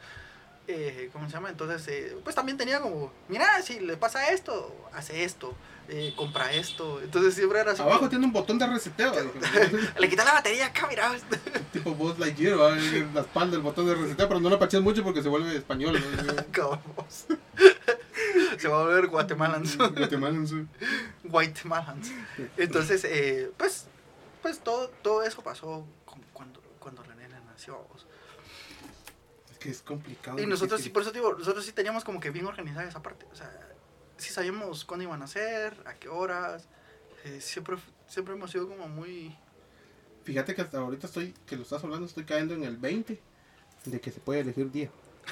Eh, 0.67 1.11
¿Cómo 1.13 1.27
se 1.27 1.33
llama? 1.35 1.51
Entonces, 1.51 1.87
eh, 1.89 2.17
pues 2.25 2.35
también 2.35 2.57
tenía 2.57 2.81
como, 2.81 3.13
mira, 3.29 3.61
si 3.63 3.81
le 3.81 3.97
pasa 3.99 4.29
esto, 4.31 4.75
hace 4.95 5.23
esto, 5.25 5.55
eh, 5.89 6.15
compra 6.17 6.53
esto. 6.53 7.03
Entonces 7.03 7.35
siempre 7.35 7.61
era 7.61 7.73
así. 7.73 7.83
Abajo 7.83 7.99
como- 7.99 8.09
tiene 8.09 8.25
un 8.25 8.33
botón 8.33 8.59
de 8.59 8.67
reseteo. 8.67 9.13
le 9.99 10.09
quita 10.09 10.25
la 10.25 10.33
batería 10.33 10.67
acá, 10.67 10.87
mira. 10.89 11.13
tipo 11.73 11.95
Buzz 11.95 12.19
Lightyear, 12.19 12.59
¿va? 12.59 12.79
en 12.79 13.15
la 13.15 13.21
espalda 13.21 13.57
el 13.57 13.63
botón 13.63 13.87
de 13.87 13.95
reseteo, 13.95 14.27
pero 14.27 14.41
no 14.41 14.49
lo 14.49 14.59
paches 14.59 14.81
mucho 14.81 15.03
porque 15.05 15.23
se 15.23 15.29
vuelve 15.29 15.55
español. 15.55 16.01
¿no? 16.01 16.79
Se 18.59 18.69
va 18.69 18.81
a 18.81 18.85
volver 18.85 19.09
Guatemalans. 19.09 19.77
Guatemalan, 19.77 20.47
sí. 20.47 20.67
Guatemalans. 21.25 22.11
Entonces, 22.57 23.05
eh, 23.05 23.51
pues, 23.57 23.87
pues 24.41 24.61
todo, 24.61 24.89
todo 25.03 25.23
eso 25.25 25.43
pasó 25.43 25.85
cuando, 26.33 26.63
cuando 26.79 27.03
la 27.05 27.15
nena 27.17 27.41
nació. 27.53 27.87
Que 29.65 29.71
es 29.71 29.81
complicado. 29.81 30.39
Y 30.39 30.47
nosotros 30.47 30.83
sí, 30.83 30.91
por 30.91 31.01
eso 31.01 31.11
digo, 31.11 31.33
nosotros 31.33 31.65
sí 31.65 31.73
teníamos 31.73 32.05
como 32.05 32.21
que 32.21 32.29
bien 32.29 32.45
organizada 32.45 32.87
esa 32.87 33.01
parte. 33.01 33.27
O 33.33 33.35
sea, 33.35 33.51
sí 34.19 34.31
sabíamos 34.31 34.85
cuándo 34.85 35.05
iban 35.05 35.23
a 35.23 35.27
ser, 35.27 35.75
a 35.87 35.95
qué 35.95 36.11
horas. 36.11 36.69
eh, 37.25 37.41
siempre, 37.41 37.79
siempre 38.07 38.35
hemos 38.35 38.51
sido 38.51 38.69
como 38.69 38.87
muy... 38.89 39.35
Fíjate 40.25 40.55
que 40.55 40.61
hasta 40.61 40.79
ahorita 40.79 41.07
estoy, 41.07 41.35
que 41.47 41.57
lo 41.57 41.63
estás 41.63 41.83
hablando, 41.83 42.05
estoy 42.05 42.25
cayendo 42.25 42.53
en 42.53 42.65
el 42.65 42.77
20 42.77 43.19
de 43.87 44.01
que 44.03 44.11
se 44.11 44.21
puede 44.21 44.41
elegir 44.41 44.71
día. 44.71 44.91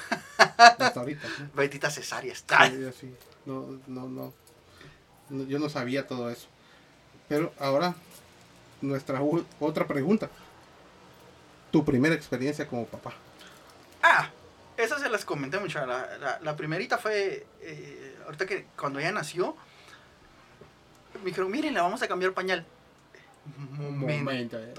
hasta 0.39 0.99
ahorita. 0.99 1.27
¿no? 1.37 1.49
Bendita 1.53 1.91
cesárea 1.91 2.33
está. 2.33 2.71
Sí, 2.71 2.83
así. 2.85 3.13
No, 3.45 3.79
no, 3.85 4.09
no, 4.09 4.33
No, 5.29 5.43
Yo 5.45 5.59
no 5.59 5.69
sabía 5.69 6.07
todo 6.07 6.31
eso. 6.31 6.47
Pero 7.29 7.53
ahora, 7.59 7.93
nuestra 8.81 9.21
otra 9.59 9.85
pregunta. 9.85 10.27
Tu 11.71 11.85
primera 11.85 12.15
experiencia 12.15 12.67
como 12.67 12.87
papá. 12.87 13.13
Las 15.13 15.25
comenté 15.25 15.59
mucho. 15.59 15.85
La, 15.85 16.17
la, 16.17 16.39
la 16.41 16.55
primerita 16.55 16.97
fue, 16.97 17.45
eh, 17.61 18.17
ahorita 18.25 18.47
que 18.47 18.65
cuando 18.75 18.97
ella 18.97 19.11
nació, 19.11 19.55
me 21.19 21.25
dijeron, 21.25 21.51
miren, 21.51 21.75
le 21.75 21.79
vamos 21.79 22.01
a 22.01 22.07
cambiar 22.07 22.33
pañal. 22.33 22.65
Momento. 23.57 24.23
Momento, 24.23 24.59
eh. 24.59 24.73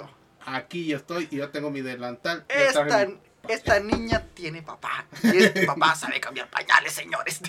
Aquí 0.45 0.87
yo 0.87 0.97
estoy 0.97 1.28
y 1.30 1.37
yo 1.37 1.51
tengo 1.51 1.70
mi 1.70 1.82
delantal. 1.82 2.45
Esta, 2.49 3.07
esta 3.49 3.78
niña 3.78 4.26
tiene 4.35 4.61
papá. 4.62 5.07
Y 5.22 5.37
este 5.39 5.66
papá 5.66 5.95
sabe 5.95 6.18
cambiar 6.18 6.51
pañales, 6.51 6.93
señores. 6.93 7.41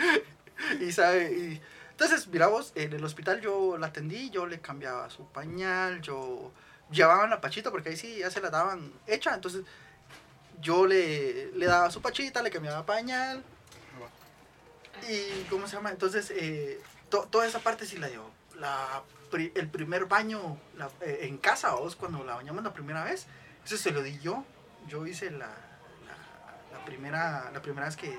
y 0.80 0.92
sabe. 0.92 1.30
Y... 1.30 1.60
Entonces, 1.90 2.26
mira 2.28 2.46
vos, 2.46 2.72
en 2.74 2.94
el 2.94 3.04
hospital 3.04 3.42
yo 3.42 3.76
la 3.76 3.88
atendí, 3.88 4.30
yo 4.30 4.46
le 4.46 4.60
cambiaba 4.60 5.10
su 5.10 5.26
pañal, 5.26 6.00
yo 6.00 6.52
llevaban 6.90 7.28
la 7.28 7.42
pachita, 7.42 7.70
porque 7.70 7.90
ahí 7.90 7.96
sí 7.96 8.16
ya 8.18 8.30
se 8.30 8.40
la 8.40 8.48
daban 8.48 8.92
hecha. 9.06 9.34
Entonces, 9.34 9.62
yo 10.60 10.86
le, 10.86 11.50
le 11.52 11.66
daba 11.66 11.90
su 11.90 12.00
pachita, 12.02 12.42
le 12.42 12.50
cambiaba 12.50 12.84
pañal. 12.86 13.42
Y, 15.08 15.44
¿cómo 15.50 15.66
se 15.66 15.76
llama? 15.76 15.90
Entonces, 15.90 16.30
eh, 16.34 16.80
to- 17.10 17.26
toda 17.30 17.46
esa 17.46 17.58
parte 17.58 17.84
sí 17.86 17.96
la 17.98 18.08
dio. 18.08 18.24
La, 18.58 19.02
pri- 19.30 19.52
el 19.54 19.68
primer 19.68 20.06
baño 20.06 20.58
la- 20.76 20.90
eh, 21.02 21.20
en 21.22 21.36
casa, 21.38 21.74
vos, 21.74 21.96
cuando 21.96 22.24
la 22.24 22.34
bañamos 22.36 22.64
la 22.64 22.72
primera 22.72 23.04
vez, 23.04 23.26
eso 23.64 23.76
se 23.76 23.90
lo 23.90 24.02
di 24.02 24.18
yo. 24.20 24.44
Yo 24.88 25.06
hice 25.06 25.30
la, 25.30 25.50
la, 26.72 26.84
primera, 26.86 27.50
la 27.52 27.60
primera 27.60 27.86
vez 27.86 27.96
que, 27.96 28.18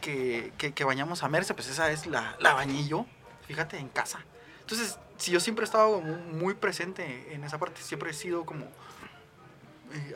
que, 0.00 0.52
que, 0.74 0.84
bañamos 0.84 1.22
a 1.22 1.28
Merce, 1.28 1.54
pues 1.54 1.68
esa 1.68 1.86
vez 1.88 2.06
la, 2.06 2.36
la 2.40 2.54
bañé 2.54 2.86
yo, 2.88 3.06
fíjate, 3.46 3.78
en 3.78 3.88
casa. 3.88 4.20
Entonces, 4.60 4.98
si 5.16 5.30
yo 5.32 5.40
siempre 5.40 5.64
he 5.64 5.66
estado 5.66 6.00
muy 6.00 6.54
presente 6.54 7.34
en 7.34 7.44
esa 7.44 7.58
parte, 7.58 7.82
siempre 7.82 8.10
he 8.10 8.14
sido 8.14 8.44
como, 8.46 8.66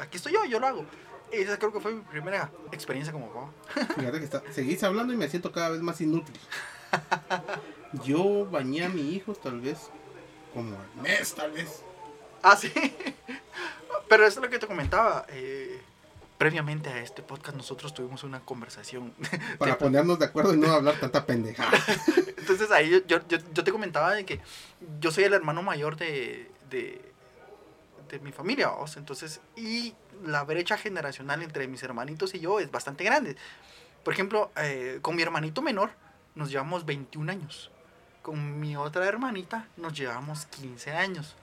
aquí 0.00 0.16
estoy 0.16 0.32
yo, 0.32 0.44
yo 0.44 0.60
lo 0.60 0.66
hago. 0.66 0.86
Esa 1.30 1.58
creo 1.58 1.72
que 1.72 1.80
fue 1.80 1.94
mi 1.94 2.02
primera 2.02 2.50
experiencia 2.72 3.12
como 3.12 3.28
papá. 3.32 3.50
Fíjate 3.96 4.18
que 4.18 4.24
está, 4.24 4.42
seguís 4.52 4.82
hablando 4.82 5.12
y 5.12 5.16
me 5.16 5.28
siento 5.28 5.50
cada 5.50 5.70
vez 5.70 5.80
más 5.80 6.00
inútil. 6.00 6.38
Yo 8.04 8.46
bañé 8.50 8.84
a 8.84 8.88
mi 8.88 9.14
hijo 9.14 9.34
tal 9.34 9.60
vez 9.60 9.90
como 10.54 10.76
al 10.78 11.02
mes, 11.02 11.34
tal 11.34 11.52
vez. 11.52 11.82
Ah, 12.42 12.56
sí. 12.56 12.70
Pero 14.08 14.26
eso 14.26 14.40
es 14.40 14.44
lo 14.44 14.50
que 14.50 14.58
te 14.58 14.66
comentaba. 14.66 15.24
eh, 15.28 15.80
previamente 16.42 16.90
a 16.90 16.98
este 16.98 17.22
podcast 17.22 17.56
nosotros 17.56 17.94
tuvimos 17.94 18.24
una 18.24 18.40
conversación. 18.40 19.14
Para 19.58 19.78
ponernos 19.78 20.18
de 20.18 20.24
acuerdo 20.24 20.52
y 20.54 20.56
no 20.56 20.72
hablar 20.72 20.98
tanta 20.98 21.24
pendejada. 21.24 21.70
Entonces 22.36 22.68
ahí 22.72 22.90
yo, 22.90 22.98
yo, 23.06 23.20
yo, 23.28 23.38
yo 23.52 23.62
te 23.62 23.70
comentaba 23.70 24.12
de 24.12 24.24
que 24.24 24.40
yo 24.98 25.12
soy 25.12 25.22
el 25.22 25.34
hermano 25.34 25.62
mayor 25.62 25.96
de, 25.96 26.50
de, 26.68 27.11
de 28.12 28.20
mi 28.20 28.30
familia, 28.30 28.68
¿vos? 28.68 28.96
Entonces, 28.96 29.40
y 29.56 29.94
la 30.24 30.44
brecha 30.44 30.76
generacional 30.76 31.42
entre 31.42 31.66
mis 31.66 31.82
hermanitos 31.82 32.34
y 32.34 32.40
yo 32.40 32.60
es 32.60 32.70
bastante 32.70 33.04
grande. 33.04 33.36
Por 34.04 34.12
ejemplo, 34.12 34.52
eh, 34.56 34.98
con 35.02 35.16
mi 35.16 35.22
hermanito 35.22 35.62
menor 35.62 35.90
nos 36.34 36.50
llevamos 36.50 36.84
21 36.84 37.30
años. 37.32 37.70
Con 38.20 38.60
mi 38.60 38.76
otra 38.76 39.06
hermanita 39.06 39.66
nos 39.76 39.94
llevamos 39.94 40.46
15 40.46 40.92
años. 40.92 41.34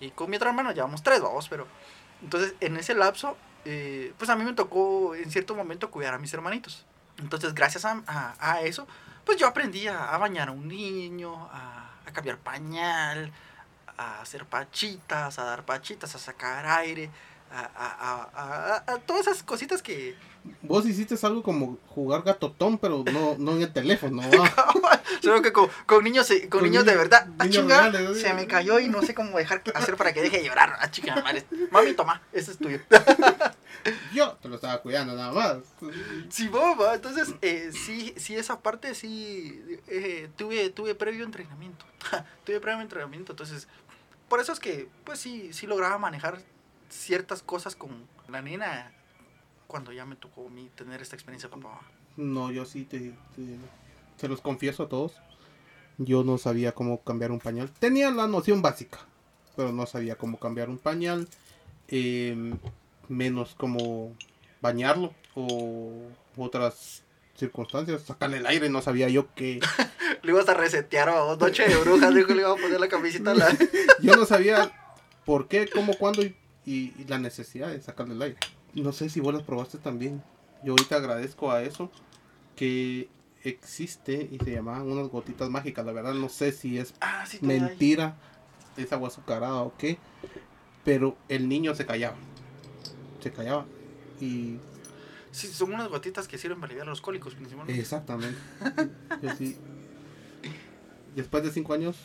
Y 0.00 0.10
con 0.10 0.30
mi 0.30 0.36
otra 0.36 0.48
hermana 0.50 0.72
llevamos 0.72 1.02
3, 1.02 1.20
vamos, 1.20 1.48
pero... 1.48 1.66
Entonces, 2.22 2.54
en 2.60 2.76
ese 2.78 2.94
lapso, 2.94 3.36
eh, 3.66 4.14
pues 4.16 4.30
a 4.30 4.36
mí 4.36 4.44
me 4.44 4.54
tocó 4.54 5.14
en 5.14 5.30
cierto 5.30 5.54
momento 5.54 5.90
cuidar 5.90 6.14
a 6.14 6.18
mis 6.18 6.32
hermanitos. 6.32 6.86
Entonces, 7.18 7.54
gracias 7.54 7.84
a, 7.84 8.02
a- 8.06 8.34
a 8.38 8.62
eso, 8.62 8.86
pues 9.26 9.36
yo 9.36 9.46
aprendí 9.46 9.86
a, 9.88 10.14
a 10.14 10.18
bañar 10.18 10.48
a 10.48 10.52
un 10.52 10.66
niño, 10.68 11.48
a, 11.52 11.90
a 12.06 12.12
cambiar 12.12 12.38
pañal, 12.38 13.30
a 13.96 14.20
hacer 14.20 14.44
pachitas, 14.46 15.38
a 15.38 15.44
dar 15.44 15.64
pachitas, 15.64 16.14
a 16.14 16.18
sacar 16.18 16.66
aire, 16.66 17.10
a, 17.50 17.60
a- 17.60 18.30
a- 18.34 18.92
a- 18.94 18.98
todas 18.98 19.26
esas 19.26 19.42
cositas 19.42 19.82
que... 19.82 20.16
Vos 20.60 20.84
hiciste 20.86 21.14
algo 21.26 21.42
como 21.42 21.78
jugar 21.88 22.22
gatotón, 22.22 22.76
pero 22.76 23.02
no, 23.10 23.36
no 23.38 23.52
en 23.52 23.62
el 23.62 23.72
teléfono. 23.72 24.20
¿va? 24.82 25.02
Solo 25.22 25.40
que 25.40 25.52
con, 25.52 25.70
con 25.86 26.04
niños, 26.04 26.30
eh, 26.30 26.42
con 26.50 26.60
Con 26.60 26.62
niños 26.70 26.84
de 26.84 26.94
verdad, 26.96 27.28
ah, 27.38 27.44
niños 27.44 27.62
chinga, 27.62 27.88
reales, 27.90 28.20
se 28.20 28.34
me 28.34 28.46
cayó 28.46 28.78
y 28.78 28.88
no 28.88 29.00
sé 29.02 29.14
cómo 29.14 29.38
dejar 29.38 29.62
hacer 29.74 29.96
para 29.96 30.12
que 30.12 30.20
deje 30.20 30.38
de 30.38 30.44
llorar. 30.44 30.76
Ah, 30.80 30.90
madre. 31.22 31.46
Mami, 31.70 31.94
toma, 31.94 32.20
ese 32.32 32.50
es 32.50 32.58
tuyo. 32.58 32.78
Yo 34.12 34.32
te 34.40 34.48
lo 34.48 34.54
estaba 34.56 34.80
cuidando 34.80 35.14
nada 35.14 35.32
más. 35.32 35.56
Sí, 36.30 36.48
boba. 36.48 36.94
Entonces, 36.94 37.34
eh, 37.42 37.70
sí, 37.72 38.14
sí, 38.16 38.34
esa 38.36 38.60
parte 38.60 38.94
sí 38.94 39.62
eh, 39.88 40.28
tuve, 40.36 40.70
tuve 40.70 40.94
previo 40.94 41.24
entrenamiento. 41.24 41.84
tuve 42.44 42.60
previo 42.60 42.80
entrenamiento. 42.82 43.32
Entonces, 43.32 43.68
por 44.34 44.40
eso 44.40 44.50
es 44.50 44.58
que, 44.58 44.88
pues 45.04 45.20
sí, 45.20 45.52
sí 45.52 45.64
lograba 45.68 45.96
manejar 45.96 46.40
ciertas 46.90 47.40
cosas 47.40 47.76
con 47.76 47.90
la 48.26 48.42
nena 48.42 48.90
cuando 49.68 49.92
ya 49.92 50.04
me 50.04 50.16
tocó 50.16 50.48
a 50.48 50.50
mí 50.50 50.68
tener 50.74 51.00
esta 51.00 51.14
experiencia 51.14 51.48
con 51.48 51.60
papá. 51.60 51.82
No, 52.16 52.50
yo 52.50 52.64
sí 52.64 52.82
te, 52.84 52.98
te- 53.36 53.58
se 54.16 54.26
los 54.26 54.40
confieso 54.40 54.82
a 54.82 54.88
todos. 54.88 55.12
Yo 55.98 56.24
no 56.24 56.36
sabía 56.36 56.72
cómo 56.72 57.00
cambiar 57.04 57.30
un 57.30 57.38
pañal. 57.38 57.70
Tenía 57.70 58.10
la 58.10 58.26
noción 58.26 58.60
básica, 58.60 58.98
pero 59.54 59.70
no 59.70 59.86
sabía 59.86 60.16
cómo 60.16 60.40
cambiar 60.40 60.68
un 60.68 60.78
pañal. 60.78 61.28
eh, 61.86 62.54
menos 63.08 63.54
cómo 63.56 64.16
bañarlo 64.60 65.14
o 65.36 66.08
otras 66.36 67.04
circunstancias. 67.36 68.02
Sacarle 68.02 68.38
el 68.38 68.46
aire, 68.48 68.68
no 68.68 68.82
sabía 68.82 69.08
yo 69.08 69.32
que... 69.36 69.60
Le 70.24 70.30
ibas 70.32 70.48
a 70.48 70.54
resetear 70.54 71.08
a 71.10 71.36
Noche 71.36 71.68
de 71.68 71.76
Brujas, 71.76 72.14
dijo, 72.14 72.32
le 72.34 72.40
iba 72.42 72.50
a 72.52 72.56
poner 72.56 72.80
la 72.80 72.88
camisita 72.88 73.32
a 73.32 73.34
la... 73.34 73.56
Yo 74.02 74.16
no 74.16 74.24
sabía 74.24 74.72
por 75.24 75.48
qué, 75.48 75.68
cómo, 75.68 75.96
cuándo 75.98 76.22
y, 76.22 76.34
y- 76.64 76.94
y 76.98 77.04
la 77.06 77.18
necesidad 77.18 77.68
de 77.68 77.80
sacarle 77.80 78.14
el 78.14 78.22
aire. 78.22 78.36
No 78.74 78.92
sé 78.92 79.08
si 79.10 79.20
vos 79.20 79.34
las 79.34 79.42
probaste 79.42 79.78
también. 79.78 80.22
Yo 80.62 80.72
ahorita 80.72 80.96
agradezco 80.96 81.52
a 81.52 81.62
eso 81.62 81.90
que 82.56 83.08
existe 83.42 84.28
y 84.32 84.38
se 84.42 84.52
llamaban 84.52 84.90
unas 84.90 85.08
gotitas 85.08 85.50
mágicas. 85.50 85.84
La 85.84 85.92
verdad 85.92 86.14
no 86.14 86.28
sé 86.30 86.52
si 86.52 86.78
es 86.78 86.94
Ah, 87.00 87.24
sí, 87.26 87.38
mentira, 87.42 88.16
es 88.78 88.92
agua 88.92 89.08
azucarada 89.08 89.56
o 89.56 89.76
qué. 89.76 89.98
Pero 90.84 91.16
el 91.28 91.48
niño 91.48 91.74
se 91.74 91.84
callaba. 91.86 92.16
Se 93.22 93.30
callaba. 93.30 93.66
Y 94.20 94.56
Sí, 95.32 95.48
son 95.48 95.72
unas 95.74 95.88
gotitas 95.88 96.28
que 96.28 96.38
sirven 96.38 96.60
para 96.60 96.68
aliviar 96.70 96.86
los 96.86 97.00
cólicos, 97.00 97.34
principalmente. 97.34 97.78
exactamente. 97.80 98.38
Yo 99.22 99.34
sí. 99.36 99.56
Después 101.14 101.42
de 101.44 101.50
cinco 101.50 101.72
años 101.74 101.96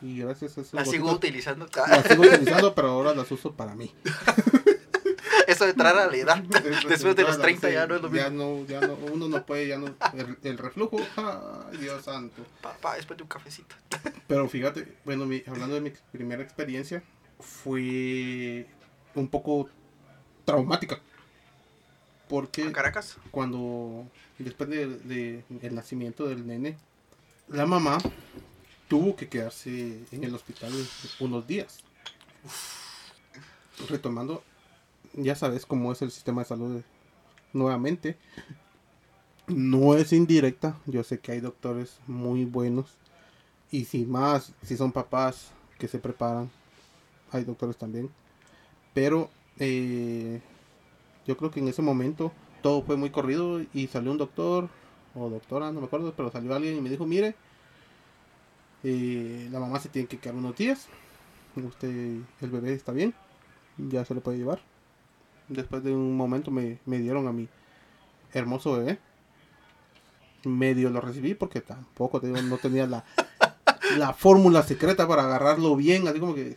y 0.00 0.18
gracias 0.18 0.56
a 0.58 0.60
esas 0.62 0.74
La 0.74 0.84
sigo 0.84 1.10
utilizando. 1.12 1.68
las 1.88 2.06
sigo 2.06 2.22
utilizando, 2.22 2.74
pero 2.74 2.88
ahora 2.90 3.14
las 3.14 3.30
uso 3.30 3.52
para 3.52 3.74
mí. 3.74 3.92
Eso 5.46 5.64
de 5.64 5.70
entrar 5.72 5.96
a 5.98 6.06
la 6.06 6.16
edad. 6.16 6.42
Después 6.88 7.16
de 7.16 7.22
los 7.24 7.38
30 7.40 7.70
ya 7.70 7.86
no 7.86 7.96
es 7.96 8.02
lo 8.02 8.10
Ya 8.12 8.30
mismo. 8.30 8.60
no, 8.62 8.66
ya 8.66 8.80
no, 8.80 8.94
uno 9.12 9.28
no 9.28 9.44
puede, 9.44 9.68
ya 9.68 9.78
no, 9.78 9.86
el, 10.14 10.38
el 10.42 10.58
reflujo, 10.58 10.98
ay 11.16 11.78
Dios 11.78 12.04
santo. 12.04 12.42
Papá, 12.60 12.94
después 12.96 13.16
de 13.16 13.22
un 13.24 13.28
cafecito. 13.28 13.74
Pero 14.28 14.48
fíjate, 14.48 14.96
bueno, 15.04 15.26
mi- 15.26 15.42
hablando 15.46 15.74
de 15.74 15.80
mi 15.80 15.92
primera 16.12 16.42
experiencia, 16.42 17.02
fue 17.40 18.66
un 19.14 19.28
poco 19.28 19.68
traumática. 20.44 21.00
Porque 22.28 22.62
¿A 22.64 22.72
Caracas? 22.72 23.16
cuando, 23.30 24.06
después 24.38 24.70
de, 24.70 24.86
de 24.86 25.44
el 25.60 25.74
nacimiento 25.74 26.26
del 26.28 26.46
nene, 26.46 26.78
la 27.48 27.66
mamá 27.66 27.98
tuvo 28.92 29.16
que 29.16 29.26
quedarse 29.26 30.04
en 30.12 30.22
el 30.22 30.34
hospital 30.34 30.70
unos 31.18 31.46
días. 31.46 31.78
Retomando, 33.88 34.42
ya 35.14 35.34
sabes 35.34 35.64
cómo 35.64 35.92
es 35.92 36.02
el 36.02 36.10
sistema 36.10 36.42
de 36.42 36.48
salud 36.48 36.82
nuevamente. 37.54 38.18
No 39.46 39.94
es 39.94 40.12
indirecta, 40.12 40.78
yo 40.84 41.02
sé 41.04 41.20
que 41.20 41.32
hay 41.32 41.40
doctores 41.40 42.00
muy 42.06 42.44
buenos. 42.44 42.98
Y 43.70 43.86
si 43.86 44.04
más, 44.04 44.52
si 44.62 44.76
son 44.76 44.92
papás 44.92 45.52
que 45.78 45.88
se 45.88 45.98
preparan, 45.98 46.50
hay 47.30 47.44
doctores 47.44 47.78
también. 47.78 48.10
Pero 48.92 49.30
eh, 49.58 50.42
yo 51.26 51.38
creo 51.38 51.50
que 51.50 51.60
en 51.60 51.68
ese 51.68 51.80
momento 51.80 52.30
todo 52.60 52.82
fue 52.82 52.98
muy 52.98 53.08
corrido 53.08 53.62
y 53.72 53.86
salió 53.86 54.10
un 54.10 54.18
doctor 54.18 54.68
o 55.14 55.30
doctora, 55.30 55.72
no 55.72 55.80
me 55.80 55.86
acuerdo, 55.86 56.12
pero 56.14 56.30
salió 56.30 56.54
alguien 56.54 56.76
y 56.76 56.82
me 56.82 56.90
dijo, 56.90 57.06
mire, 57.06 57.34
eh, 58.84 59.48
la 59.50 59.60
mamá 59.60 59.80
se 59.80 59.88
tiene 59.88 60.08
que 60.08 60.18
quedar 60.18 60.36
unos 60.36 60.56
días, 60.56 60.88
usted, 61.56 61.88
el 62.40 62.50
bebé 62.50 62.72
está 62.74 62.92
bien, 62.92 63.14
ya 63.78 64.04
se 64.04 64.14
le 64.14 64.20
puede 64.20 64.38
llevar. 64.38 64.60
Después 65.48 65.82
de 65.84 65.92
un 65.92 66.16
momento 66.16 66.50
me, 66.50 66.78
me 66.86 66.98
dieron 66.98 67.28
a 67.28 67.32
mi 67.32 67.48
hermoso 68.32 68.72
bebé. 68.78 68.98
Medio 70.44 70.90
lo 70.90 71.00
recibí 71.00 71.34
porque 71.34 71.60
tampoco 71.60 72.20
te 72.20 72.26
digo, 72.26 72.42
no 72.42 72.58
tenía 72.58 72.86
la, 72.88 73.04
la 73.96 74.12
fórmula 74.12 74.62
secreta 74.64 75.06
para 75.06 75.22
agarrarlo 75.24 75.76
bien, 75.76 76.08
así 76.08 76.18
como 76.18 76.34
que 76.34 76.56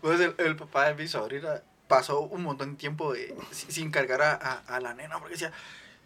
Pues 0.00 0.20
el, 0.20 0.34
el 0.38 0.56
papá 0.56 0.86
de 0.88 0.94
mi 1.02 1.06
sobrina 1.06 1.62
pasó 1.86 2.20
un 2.22 2.42
montón 2.42 2.72
de 2.72 2.76
tiempo 2.76 3.12
de, 3.12 3.34
si- 3.50 3.70
sin 3.72 3.90
cargar 3.90 4.22
a, 4.22 4.32
a- 4.34 4.76
a 4.76 4.80
la 4.80 4.94
nena 4.94 5.18
porque 5.18 5.34
decía, 5.34 5.52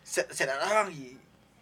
se, 0.02 0.32
se 0.34 0.46
la 0.46 0.56
daban 0.56 0.92
y, 0.92 1.16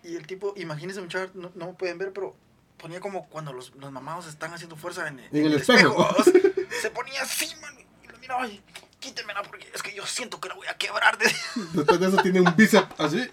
y 0.04 0.16
el 0.16 0.26
tipo, 0.26 0.54
imagínense 0.56 1.02
muchachos, 1.02 1.34
no, 1.34 1.50
no 1.54 1.74
pueden 1.74 1.98
ver, 1.98 2.12
pero 2.14 2.34
ponía 2.76 3.00
como 3.00 3.28
cuando 3.28 3.52
los, 3.52 3.74
los 3.76 3.92
mamados 3.92 4.26
están 4.26 4.52
haciendo 4.52 4.76
fuerza 4.76 5.06
en, 5.08 5.18
En 5.20 5.46
el 5.46 5.54
espejo. 5.54 6.06
se 6.80 6.90
ponía 6.90 7.22
así, 7.22 7.48
man, 7.60 7.74
y 8.04 8.08
lo 8.08 8.18
miraba 8.18 8.46
y 8.48 8.60
quítemela 9.00 9.42
porque 9.42 9.68
es 9.74 9.82
que 9.82 9.94
yo 9.94 10.04
siento 10.06 10.40
que 10.40 10.48
la 10.48 10.54
voy 10.54 10.66
a 10.66 10.74
quebrar. 10.76 11.16
de- 11.18 11.32
después 11.74 12.00
de 12.00 12.06
eso 12.08 12.16
tiene 12.22 12.40
un 12.40 12.54
bíceps 12.56 12.98
así. 12.98 13.28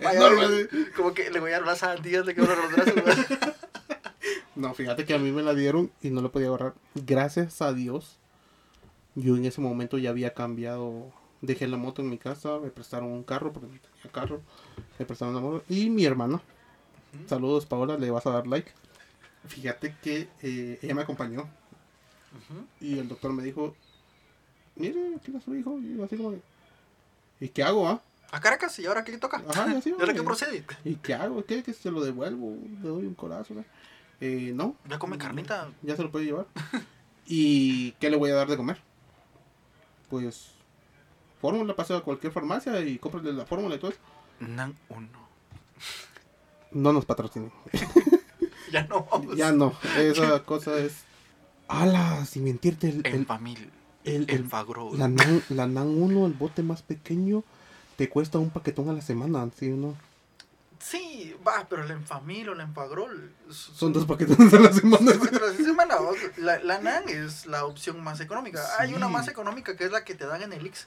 Enorme, 0.00 0.68
como 0.96 1.14
que 1.14 1.30
le 1.30 1.40
voy 1.40 1.50
a 1.50 1.54
dar 1.58 1.66
las 1.66 1.78
sandías, 1.78 2.24
le 2.26 2.34
quebro 2.34 2.54
los 2.56 2.72
brazos. 2.72 2.94
No, 4.54 4.74
fíjate 4.74 5.04
que 5.04 5.14
a 5.14 5.18
mí 5.18 5.30
me 5.30 5.42
la 5.42 5.54
dieron 5.54 5.92
y 6.02 6.10
no 6.10 6.20
la 6.20 6.30
podía 6.30 6.48
agarrar. 6.48 6.74
Gracias 6.96 7.62
a 7.62 7.72
Dios, 7.72 8.18
yo 9.14 9.36
en 9.36 9.44
ese 9.44 9.60
momento 9.60 9.98
ya 9.98 10.10
había 10.10 10.34
cambiado. 10.34 11.12
Dejé 11.42 11.68
la 11.68 11.76
moto 11.76 12.02
en 12.02 12.10
mi 12.10 12.18
casa, 12.18 12.58
me 12.58 12.70
prestaron 12.70 13.12
un 13.12 13.22
carro 13.22 13.52
porque 13.52 13.68
no 13.68 13.78
tenía 13.78 14.12
carro. 14.12 14.42
Me 14.98 15.06
prestaron 15.06 15.36
la 15.36 15.40
moto. 15.40 15.64
Y 15.68 15.88
mi 15.90 16.04
hermana, 16.04 16.40
saludos 17.26 17.66
Paola, 17.66 17.96
le 17.96 18.10
vas 18.10 18.26
a 18.26 18.30
dar 18.30 18.46
like. 18.46 18.70
Fíjate 19.46 19.96
que 20.02 20.28
eh, 20.42 20.78
ella 20.82 20.94
me 20.94 21.02
acompañó 21.02 21.48
y 22.80 22.98
el 22.98 23.08
doctor 23.08 23.32
me 23.32 23.42
dijo: 23.42 23.74
Mire, 24.76 25.14
aquí 25.16 25.30
está 25.30 25.40
su 25.40 25.54
hijo. 25.54 25.78
Y 25.78 25.96
yo 25.96 26.04
así 26.04 26.16
como, 26.16 26.34
¿y 27.40 27.48
qué 27.48 27.62
hago, 27.62 27.88
ah? 27.88 28.02
A 28.30 28.40
Caracas, 28.40 28.78
¿y 28.78 28.86
ahora 28.86 29.04
qué 29.04 29.12
le 29.12 29.18
toca? 29.18 29.42
Ajá, 29.48 29.72
y 29.72 29.76
así, 29.76 29.90
¿Y 29.96 30.00
ahora 30.00 30.12
qué 30.12 30.22
procede? 30.22 30.64
¿Y 30.84 30.96
qué 30.96 31.14
hago? 31.14 31.44
¿Qué? 31.44 31.62
¿Que 31.62 31.72
se 31.72 31.90
lo 31.90 32.02
devuelvo? 32.04 32.56
¿Le 32.82 32.88
doy 32.88 33.06
un 33.06 33.14
codazo? 33.14 33.54
no? 33.54 33.64
Eh, 34.20 34.52
no, 34.54 34.76
Ya 34.88 34.98
come 34.98 35.16
carnita. 35.16 35.70
ya 35.82 35.96
se 35.96 36.02
lo 36.02 36.10
puede 36.10 36.26
llevar. 36.26 36.46
¿Y 37.26 37.92
qué 37.92 38.10
le 38.10 38.16
voy 38.16 38.30
a 38.30 38.34
dar 38.34 38.48
de 38.48 38.56
comer? 38.56 38.78
Pues 40.10 40.50
fórmula, 41.40 41.74
pase 41.76 41.94
a 41.94 42.00
cualquier 42.00 42.32
farmacia 42.32 42.80
y 42.80 42.98
cómprale 42.98 43.32
la 43.32 43.46
fórmula 43.46 43.74
y 43.76 43.78
todo 43.78 43.90
eso. 43.92 44.00
Nan 44.40 44.74
uno. 44.88 45.28
No 46.72 46.92
nos 46.92 47.04
patrocinen. 47.04 47.52
Ya 48.70 48.82
no 48.82 49.06
vamos. 49.10 49.34
Ya 49.34 49.50
no, 49.50 49.72
esa 49.96 50.42
cosa 50.44 50.76
es... 50.78 50.92
¡Hala! 51.68 52.26
Sin 52.26 52.44
mentirte, 52.44 52.90
el, 52.90 53.06
el, 53.06 53.24
familia. 53.24 53.66
el- 54.04 54.28
el- 54.28 54.44
Fagro. 54.46 54.90
la, 54.94 55.08
NAN, 55.08 55.42
la 55.48 55.66
NAN 55.66 55.88
1, 55.88 56.26
el 56.26 56.34
bote 56.34 56.62
más 56.62 56.82
pequeño, 56.82 57.44
te 57.96 58.10
cuesta 58.10 58.36
un 58.38 58.50
paquetón 58.50 58.90
a 58.90 58.92
la 58.92 59.00
semana, 59.00 59.48
¿sí 59.58 59.70
o 59.72 59.76
no? 59.76 59.94
Sí, 60.80 61.34
va, 61.46 61.66
pero 61.70 61.82
la 61.84 61.94
Enfamil 61.94 62.50
o 62.50 62.54
la 62.54 62.64
Enfagrol 62.64 63.32
Son 63.50 63.92
dos 63.94 64.04
paquetes 64.04 64.38
a 64.38 64.58
la 64.60 64.70
semana. 64.72 65.12
Semana, 65.56 65.96
la, 66.36 66.58
la 66.62 66.78
NAN 66.78 67.08
es 67.08 67.46
la 67.46 67.64
opción 67.64 68.04
más 68.04 68.20
económica. 68.20 68.60
Hay 68.78 68.90
Sí. 68.90 68.94
una 68.94 69.08
más 69.08 69.28
económica 69.28 69.76
que 69.76 69.84
es 69.84 69.90
la 69.92 70.04
que 70.04 70.14
te 70.14 70.26
dan 70.26 70.42
en 70.42 70.52
el 70.52 70.66
Ix. 70.66 70.86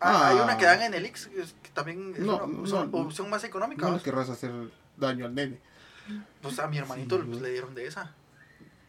Ah, 0.00 0.22
Ah. 0.24 0.28
Hay 0.30 0.36
una 0.38 0.56
que 0.56 0.64
dan 0.64 0.80
en 0.82 0.94
el 0.94 1.04
Ix 1.04 1.26
que, 1.62 1.68
también 1.74 2.14
es 2.16 2.20
No, 2.22 2.36
una 2.38 2.46
no, 2.46 2.60
opción, 2.62 3.26
no. 3.26 3.30
más 3.30 3.44
económica. 3.44 3.88
No 3.90 4.02
querrás 4.02 4.30
hacer 4.30 4.50
daño 4.96 5.26
al 5.26 5.34
nene. 5.34 5.58
Pues 6.42 6.58
a 6.58 6.66
mi 6.68 6.78
hermanito 6.78 7.18
Sí. 7.18 7.24
pues, 7.28 7.40
le 7.42 7.50
dieron 7.50 7.74
de 7.74 7.86
esa. 7.86 8.14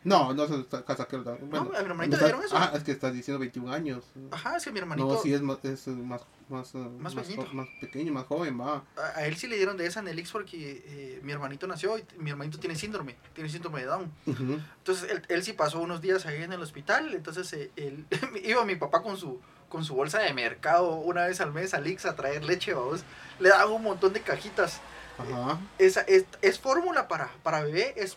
No, 0.04 0.34
no 0.36 0.48
se 0.48 0.68
casa 0.86 1.08
que 1.08 1.18
Bueno, 1.18 1.72
a 1.76 1.80
mi 1.82 1.86
hermanito 1.88 2.18
le 2.18 2.24
dieron 2.26 2.44
eso. 2.44 2.56
Ah, 2.56 2.72
es 2.76 2.84
que 2.84 2.92
estás 2.92 3.12
diciendo 3.12 3.40
21 3.40 3.74
años. 3.74 4.04
Ajá, 4.30 4.56
es 4.58 4.64
que 4.64 4.72
mi 4.72 4.78
hermanito, 4.78 5.08
No, 5.08 5.20
sí 5.20 5.34
es 5.34 5.42
más, 5.42 5.58
es 5.64 5.88
más, 5.88 6.22
más, 6.48 6.76
eh, 6.76 6.78
Más 7.00 7.16
más, 7.16 7.68
pequeño, 7.82 8.14
más 8.14 8.26
joven, 8.26 8.60
va. 8.62 8.84
a, 8.98 9.18
a 9.20 9.26
él 9.26 9.36
sí 9.36 9.48
le 9.48 9.56
dieron 9.56 9.78
de 9.78 9.88
esa 9.88 10.02
en 10.02 10.08
el 10.08 10.20
Ix 10.20 10.30
porque 10.32 10.84
eh, 10.86 11.20
mi 11.24 11.32
hermanito 11.32 11.66
nació 11.66 11.98
y 11.98 12.06
mi 12.20 12.30
hermanito 12.30 12.60
tiene 12.60 12.76
síndrome, 12.76 13.16
tiene 13.34 13.50
síndrome 13.50 13.80
de 13.80 13.88
Down. 13.88 14.12
Entonces 14.28 15.10
él, 15.10 15.24
él 15.28 15.44
sí 15.44 15.54
pasó 15.54 15.80
unos 15.80 16.02
días 16.02 16.28
ahí 16.28 16.44
en 16.44 16.54
el 16.54 16.62
hospital, 16.62 17.16
entonces 17.16 17.52
eh, 17.54 17.72
él, 17.76 18.06
iba 18.46 18.64
mi 18.64 18.76
papá 18.76 19.02
con 19.02 19.18
su 19.18 19.42
con 19.70 19.84
su 19.84 19.96
bolsa 19.96 20.20
de 20.20 20.32
mercado 20.36 20.92
una 20.98 21.26
vez 21.26 21.42
al 21.42 21.52
mes 21.52 21.74
al 21.74 21.88
Ix 21.88 22.06
a 22.06 22.16
traer 22.16 22.44
leche, 22.46 22.76
vamos. 22.76 23.04
Le 23.40 23.50
daban 23.50 23.74
un 23.74 23.82
montón 23.82 24.14
de 24.14 24.22
cajitas. 24.22 24.80
Ajá. 25.18 25.60
Esa 25.78 26.02
es, 26.02 26.26
es 26.42 26.60
fórmula 26.60 27.08
para, 27.08 27.30
para 27.44 27.62
bebé, 27.64 27.94
es 27.96 28.16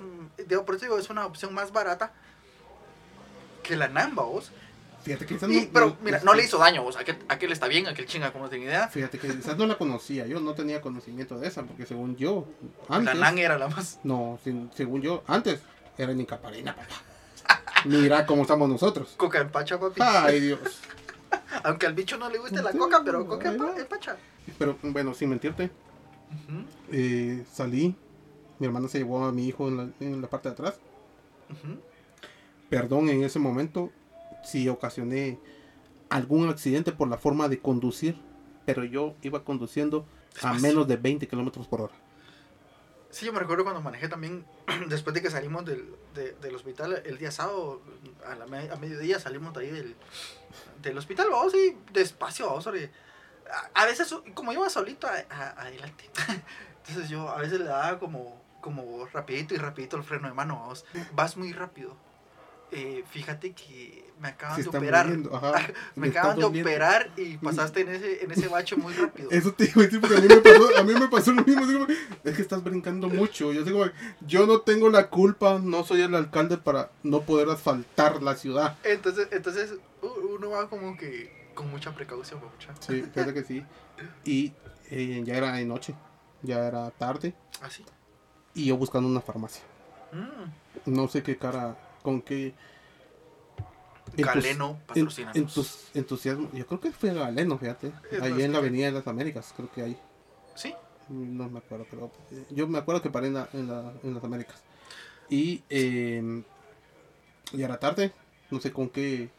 digo, 0.49 0.65
por 0.65 0.75
eso 0.75 0.85
digo, 0.87 0.99
es 0.99 1.11
una 1.11 1.27
opción 1.27 1.55
más 1.55 1.73
barata 1.73 2.13
que 3.63 3.77
la 3.77 3.89
Namba, 3.89 4.23
vos. 4.25 4.51
Fíjate 5.05 5.27
que 5.27 5.35
esa 5.37 5.47
Y- 5.49 5.67
no, 5.67 5.69
pero 5.73 5.87
no- 5.87 5.97
mira, 6.03 6.21
no 6.25 6.35
le 6.35 6.45
hizo 6.45 6.59
daño, 6.59 6.83
vos. 6.83 6.97
Aquel, 6.97 7.17
aquel 7.29 7.53
está 7.53 7.69
bien, 7.69 7.87
aquel 7.87 8.07
chinga, 8.07 8.33
como 8.33 8.49
no 8.49 8.57
idea. 8.57 8.89
Fíjate 8.89 9.19
que 9.19 9.29
esa 9.29 9.55
no 9.55 9.67
la 9.67 9.79
conocía, 9.79 10.27
yo 10.27 10.41
no 10.41 10.55
tenía 10.55 10.81
conocimiento 10.81 11.39
de 11.39 11.47
esa, 11.49 11.63
porque 11.63 11.87
según 11.87 12.17
yo, 12.17 12.47
antes, 12.89 13.15
La 13.15 13.21
Nan 13.31 13.39
era 13.39 13.59
la 13.59 13.69
más. 13.69 14.01
no, 14.03 14.39
sin- 14.43 14.71
según 14.75 15.01
yo, 15.03 15.23
antes 15.27 15.61
era 15.97 16.13
ni 16.15 16.27
caparina, 16.27 16.75
papá. 16.75 17.03
Mira 17.85 18.27
cómo 18.27 18.43
estamos 18.43 18.69
nosotros. 18.69 19.15
Coca 19.17 19.39
en 19.41 19.51
pacha, 19.51 19.79
papi. 19.79 20.01
Ay, 20.03 20.41
Dios. 20.41 20.59
Aunque 21.63 21.87
al 21.87 21.95
bicho 21.95 22.17
no 22.19 22.29
le 22.29 22.39
guste 22.39 22.61
la 22.61 22.73
coca, 22.73 23.01
pero 23.05 23.25
coca 23.27 23.51
en 23.53 23.87
pacha. 23.87 24.17
Pero 24.59 24.77
bueno, 24.83 25.15
sin 25.15 25.31
mentirte, 25.31 25.71
Eh, 26.93 27.45
salí, 27.53 27.95
mi 28.59 28.67
hermana 28.67 28.89
se 28.89 28.99
llevó 28.99 29.25
a 29.25 29.33
mi 29.33 29.47
hijo 29.47 29.69
en 29.69 29.77
la, 29.77 29.89
en 30.01 30.21
la 30.23 30.29
parte 30.29 30.49
de 30.49 30.53
atrás. 30.55 30.79
Perdón 32.69 33.09
en 33.09 33.25
ese 33.25 33.39
momento 33.39 33.91
si 34.45 34.69
ocasioné 34.69 35.39
algún 36.11 36.49
accidente 36.49 36.93
por 36.93 37.09
la 37.09 37.19
forma 37.19 37.49
de 37.49 37.59
conducir, 37.59 38.17
pero 38.67 38.85
yo 38.85 39.15
iba 39.23 39.45
conduciendo 39.45 40.07
a 40.43 40.53
menos 40.55 40.87
de 40.89 40.97
20 40.97 41.27
kilómetros 41.29 41.67
por 41.67 41.81
hora. 41.83 41.95
Sí, 43.11 43.25
yo 43.25 43.33
me 43.33 43.41
recuerdo 43.41 43.65
cuando 43.65 43.81
manejé 43.81 44.09
también, 44.09 44.45
después 44.89 45.15
de 45.15 45.23
que 45.23 45.31
salimos 45.31 45.65
del, 45.65 45.87
de- 46.15 46.33
del 46.35 46.55
hospital, 46.55 47.03
el 47.07 47.17
día 47.17 47.31
sábado, 47.31 47.81
a, 48.27 48.35
la 48.35 48.47
me- 48.47 48.71
a 48.71 48.77
mediodía 48.77 49.19
salimos 49.19 49.55
de 49.55 49.61
ahí 49.61 49.71
del, 49.71 49.95
del 50.83 50.99
hospital, 50.99 51.29
vamos 51.31 51.55
y 51.55 51.75
despacio, 51.93 52.47
vamos, 52.47 52.65
porque 52.65 52.91
a, 53.53 53.83
a 53.83 53.87
veces, 53.87 54.15
como 54.35 54.53
iba 54.53 54.69
solito 54.71 55.07
a- 55.07 55.25
a- 55.35 55.63
adelante, 55.63 56.05
entonces 56.87 57.09
yo 57.09 57.29
a 57.29 57.39
veces 57.39 57.59
le 57.61 57.67
daba 57.67 57.99
como, 57.99 58.41
como 58.61 59.07
rapidito 59.07 59.55
y 59.55 59.59
rapidito 59.59 59.97
el 59.97 60.03
freno 60.05 60.29
de 60.29 60.35
mano, 60.35 60.73
vas 61.13 61.37
muy 61.37 61.53
rápido. 61.53 61.97
Eh, 62.71 63.03
fíjate 63.11 63.53
que 63.55 64.05
me 64.21 64.29
acaban 64.29 64.57
Se 64.57 64.65
de 64.65 64.69
operar, 64.77 65.07
muriendo, 65.07 65.35
ajá, 65.35 65.69
me 65.97 66.09
acaban 66.09 66.37
de 66.37 66.43
doliendo. 66.43 66.69
operar 66.69 67.09
y 67.17 67.39
pasaste 67.39 67.81
en 67.81 67.89
ese, 67.89 68.23
en 68.23 68.31
ese 68.31 68.47
bache 68.47 68.77
muy 68.77 68.93
rápido. 68.93 69.31
Eso 69.31 69.55
te 69.55 69.65
decir 69.69 69.99
porque 70.03 70.17
a 70.17 70.21
mí 70.21 70.29
me 70.29 70.37
pasó, 70.37 70.77
a 70.79 70.83
mí 70.83 70.93
me 70.93 71.09
pasó 71.09 71.33
lo 71.33 71.43
mismo. 71.45 71.65
digo, 71.67 71.87
es 72.25 72.37
que 72.37 72.43
estás 72.43 72.63
brincando 72.63 73.09
mucho. 73.09 73.55
Yo, 73.55 73.65
digo, 73.65 73.87
yo 74.21 74.47
no 74.47 74.61
tengo 74.61 74.91
la 74.91 75.09
culpa, 75.09 75.59
no 75.63 75.83
soy 75.83 76.03
el 76.03 76.15
alcalde 76.15 76.59
para 76.59 76.91
no 77.03 77.23
poder 77.23 77.49
asfaltar 77.49 78.23
la 78.23 78.37
ciudad. 78.37 78.77
Entonces, 78.85 79.29
entonces 79.31 79.73
uno 80.03 80.51
va 80.51 80.69
como 80.69 80.95
que 80.99 81.38
con 81.59 81.71
mucha 81.73 81.93
precaución, 81.93 82.41
mucha. 82.41 82.73
Sí, 82.81 83.03
fíjate 83.03 83.35
que 83.35 83.43
sí. 83.43 83.65
Y 84.25 84.53
eh, 84.91 85.23
ya 85.25 85.35
era 85.35 85.53
de 85.53 85.65
noche, 85.65 85.93
ya 86.43 86.65
era 86.69 86.89
tarde. 86.93 87.35
Así. 87.61 87.85
Y 88.55 88.67
yo 88.67 88.77
buscando 88.77 89.09
una 89.09 89.21
farmacia. 89.21 89.63
Mm. 90.13 90.91
No 90.95 91.09
sé 91.09 91.25
qué 91.25 91.37
cara, 91.37 91.77
con 92.05 92.23
qué 92.23 92.55
Galeno, 94.17 94.79
entus- 94.95 95.91
entusiasmo. 95.95 96.49
Yo 96.53 96.65
creo 96.67 96.81
que 96.81 96.93
fue 96.93 97.13
Galeno, 97.13 97.59
fíjate. 97.59 97.93
Ahí 98.23 98.41
en 98.43 98.53
la 98.53 98.59
Avenida 98.59 98.87
de 98.87 98.93
las 98.93 99.07
Américas, 99.09 99.53
creo 99.57 99.71
que 99.73 99.83
hay. 99.83 99.99
Sí, 100.55 100.75
No 101.09 101.49
me 101.49 101.59
acuerdo, 101.59 101.87
pero 101.91 102.11
eh, 102.31 102.45
yo 102.51 102.69
me 102.69 102.79
acuerdo 102.79 103.03
que 103.03 103.11
paré 103.11 103.27
en, 103.29 103.35
la- 103.35 103.49
en, 103.53 103.67
la- 103.67 103.93
en 104.05 104.15
las 104.15 104.23
Américas. 104.25 104.63
Y 105.29 105.63
eh, 105.71 106.43
ya 107.53 107.65
era 107.67 107.79
tarde, 107.81 108.13
no 108.51 108.61
sé 108.61 108.73
con 108.73 108.89
qué 108.89 109.31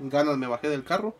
ganas 0.00 0.36
me 0.38 0.46
bajé 0.46 0.68
del 0.68 0.84
carro, 0.84 1.14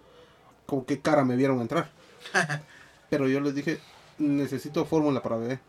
con 0.68 0.84
qué 0.84 1.00
cara 1.00 1.24
me 1.24 1.34
vieron 1.34 1.60
entrar. 1.62 1.90
pero 3.10 3.26
yo 3.26 3.40
les 3.40 3.54
dije, 3.54 3.80
necesito 4.18 4.84
fórmula 4.84 5.22
para 5.22 5.36
bebé. 5.38 5.60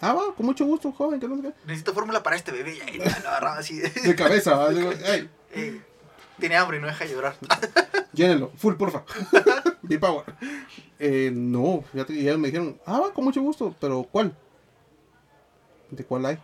Ah, 0.00 0.14
va, 0.14 0.34
con 0.34 0.46
mucho 0.46 0.64
gusto, 0.64 0.90
joven, 0.92 1.20
que 1.20 1.28
no 1.28 1.36
sé 1.36 1.42
qué. 1.42 1.52
necesito 1.66 1.92
fórmula 1.92 2.22
para 2.22 2.34
este 2.36 2.50
bebé. 2.52 2.74
Y 2.76 2.80
ahí 2.80 2.96
lo 2.96 3.04
agarraba 3.04 3.58
así. 3.58 3.78
De 3.78 4.16
cabeza, 4.16 4.56
¿va? 4.56 4.70
Digo, 4.70 4.90
"Ey, 5.04 5.28
Eh, 5.52 5.80
tiene 6.40 6.56
hambre 6.56 6.78
y 6.78 6.80
no 6.80 6.86
deja 6.86 7.04
de 7.04 7.10
llorar. 7.12 7.36
llénenlo, 8.14 8.50
full, 8.56 8.74
porfa. 8.76 9.04
Be 9.82 9.98
power. 9.98 10.24
Eh, 10.98 11.30
no, 11.32 11.84
fíjate, 11.92 12.14
y 12.14 12.20
ellos 12.20 12.38
me 12.38 12.48
dijeron, 12.48 12.80
ah, 12.86 12.98
va, 12.98 13.12
con 13.12 13.24
mucho 13.24 13.42
gusto, 13.42 13.76
pero 13.78 14.02
¿cuál? 14.10 14.34
¿De 15.90 16.02
cuál 16.04 16.24
hay? 16.24 16.38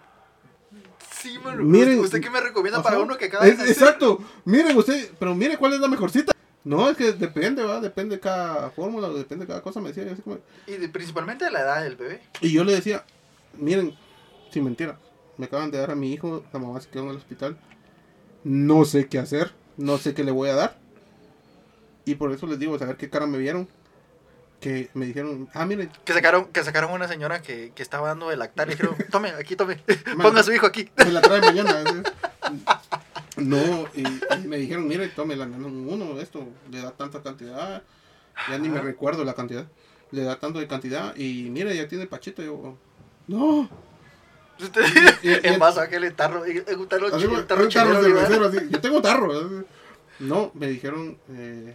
Sí, 1.10 1.38
mano. 1.42 1.64
Miren, 1.64 1.98
¿Usted 2.00 2.20
qué 2.20 2.28
me 2.30 2.40
recomienda 2.40 2.82
para 2.82 2.98
uno 2.98 3.16
que 3.16 3.24
acaba 3.24 3.44
de? 3.46 3.50
Exacto. 3.50 4.18
Miren 4.44 4.76
usted, 4.76 5.10
pero 5.18 5.34
mire 5.34 5.56
cuál 5.56 5.72
es 5.72 5.80
la 5.80 5.88
mejorcita. 5.88 6.32
No, 6.64 6.90
es 6.90 6.96
que 6.96 7.12
depende, 7.12 7.62
va, 7.62 7.80
depende 7.80 8.16
de 8.16 8.20
cada 8.20 8.70
fórmula, 8.70 9.08
depende 9.08 9.44
de 9.46 9.48
cada 9.48 9.62
cosa, 9.62 9.80
me 9.80 9.88
decía. 9.88 10.04
yo 10.04 10.12
así 10.12 10.22
como- 10.22 10.38
Y 10.66 10.72
de- 10.72 10.88
principalmente 10.88 11.44
de 11.46 11.50
la 11.50 11.60
edad 11.60 11.82
del 11.82 11.96
bebé. 11.96 12.20
Y 12.40 12.52
yo 12.52 12.64
le 12.64 12.74
decía, 12.74 13.04
miren, 13.54 13.96
sin 14.50 14.64
mentira, 14.64 14.98
me 15.36 15.46
acaban 15.46 15.70
de 15.70 15.78
dar 15.78 15.90
a 15.90 15.94
mi 15.94 16.12
hijo, 16.12 16.44
la 16.52 16.58
mamá 16.58 16.80
se 16.80 16.88
quedó 16.88 17.04
en 17.04 17.10
el 17.10 17.16
hospital. 17.16 17.56
No 18.44 18.84
sé 18.84 19.06
qué 19.08 19.18
hacer, 19.18 19.52
no 19.76 19.98
sé 19.98 20.14
qué 20.14 20.24
le 20.24 20.30
voy 20.32 20.50
a 20.50 20.54
dar. 20.56 20.76
Y 22.04 22.16
por 22.16 22.32
eso 22.32 22.46
les 22.46 22.58
digo, 22.58 22.78
saber 22.78 22.96
qué 22.96 23.08
cara 23.10 23.26
me 23.26 23.38
vieron. 23.38 23.68
Que 24.60 24.90
me 24.94 25.06
dijeron, 25.06 25.48
ah, 25.54 25.64
miren, 25.64 25.88
Que 26.04 26.12
sacaron, 26.12 26.46
que 26.46 26.64
sacaron 26.64 26.90
una 26.90 27.06
señora 27.06 27.40
que, 27.42 27.70
que 27.76 27.82
estaba 27.82 28.08
dando 28.08 28.28
de 28.28 28.36
lactar 28.36 28.66
y 28.66 28.72
dijeron, 28.72 28.96
tome, 29.10 29.28
aquí 29.30 29.54
tome. 29.54 29.76
Ponga 30.20 30.40
a 30.40 30.42
su 30.42 30.52
hijo 30.52 30.66
aquí. 30.66 30.90
me 30.96 31.12
la 31.12 31.20
trae 31.20 31.40
mañana. 31.40 31.84
No, 33.38 33.86
y, 33.94 34.02
y 34.02 34.46
me 34.48 34.58
dijeron, 34.58 34.86
mire, 34.88 35.08
tome 35.08 35.36
la 35.36 35.44
uno, 35.46 36.20
esto 36.20 36.46
le 36.70 36.80
da 36.80 36.90
tanta 36.92 37.22
cantidad, 37.22 37.82
ya 38.48 38.58
ni 38.58 38.68
me 38.68 38.80
recuerdo 38.80 39.24
la 39.24 39.34
cantidad, 39.34 39.66
le 40.10 40.22
da 40.22 40.38
tanto 40.38 40.58
de 40.58 40.66
cantidad 40.66 41.14
y 41.16 41.48
mire, 41.50 41.74
ya 41.76 41.86
tiene 41.88 42.06
pachito, 42.06 42.42
yo, 42.42 42.76
no, 43.26 43.68
y- 44.58 45.28
y- 45.28 45.40
en 45.44 45.58
vaso 45.58 45.80
aquel 45.80 46.12
tarro, 46.14 46.44
en 46.44 46.78
un 46.78 46.88
tarro, 46.88 47.06
así, 47.08 47.26
un 47.26 47.46
tarro 47.46 47.68
tarro 47.68 47.90
¿verdad? 48.02 48.02
cervecero, 48.28 48.46
así, 48.46 48.58
yo 48.70 48.80
tengo 48.80 49.00
tarro, 49.02 49.64
no, 50.18 50.50
me 50.54 50.66
dijeron, 50.68 51.16
eh, 51.30 51.74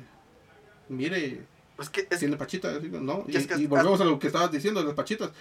mire, 0.90 1.46
Es 1.80 1.90
que 1.90 2.08
es, 2.10 2.20
tiene 2.20 2.36
pachita, 2.38 2.76
así, 2.76 2.90
no, 2.90 3.24
y, 3.28 3.38
Es 3.38 3.48
que- 3.48 3.56
y 3.56 3.68
volvemos 3.68 4.00
a 4.02 4.06
lo 4.06 4.20
que 4.20 4.28
estabas 4.28 4.52
diciendo, 4.52 4.82
de 4.82 4.88
las 4.88 4.96
pachitas, 4.96 5.32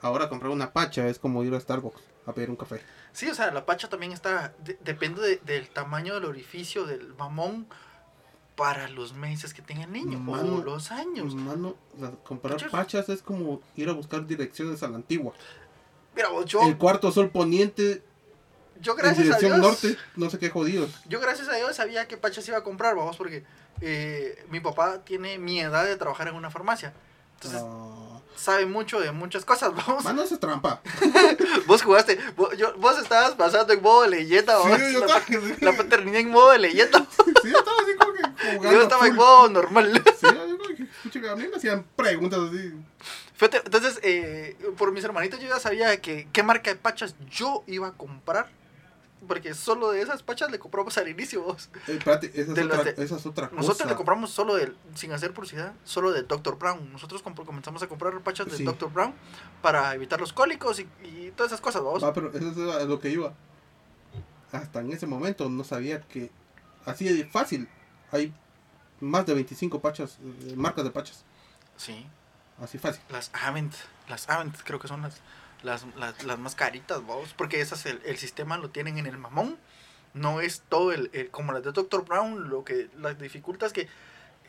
ahora 0.00 0.28
comprar 0.28 0.50
una 0.50 0.72
pacha 0.72 1.06
es 1.08 1.18
como 1.18 1.44
ir 1.44 1.54
a 1.54 1.60
Starbucks 1.60 2.00
a 2.26 2.32
pedir 2.32 2.48
un 2.50 2.56
café. 2.56 2.80
Sí, 3.12 3.28
o 3.28 3.34
sea, 3.34 3.50
la 3.50 3.66
pacha 3.66 3.88
también 3.88 4.12
está, 4.12 4.54
de- 4.64 4.78
depende 4.84 5.20
de- 5.22 5.36
del 5.38 5.68
tamaño 5.68 6.14
del 6.14 6.24
orificio 6.24 6.84
del 6.86 7.14
mamón 7.14 7.66
para 8.56 8.88
los 8.88 9.14
meses 9.14 9.54
que 9.54 9.62
tenga 9.62 9.84
el 9.84 9.92
niño 9.92 10.18
Mano, 10.18 10.56
o 10.56 10.62
los 10.62 10.90
años. 10.92 11.32
Hermano, 11.34 11.76
la- 11.98 12.10
comprar 12.10 12.54
Pachas. 12.56 12.70
pachas 12.70 13.08
es 13.08 13.22
como 13.22 13.60
ir 13.76 13.88
a 13.88 13.92
buscar 13.92 14.26
direcciones 14.26 14.82
a 14.82 14.88
la 14.88 14.96
antigua. 14.96 15.32
Mira, 16.14 16.28
yo, 16.44 16.62
El 16.62 16.76
cuarto 16.76 17.10
sol 17.10 17.30
poniente 17.30 18.02
yo 18.80 18.92
en 18.92 18.98
gracias 18.98 19.18
a 19.20 19.22
dirección 19.38 19.60
Dios, 19.60 19.66
norte, 19.84 19.98
no 20.16 20.28
sé 20.30 20.38
qué 20.38 20.50
jodidos. 20.50 20.90
yo 21.08 21.20
gracias 21.20 21.48
a 21.48 21.54
Dios 21.54 21.74
sabía 21.76 22.06
que 22.08 22.16
pachas 22.16 22.46
iba 22.48 22.58
a 22.58 22.62
comprar, 22.64 22.94
vamos, 22.96 23.16
porque 23.16 23.44
eh, 23.80 24.44
mi 24.50 24.60
papá 24.60 24.98
tiene 25.04 25.38
mi 25.38 25.60
edad 25.60 25.84
de 25.86 25.96
trabajar 25.96 26.28
en 26.28 26.34
una 26.34 26.50
farmacia. 26.50 26.92
Entonces, 27.36 27.62
Ah, 27.64 28.19
sabe 28.40 28.66
mucho 28.66 28.98
de 29.00 29.12
muchas 29.12 29.44
cosas, 29.44 29.72
vamos. 29.86 30.04
mano, 30.04 30.22
es 30.22 30.38
trampa. 30.40 30.80
Vos 31.66 31.82
jugaste, 31.82 32.18
vos, 32.36 32.56
yo- 32.56 32.74
vos 32.78 32.98
estabas 32.98 33.32
pasando 33.32 33.72
en 33.72 33.82
modo 33.82 34.02
de 34.02 34.08
leyenda, 34.10 34.56
Sí, 34.62 34.68
yo 34.94 35.00
la, 35.06 35.18
estaba, 35.18 35.46
la 35.60 35.76
paternidad 35.76 36.20
en 36.20 36.30
modo 36.30 36.50
de 36.52 36.58
leyenda. 36.58 36.98
sí, 37.42 37.50
yo 37.50 37.58
estaba 37.58 37.76
así 37.82 37.94
como 37.98 38.12
que 38.14 38.22
jugando. 38.56 38.72
Yo 38.72 38.82
estaba 38.82 39.06
en 39.06 39.14
full. 39.14 39.24
modo 39.24 39.48
normal. 39.48 40.02
Sí, 40.20 40.26
yo 40.26 40.56
como 40.58 40.76
que, 40.76 40.82
escucha, 40.82 41.32
a 41.32 41.36
mí 41.36 41.46
me 41.48 41.56
hacían 41.56 41.84
preguntas 41.96 42.40
así. 42.48 42.72
Fíjate, 43.34 43.62
entonces, 43.64 43.98
eh, 44.02 44.56
por 44.76 44.92
mis 44.92 45.02
hermanitos 45.04 45.40
yo 45.40 45.48
ya 45.48 45.58
sabía 45.58 45.98
que 46.00 46.28
qué 46.32 46.42
marca 46.42 46.70
de 46.70 46.76
pachas 46.76 47.14
yo 47.30 47.62
iba 47.66 47.88
a 47.88 47.92
comprar 47.92 48.48
porque 49.26 49.54
solo 49.54 49.90
de 49.90 50.00
esas 50.02 50.22
pachas 50.22 50.50
le 50.50 50.58
compramos 50.58 50.96
al 50.98 51.08
inicio, 51.08 51.42
vos. 51.42 51.68
Eh, 51.86 51.96
espérate, 51.98 52.26
esa 52.28 52.40
es, 52.40 52.54
De 52.54 52.64
otra, 52.64 52.84
de- 52.84 53.04
esa 53.04 53.16
es 53.16 53.26
otra 53.26 53.48
cosa. 53.48 53.60
Nosotros 53.60 53.88
le 53.90 53.96
compramos 53.96 54.30
solo 54.30 54.54
del, 54.56 54.76
sin 54.94 55.12
hacer 55.12 55.32
publicidad, 55.34 55.74
solo 55.84 56.10
del 56.12 56.26
Dr. 56.26 56.56
Brown. 56.58 56.92
Nosotros 56.92 57.22
comenzamos 57.22 57.82
a 57.82 57.86
comprar 57.88 58.18
pachas 58.20 58.46
del 58.46 58.56
Sí. 58.56 58.64
Dr. 58.64 58.90
Brown 58.92 59.14
para 59.62 59.94
evitar 59.94 60.20
los 60.20 60.32
cólicos 60.32 60.80
y, 60.80 60.88
y 61.04 61.32
todas 61.36 61.52
esas 61.52 61.60
cosas, 61.60 61.82
vamos. 61.82 62.02
Va, 62.02 62.12
pero 62.12 62.30
eso 62.32 62.78
es 62.80 62.86
lo 62.88 62.98
que 63.00 63.10
iba. 63.10 63.34
Hasta 64.52 64.80
en 64.80 64.92
ese 64.92 65.06
momento 65.06 65.48
no 65.48 65.62
sabía 65.64 66.00
que 66.00 66.30
así 66.84 67.04
de 67.08 67.24
fácil 67.26 67.68
hay 68.10 68.32
más 69.00 69.24
de 69.26 69.34
25 69.34 69.80
pachas, 69.80 70.18
eh, 70.20 70.54
marcas 70.56 70.84
de 70.84 70.90
pachas. 70.90 71.24
Sí, 71.76 72.06
Así 72.60 72.76
fácil. 72.78 73.00
las 73.10 73.30
Avent, 73.32 73.72
las 74.08 74.28
Avent 74.28 74.54
creo 74.64 74.78
que 74.80 74.88
son 74.88 75.02
las, 75.02 75.14
las, 75.62 75.84
las, 75.96 76.22
las 76.24 76.38
más 76.38 76.54
caritas, 76.54 77.06
vamos, 77.06 77.34
porque 77.36 77.60
esas 77.60 77.84
el, 77.86 78.00
el 78.04 78.16
sistema 78.18 78.56
lo 78.58 78.70
tienen 78.70 78.98
en 78.98 79.06
el 79.06 79.18
mamón. 79.18 79.58
No 80.14 80.40
es 80.40 80.62
todo 80.68 80.92
el, 80.92 81.10
el- 81.12 81.30
como 81.30 81.52
las 81.52 81.62
de 81.62 81.72
Dr. 81.72 82.04
Brown, 82.04 82.48
lo 82.48 82.64
que 82.64 82.88
las 82.98 83.18
dificulta 83.18 83.66
es 83.66 83.72
que 83.72 83.88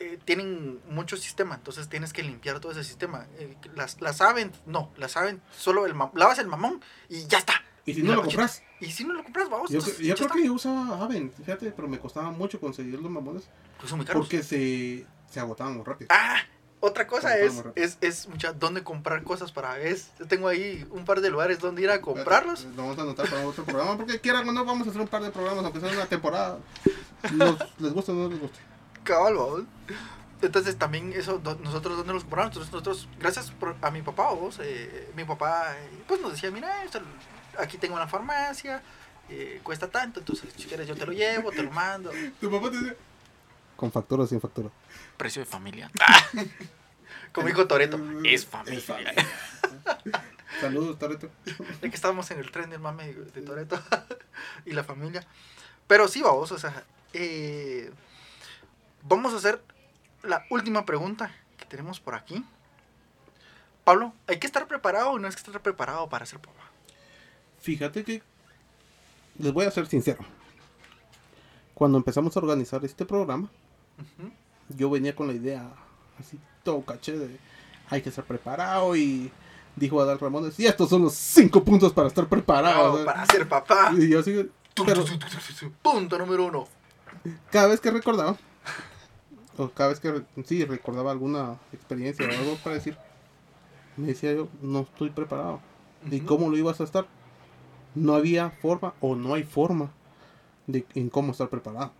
eh, 0.00 0.18
tienen 0.24 0.80
mucho 0.88 1.16
sistema, 1.16 1.54
entonces 1.54 1.88
tienes 1.88 2.12
que 2.12 2.22
limpiar 2.22 2.58
todo 2.58 2.72
ese 2.72 2.82
sistema. 2.82 3.26
Eh, 3.38 3.56
las, 3.76 4.00
las 4.00 4.20
Avent, 4.20 4.54
no, 4.66 4.92
las 4.96 5.16
Avent, 5.16 5.40
solo 5.56 5.86
el 5.86 5.94
lavas 6.14 6.38
el 6.40 6.48
mamón 6.48 6.82
y 7.08 7.26
ya 7.26 7.38
está. 7.38 7.54
Y 7.84 7.94
si 7.94 8.02
no 8.02 8.14
lo 8.14 8.22
compras, 8.22 8.62
Y 8.80 8.90
si 8.92 9.04
no 9.04 9.12
lo 9.12 9.22
compras, 9.24 9.48
vamos. 9.50 9.70
yo, 9.70 9.78
entonces 9.78 9.98
yo 10.04 10.14
creo 10.14 10.26
está. 10.26 10.38
que 10.38 10.46
yo 10.46 10.52
usaba 10.54 11.04
Aven, 11.04 11.32
fíjate, 11.32 11.70
pero 11.72 11.86
me 11.88 11.98
costaba 11.98 12.30
mucho 12.30 12.58
conseguir 12.60 13.00
los 13.00 13.10
mamones 13.10 13.44
Pues 13.78 13.90
son 13.90 13.98
muy 13.98 14.06
caros. 14.06 14.22
porque 14.22 14.42
se, 14.44 15.04
se 15.30 15.40
agotaban 15.40 15.74
muy 15.76 15.84
rápido. 15.84 16.08
Ah, 16.12 16.42
otra 16.82 17.06
cosa 17.06 17.38
es, 17.38 17.62
es, 17.76 17.98
es 18.00 18.28
mucha, 18.28 18.52
dónde 18.52 18.82
comprar 18.82 19.22
cosas 19.22 19.52
para 19.52 19.78
es 19.78 20.10
Yo 20.18 20.26
tengo 20.26 20.48
ahí 20.48 20.86
un 20.90 21.04
par 21.04 21.20
de 21.20 21.30
lugares 21.30 21.58
donde 21.60 21.80
ir 21.82 21.90
a 21.90 22.00
comprarlos. 22.00 22.64
Lo 22.76 22.82
vamos 22.82 22.98
a 22.98 23.02
anotar 23.02 23.30
para 23.30 23.46
otro 23.46 23.64
programa 23.64 23.96
porque 23.96 24.20
quieran 24.20 24.48
o 24.48 24.52
no, 24.52 24.64
vamos 24.64 24.86
a 24.86 24.90
hacer 24.90 25.00
un 25.00 25.08
par 25.08 25.22
de 25.22 25.30
programas, 25.30 25.64
aunque 25.64 25.80
sea 25.80 25.90
una 25.90 26.06
temporada. 26.06 26.58
Nos- 27.32 27.58
les 27.78 27.92
gusta 27.92 28.12
o 28.12 28.14
no 28.16 28.28
les 28.28 28.40
gusta. 28.40 28.58
Cabal, 29.04 29.34
vos. 29.34 29.62
Entonces 30.42 30.76
también 30.76 31.12
eso, 31.12 31.38
do- 31.38 31.54
nosotros 31.62 31.96
dónde 31.96 32.12
los 32.12 32.24
compramos. 32.24 32.56
Nosotros, 32.56 32.72
nosotros 32.72 33.08
gracias 33.20 33.50
por- 33.52 33.76
a 33.80 33.90
mi 33.92 34.02
papá, 34.02 34.30
vos, 34.32 34.58
eh, 34.60 35.08
mi 35.16 35.24
papá 35.24 35.72
eh, 35.78 36.02
pues 36.08 36.20
nos 36.20 36.32
decía, 36.32 36.50
mira, 36.50 36.82
esto- 36.84 37.00
aquí 37.58 37.78
tengo 37.78 37.94
una 37.94 38.08
farmacia, 38.08 38.82
eh, 39.28 39.60
cuesta 39.62 39.88
tanto, 39.88 40.18
entonces 40.18 40.52
si 40.56 40.66
quieres 40.66 40.88
yo 40.88 40.96
te 40.96 41.06
lo 41.06 41.12
llevo, 41.12 41.52
te 41.52 41.62
lo 41.62 41.70
mando. 41.70 42.10
Tu 42.40 42.50
papá 42.50 42.70
te 42.70 42.78
dice. 42.78 42.96
¿Con 43.82 43.90
factura 43.90 44.22
o 44.22 44.26
sin 44.28 44.40
factura? 44.40 44.70
Precio 45.16 45.42
de 45.42 45.46
familia. 45.46 45.90
Como 47.32 47.48
dijo 47.48 47.66
Toreto, 47.66 47.98
es 48.22 48.46
familia. 48.46 49.12
Saludos, 50.60 51.00
Toreto. 51.00 51.28
Es 51.44 51.80
que 51.80 51.88
estábamos 51.88 52.30
en 52.30 52.38
el 52.38 52.52
tren 52.52 52.70
del 52.70 52.78
mame 52.78 53.12
de 53.12 53.42
Toreto 53.42 53.82
y 54.66 54.70
la 54.70 54.84
familia. 54.84 55.26
Pero 55.88 56.06
sí, 56.06 56.22
vamos, 56.22 56.52
o 56.52 56.58
sea, 56.60 56.84
eh, 57.12 57.90
vamos 59.02 59.34
a 59.34 59.38
hacer 59.38 59.60
la 60.22 60.46
última 60.50 60.86
pregunta 60.86 61.34
que 61.58 61.64
tenemos 61.64 61.98
por 61.98 62.14
aquí. 62.14 62.44
Pablo, 63.82 64.12
¿hay 64.28 64.38
que 64.38 64.46
estar 64.46 64.68
preparado 64.68 65.10
o 65.10 65.18
no 65.18 65.26
hay 65.26 65.32
que 65.32 65.40
estar 65.40 65.60
preparado 65.60 66.08
para 66.08 66.24
ser 66.24 66.38
papá? 66.38 66.70
Fíjate 67.60 68.04
que 68.04 68.22
les 69.40 69.52
voy 69.52 69.66
a 69.66 69.72
ser 69.72 69.88
sincero. 69.88 70.24
Cuando 71.74 71.98
empezamos 71.98 72.36
a 72.36 72.38
organizar 72.38 72.84
este 72.84 73.04
programa, 73.04 73.50
Yo 74.68 74.90
venía 74.90 75.14
con 75.14 75.26
la 75.26 75.34
idea 75.34 75.68
así 76.18 76.38
todo 76.62 76.82
caché 76.82 77.18
de 77.18 77.38
hay 77.90 78.00
que 78.02 78.08
estar 78.08 78.24
preparado 78.24 78.96
y 78.96 79.30
dijo 79.76 80.00
Adal 80.00 80.18
Ramones, 80.18 80.58
y 80.60 80.66
estos 80.66 80.88
son 80.88 81.02
los 81.02 81.14
cinco 81.14 81.62
puntos 81.64 81.92
para 81.92 82.08
estar 82.08 82.26
preparado. 82.26 82.98
No, 83.00 83.04
para 83.04 83.26
ser 83.26 83.48
papá. 83.48 83.92
Y 83.96 84.08
yo 84.08 84.20
así, 84.20 84.48
pero 84.86 85.04
Punto 85.82 86.18
número 86.18 86.46
uno. 86.46 86.68
cada 87.50 87.68
vez 87.68 87.80
que 87.80 87.90
recordaba, 87.90 88.36
o 89.58 89.68
cada 89.70 89.90
vez 89.90 90.00
que 90.00 90.22
sí 90.44 90.64
recordaba 90.64 91.10
alguna 91.10 91.58
experiencia 91.72 92.26
o 92.26 92.30
algo 92.30 92.56
para 92.62 92.76
decir, 92.76 92.96
me 93.96 94.08
decía 94.08 94.32
yo, 94.32 94.48
no 94.62 94.80
estoy 94.80 95.10
preparado. 95.10 95.60
¿Y 96.10 96.18
Ujú. 96.18 96.26
cómo 96.26 96.48
lo 96.50 96.56
ibas 96.56 96.80
a 96.80 96.84
estar? 96.84 97.06
No 97.94 98.14
había 98.14 98.50
forma 98.50 98.94
o 99.00 99.14
no 99.14 99.34
hay 99.34 99.42
forma 99.42 99.90
de 100.66 100.86
en 100.94 101.10
cómo 101.10 101.32
estar 101.32 101.48
preparado. 101.50 101.92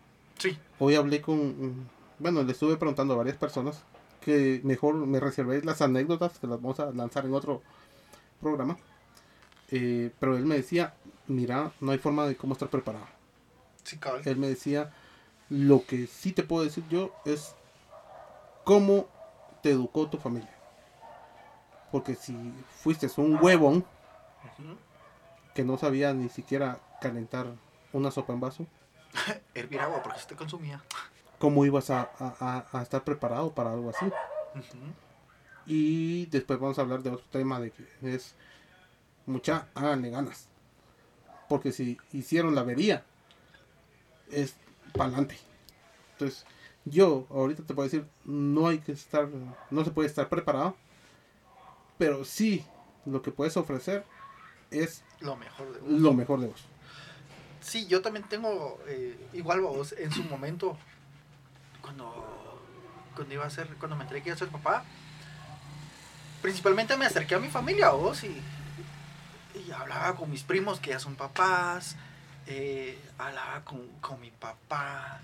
Sí. 0.43 0.59
Hoy 0.80 0.97
hablé 0.97 1.20
con, 1.20 1.88
bueno, 2.18 2.43
le 2.43 2.51
estuve 2.51 2.76
preguntando 2.76 3.14
a 3.14 3.18
varias 3.18 3.36
personas 3.36 3.84
que 4.20 4.61
mejor 4.64 4.97
me 4.97 5.20
reservé 5.20 5.62
las 5.62 5.80
anécdotas 5.82 6.40
que 6.40 6.49
las 6.49 6.61
vamos 6.61 6.80
a 6.80 6.90
lanzar 6.90 7.26
en 7.26 7.32
otro 7.32 7.62
programa. 8.40 8.76
Eh, 9.70 10.11
pero 10.18 10.36
él 10.36 10.45
me 10.45 10.57
decía, 10.57 10.95
mira, 11.28 11.70
no 11.80 11.93
hay 11.93 11.99
forma 11.99 12.26
de 12.26 12.36
cómo 12.36 12.55
estar 12.55 12.68
preparado. 12.68 13.07
Sí, 13.84 13.99
cabal. 13.99 14.22
Él 14.24 14.36
me 14.36 14.49
decía, 14.49 14.93
lo 15.49 15.86
que 15.86 16.09
sí 16.09 16.32
te 16.32 16.43
puedo 16.43 16.64
decir 16.64 16.82
yo 16.90 17.14
es 17.24 17.55
cómo 18.64 19.07
te 19.62 19.70
educó 19.70 20.09
tu 20.09 20.18
familia. 20.18 20.51
Porque 21.93 22.16
si 22.16 22.36
fuiste 22.80 23.09
un 23.16 23.38
huevón 23.40 23.84
que 25.55 25.62
no 25.62 25.78
sabía 25.78 26.12
ni 26.14 26.28
siquiera 26.30 26.80
calentar 27.01 27.47
una 27.93 28.11
sopa 28.11 28.32
en 28.32 28.40
vaso, 28.40 28.66
Hervir 29.54 29.80
agua 29.80 30.02
porque 30.02 30.20
se 30.20 30.26
te 30.26 30.36
consumía. 30.36 30.82
¿cómo 31.38 31.64
ibas 31.66 31.90
a, 31.90 32.08
a- 32.20 32.64
a- 32.72 32.82
estar 32.82 33.02
preparado 33.02 33.52
para 33.52 33.72
algo 33.72 33.90
así? 33.90 34.06
Y 35.66 36.26
después 36.26 36.58
vamos 36.60 36.78
a 36.78 36.82
hablar 36.82 37.02
de 37.02 37.10
otro 37.10 37.26
tema 37.32 37.58
de 37.60 37.70
que 37.72 37.84
es 38.02 38.34
mucha, 39.26 39.66
háganle 39.74 40.10
ganas. 40.10 40.46
Porque 41.48 41.72
si 41.72 41.98
hicieron 42.12 42.54
la 42.54 42.60
avería, 42.62 43.04
es 44.30 44.54
para 44.92 45.06
adelante. 45.06 45.36
Entonces, 46.12 46.46
yo 46.84 47.26
ahorita 47.30 47.64
te 47.64 47.74
puedo 47.74 47.88
decir, 47.88 48.06
no 48.24 48.68
hay 48.68 48.78
que 48.78 48.92
estar, 48.92 49.28
no 49.70 49.84
se 49.84 49.90
puede 49.90 50.08
estar 50.08 50.28
preparado, 50.28 50.76
pero 51.98 52.24
sí 52.24 52.64
lo 53.04 53.20
que 53.20 53.32
puedes 53.32 53.56
ofrecer 53.56 54.04
es 54.70 55.02
Lo 55.20 55.34
mejor 55.36 55.72
de 55.72 55.80
vos. 55.80 55.90
lo 55.90 56.12
mejor 56.14 56.40
de 56.40 56.46
vos. 56.48 56.64
Sí, 57.62 57.86
yo 57.86 58.02
también 58.02 58.28
tengo, 58.28 58.80
eh, 58.88 59.16
igual 59.32 59.60
vos, 59.60 59.94
en 59.96 60.10
su 60.10 60.24
momento, 60.24 60.76
cuando, 61.80 62.60
cuando 63.14 63.32
iba 63.32 63.46
a 63.46 63.50
ser, 63.50 63.68
cuando 63.78 63.96
me 63.96 64.02
enteré 64.02 64.30
a 64.32 64.36
ser 64.36 64.48
papá, 64.48 64.84
principalmente 66.42 66.96
me 66.96 67.06
acerqué 67.06 67.36
a 67.36 67.38
mi 67.38 67.48
familia, 67.48 67.90
vos, 67.90 68.24
y, 68.24 68.42
y 69.54 69.70
hablaba 69.70 70.16
con 70.16 70.28
mis 70.28 70.42
primos 70.42 70.80
que 70.80 70.90
ya 70.90 70.98
son 70.98 71.14
papás, 71.14 71.96
eh, 72.48 72.98
hablaba 73.16 73.64
con, 73.64 73.86
con 74.00 74.20
mi 74.20 74.32
papá. 74.32 75.20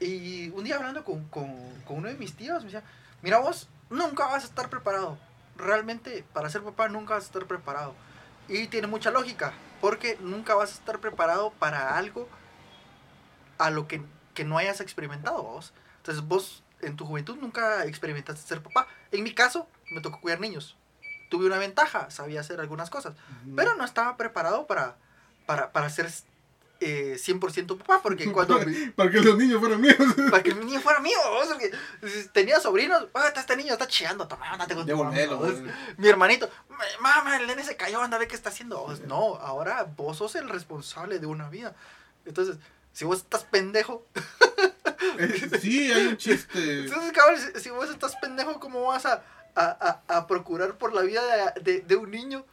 y 0.00 0.50
un 0.50 0.62
día 0.62 0.76
hablando 0.76 1.04
con, 1.04 1.24
con, 1.24 1.52
con 1.84 1.96
uno 1.96 2.08
de 2.08 2.14
mis 2.14 2.34
tíos, 2.34 2.60
me 2.60 2.70
decía, 2.70 2.84
mira 3.20 3.38
vos, 3.38 3.68
nunca 3.90 4.26
vas 4.26 4.44
a 4.44 4.46
estar 4.46 4.70
preparado. 4.70 5.18
Realmente, 5.56 6.24
para 6.32 6.48
ser 6.50 6.62
papá 6.62 6.88
nunca 6.88 7.14
vas 7.14 7.24
a 7.24 7.26
estar 7.26 7.46
preparado. 7.46 7.94
Y 8.46 8.68
tiene 8.68 8.86
mucha 8.86 9.10
lógica, 9.10 9.52
porque 9.80 10.16
nunca 10.20 10.54
vas 10.54 10.70
a 10.70 10.74
estar 10.74 11.00
preparado 11.00 11.50
para 11.52 11.96
algo 11.96 12.28
a 13.58 13.70
lo 13.70 13.88
que, 13.88 14.02
que 14.34 14.44
no 14.44 14.58
hayas 14.58 14.80
experimentado 14.80 15.42
vos. 15.42 15.72
Entonces 15.98 16.24
vos 16.24 16.62
en 16.80 16.96
tu 16.96 17.04
juventud 17.04 17.36
nunca 17.40 17.84
experimentaste 17.84 18.46
ser 18.46 18.62
papá. 18.62 18.86
En 19.10 19.22
mi 19.22 19.34
caso, 19.34 19.68
me 19.90 20.00
tocó 20.00 20.20
cuidar 20.20 20.40
niños. 20.40 20.76
Tuve 21.30 21.46
una 21.46 21.58
ventaja, 21.58 22.10
sabía 22.10 22.40
hacer 22.40 22.60
algunas 22.60 22.88
cosas, 22.88 23.14
pero 23.54 23.74
no 23.74 23.84
estaba 23.84 24.16
preparado 24.16 24.66
para, 24.66 24.96
para, 25.44 25.72
para 25.72 25.90
ser 25.90 26.10
eh, 26.80 27.16
100% 27.18 27.76
papá, 27.78 28.00
porque 28.02 28.30
cuando... 28.32 28.60
Para 28.96 29.10
que 29.10 29.20
los 29.20 29.36
niños 29.36 29.60
fueran 29.60 29.80
míos. 29.80 29.96
para 30.30 30.42
que 30.42 30.54
mi 30.54 30.64
niño 30.64 30.80
fuera 30.80 31.00
mío, 31.00 31.18
vos, 31.30 31.48
porque 31.48 31.70
si 32.08 32.28
tenía 32.28 32.60
sobrinos, 32.60 33.08
"Ah, 33.14 33.32
este 33.34 33.56
niño 33.56 33.72
está 33.72 33.86
chillando, 33.86 34.28
con 34.28 34.38
tu 34.38 34.44
mamá", 34.44 34.66
Devolvelo. 34.66 35.40
Mi 35.96 36.08
hermanito, 36.08 36.48
mamá, 37.00 37.36
el 37.36 37.46
nene 37.46 37.64
se 37.64 37.76
cayó, 37.76 38.00
anda 38.00 38.16
a 38.16 38.20
ver 38.20 38.28
qué 38.28 38.36
está 38.36 38.50
haciendo. 38.50 38.78
Vos, 38.78 39.00
No, 39.00 39.36
ahora 39.36 39.84
vos 39.96 40.16
sos 40.18 40.34
el 40.36 40.48
responsable 40.48 41.18
de 41.18 41.26
una 41.26 41.48
vida. 41.48 41.74
Entonces, 42.26 42.56
si 42.92 43.04
vos 43.04 43.18
estás 43.18 43.44
pendejo, 43.44 44.06
Eh, 45.18 45.50
Sí, 45.60 45.90
hay 45.92 46.06
un 46.08 46.16
chiste. 46.16 46.80
entonces, 46.84 47.12
cabrón, 47.12 47.38
si, 47.54 47.60
si 47.60 47.70
vos 47.70 47.88
estás 47.90 48.16
pendejo, 48.16 48.58
¿cómo 48.60 48.84
vas 48.84 49.06
a, 49.06 49.22
a, 49.54 50.02
a- 50.08 50.16
a 50.18 50.26
procurar 50.26 50.76
por 50.76 50.92
la 50.92 51.02
vida 51.02 51.52
de, 51.54 51.60
de- 51.62 51.80
de 51.80 51.96
un 51.96 52.10
niño 52.10 52.44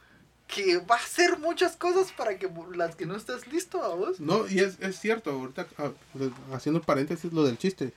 que 0.46 0.78
va 0.78 0.96
a 0.96 0.98
hacer 0.98 1.38
muchas 1.38 1.76
cosas 1.76 2.12
para 2.12 2.38
que 2.38 2.48
las 2.74 2.94
que 2.96 3.06
no 3.06 3.16
estés 3.16 3.46
listo 3.48 3.82
a 3.82 3.94
vos? 3.94 4.20
No, 4.20 4.48
y 4.48 4.60
es, 4.60 4.78
es 4.80 4.98
cierto, 4.98 5.30
ahorita 5.30 5.66
ah, 5.78 5.90
haciendo 6.52 6.80
paréntesis 6.80 7.32
lo 7.32 7.44
del 7.44 7.58
chiste, 7.58 7.92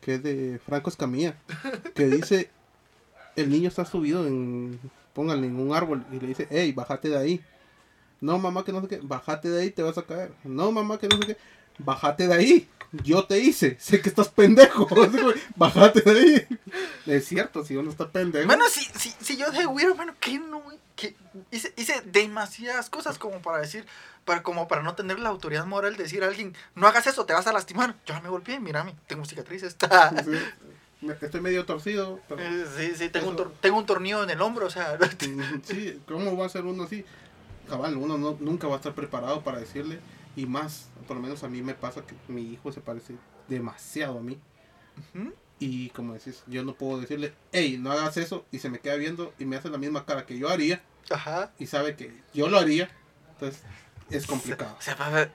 que 0.00 0.16
es 0.16 0.22
de 0.22 0.60
Franco 0.64 0.90
Escamilla, 0.90 1.36
que 1.94 2.06
dice, 2.06 2.50
el 3.36 3.50
niño 3.50 3.68
está 3.68 3.84
subido 3.84 4.26
en, 4.26 4.80
póngale 5.12 5.46
en 5.46 5.58
un 5.58 5.74
árbol 5.74 6.04
y 6.12 6.18
le 6.18 6.26
dice, 6.28 6.48
hey, 6.50 6.72
bájate 6.72 7.08
de 7.08 7.18
ahí. 7.18 7.44
No, 8.20 8.38
mamá, 8.38 8.64
que 8.64 8.72
no 8.72 8.80
sé 8.80 8.88
qué, 8.88 9.00
bájate 9.02 9.48
de 9.48 9.62
ahí, 9.62 9.70
te 9.70 9.82
vas 9.82 9.98
a 9.98 10.02
caer. 10.02 10.32
No, 10.44 10.70
mamá, 10.70 10.98
que 10.98 11.08
no 11.08 11.16
sé 11.16 11.26
qué, 11.26 11.36
bájate 11.78 12.28
de 12.28 12.34
ahí. 12.34 12.68
Yo 13.04 13.24
te 13.24 13.38
hice, 13.38 13.76
sé 13.80 14.00
que 14.00 14.08
estás 14.08 14.28
pendejo. 14.28 14.86
Bájate 15.56 16.00
de 16.02 16.10
ahí. 16.20 16.58
Es 17.06 17.26
cierto, 17.26 17.64
si 17.64 17.76
uno 17.76 17.90
está 17.90 18.10
pendejo. 18.10 18.46
Bueno, 18.46 18.64
si, 18.68 18.84
si, 18.98 19.14
si 19.20 19.36
yo 19.36 19.50
de 19.50 19.64
güiro, 19.64 19.94
bueno, 19.94 20.14
¿qué 20.20 20.38
no? 20.38 20.62
Hice, 21.50 21.72
hice 21.76 22.02
demasiadas 22.04 22.90
cosas 22.90 23.18
como 23.18 23.40
para 23.40 23.58
decir, 23.58 23.86
para, 24.24 24.42
como 24.42 24.68
para 24.68 24.82
no 24.82 24.94
tener 24.94 25.18
la 25.18 25.30
autoridad 25.30 25.64
moral 25.66 25.96
de 25.96 26.02
decir 26.04 26.22
a 26.22 26.26
alguien, 26.28 26.54
no 26.74 26.86
hagas 26.86 27.06
eso, 27.06 27.24
te 27.24 27.32
vas 27.32 27.46
a 27.46 27.52
lastimar. 27.52 27.96
Yo 28.06 28.20
me 28.20 28.28
golpeé, 28.28 28.60
mira, 28.60 28.86
tengo 29.06 29.24
cicatrices. 29.24 29.76
Sí, 31.02 31.08
estoy 31.20 31.40
medio 31.40 31.64
torcido. 31.66 32.20
pero- 32.28 32.40
Eh, 32.40 32.64
sí, 32.78 32.92
sí, 32.96 33.08
tengo 33.08 33.30
un, 33.30 33.34
Eso- 33.34 33.52
tengo 33.60 33.76
un 33.78 33.86
tornillo 33.86 34.22
en 34.22 34.30
el 34.30 34.40
hombro, 34.40 34.66
o 34.66 34.70
sea. 34.70 34.96
Sí, 35.64 36.00
¿cómo 36.06 36.36
va 36.36 36.46
a 36.46 36.48
ser 36.48 36.64
uno 36.64 36.84
así? 36.84 37.04
Cabal, 37.68 37.96
uno 37.96 38.18
no- 38.18 38.36
nunca 38.38 38.68
va 38.68 38.74
a 38.74 38.76
estar 38.76 38.94
preparado 38.94 39.42
para 39.42 39.58
decirle. 39.58 39.98
Y 40.36 40.46
más, 40.46 40.88
por 41.06 41.16
lo 41.16 41.22
menos 41.22 41.42
a 41.44 41.48
mí 41.48 41.62
me 41.62 41.74
pasa 41.74 42.02
que 42.02 42.14
mi 42.28 42.52
hijo 42.52 42.72
se 42.72 42.80
parece 42.80 43.14
demasiado 43.48 44.18
a 44.18 44.22
mí. 44.22 44.38
Y 45.58 45.90
como 45.90 46.14
decís, 46.14 46.42
yo 46.46 46.64
no 46.64 46.74
puedo 46.74 47.00
decirle, 47.00 47.34
hey, 47.52 47.78
no 47.80 47.92
hagas 47.92 48.16
eso. 48.16 48.44
Y 48.50 48.58
se 48.58 48.68
me 48.70 48.80
queda 48.80 48.96
viendo 48.96 49.32
y 49.38 49.44
me 49.44 49.56
hace 49.56 49.68
la 49.68 49.78
misma 49.78 50.04
cara 50.04 50.26
que 50.26 50.38
yo 50.38 50.48
haría. 50.48 50.82
Ajá. 51.10 51.52
Y 51.58 51.66
sabe 51.66 51.94
que 51.96 52.12
yo 52.34 52.48
lo 52.48 52.58
haría. 52.58 52.90
Entonces, 53.34 53.62
es 54.10 54.26
complicado. 54.26 54.74
O 54.78 54.82
sea, 54.82 54.96
papá, 54.96 55.28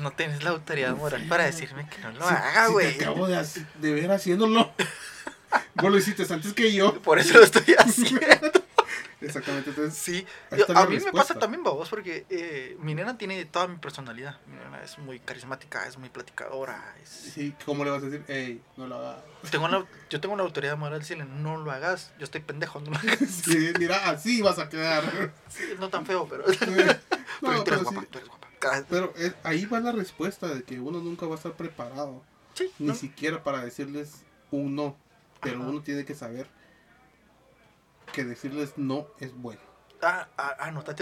no 0.00 0.12
tienes 0.12 0.42
la 0.42 0.50
autoridad 0.50 0.96
moral 0.96 1.26
para 1.28 1.44
decirme 1.44 1.88
que 1.88 1.98
no 2.00 2.12
lo 2.12 2.26
haga, 2.26 2.68
güey. 2.68 2.94
acabo 2.94 3.26
de, 3.26 3.46
de 3.80 3.92
ver 3.92 4.10
haciéndolo. 4.10 4.72
Vos 5.74 5.90
lo 5.90 5.98
hiciste 5.98 6.24
antes 6.32 6.52
que 6.52 6.72
yo. 6.72 7.00
Por 7.02 7.18
eso 7.18 7.38
lo 7.38 7.44
estoy 7.44 7.74
haciendo. 7.78 8.63
Exactamente. 9.26 9.70
Entonces, 9.70 9.94
Sí, 9.98 10.26
Yo- 10.56 10.66
a 10.76 10.86
mí 10.86 10.98
me 10.98 11.12
pasa 11.12 11.34
también, 11.38 11.62
babos, 11.62 11.88
porque 11.88 12.26
eh, 12.30 12.76
mi 12.80 12.94
nena 12.94 13.16
tiene 13.18 13.44
toda 13.44 13.66
mi 13.68 13.76
personalidad. 13.76 14.38
Mi 14.46 14.56
nena 14.56 14.82
es 14.82 14.98
muy 14.98 15.18
carismática, 15.20 15.86
es 15.86 15.98
muy 15.98 16.08
platicadora. 16.08 16.94
es- 17.02 17.08
sí, 17.08 17.54
¿cómo 17.64 17.84
le 17.84 17.90
vas 17.90 18.02
a 18.02 18.06
decir, 18.06 18.24
hey, 18.28 18.60
no 18.76 18.86
lo 18.86 18.96
hagas? 18.96 19.22
Tengo 19.50 19.68
yo 20.10 20.20
tengo 20.20 20.36
la 20.36 20.42
autoridad 20.42 20.76
moral 20.76 20.98
de 20.98 21.04
decirle, 21.04 21.24
no 21.24 21.56
lo 21.56 21.70
hagas, 21.70 22.12
yo 22.18 22.24
estoy 22.24 22.40
pendejo, 22.40 22.80
no 22.80 22.90
lo 22.90 22.96
hagas. 22.96 23.18
Sí, 23.44 23.72
mira, 23.78 24.08
así 24.10 24.42
vas 24.42 24.58
a 24.58 24.68
quedar. 24.68 25.32
Sí, 25.48 25.62
no 25.78 25.88
tan 25.88 26.06
feo, 26.06 26.26
pero, 26.28 26.44
No, 27.42 27.48
pero 27.50 27.64
tú 27.64 27.70
eres 27.70 27.80
pero 27.80 27.82
guapa, 27.82 28.00
sí, 28.00 28.06
tú 28.10 28.18
eres 28.18 28.28
guapa. 28.28 28.48
Pero 28.88 29.12
es- 29.16 29.34
ahí 29.42 29.66
va 29.66 29.80
la 29.80 29.92
respuesta 29.92 30.48
de 30.48 30.62
que 30.62 30.80
uno 30.80 31.00
nunca 31.00 31.26
va 31.26 31.32
a 31.34 31.36
estar 31.36 31.52
preparado, 31.52 32.22
Sí, 32.54 32.70
ni 32.78 32.86
no, 32.88 32.94
siquiera 32.94 33.42
para 33.42 33.62
decirles 33.64 34.22
un 34.50 34.74
no, 34.76 34.96
pero 35.42 35.58
Ajá. 35.60 35.68
uno 35.68 35.82
tiene 35.82 36.04
que 36.04 36.14
saber 36.14 36.48
que 38.14 38.24
decirles 38.24 38.72
no 38.76 39.06
es 39.20 39.34
bueno. 39.34 39.60
ah, 40.02 40.28
ah, 40.38 40.72
otra, 40.78 40.94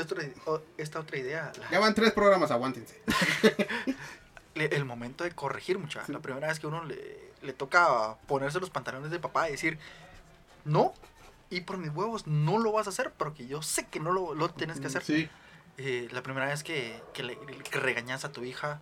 o- 0.47 0.63
esta 0.79 1.01
otra 1.01 1.19
idea. 1.19 1.53
la- 1.61 1.71
Ya 1.71 1.79
van 1.81 1.95
tres 1.95 2.13
programas, 2.13 2.51
aguántense. 2.51 3.01
el 4.55 4.85
momento 4.85 5.25
de 5.25 5.33
corregir, 5.33 5.79
mucha. 5.79 6.05
Sí. 6.05 6.13
La 6.13 6.21
primera 6.21 6.49
vez 6.49 6.61
que 6.61 6.67
uno 6.67 6.85
le, 6.85 7.33
le 7.43 7.53
toca 7.53 8.17
ponerse 8.27 8.61
los 8.61 8.71
pantalones 8.71 9.11
de 9.11 9.19
papá 9.19 9.49
y 9.49 9.53
decir, 9.53 9.79
no, 10.65 10.95
y 11.51 11.63
por 11.63 11.79
mis 11.79 11.91
huevos 11.91 12.27
no 12.27 12.59
lo 12.59 12.73
vas 12.73 12.87
a 12.87 12.91
hacer, 12.91 13.13
porque 13.13 13.47
yo 13.47 13.63
sé 13.63 13.87
que 13.89 14.01
no 14.01 14.13
lo, 14.13 14.35
lo 14.35 14.51
tienes 14.51 14.81
que 14.81 14.87
hacer. 14.87 15.03
Sí, 15.03 15.29
Eh, 15.79 16.09
la 16.13 16.23
primera 16.23 16.47
vez 16.47 16.63
que, 16.63 17.03
que, 17.15 17.23
le, 17.23 17.37
que 17.39 17.81
regañas 17.81 18.25
a 18.27 18.31
tu 18.33 18.45
hija, 18.45 18.81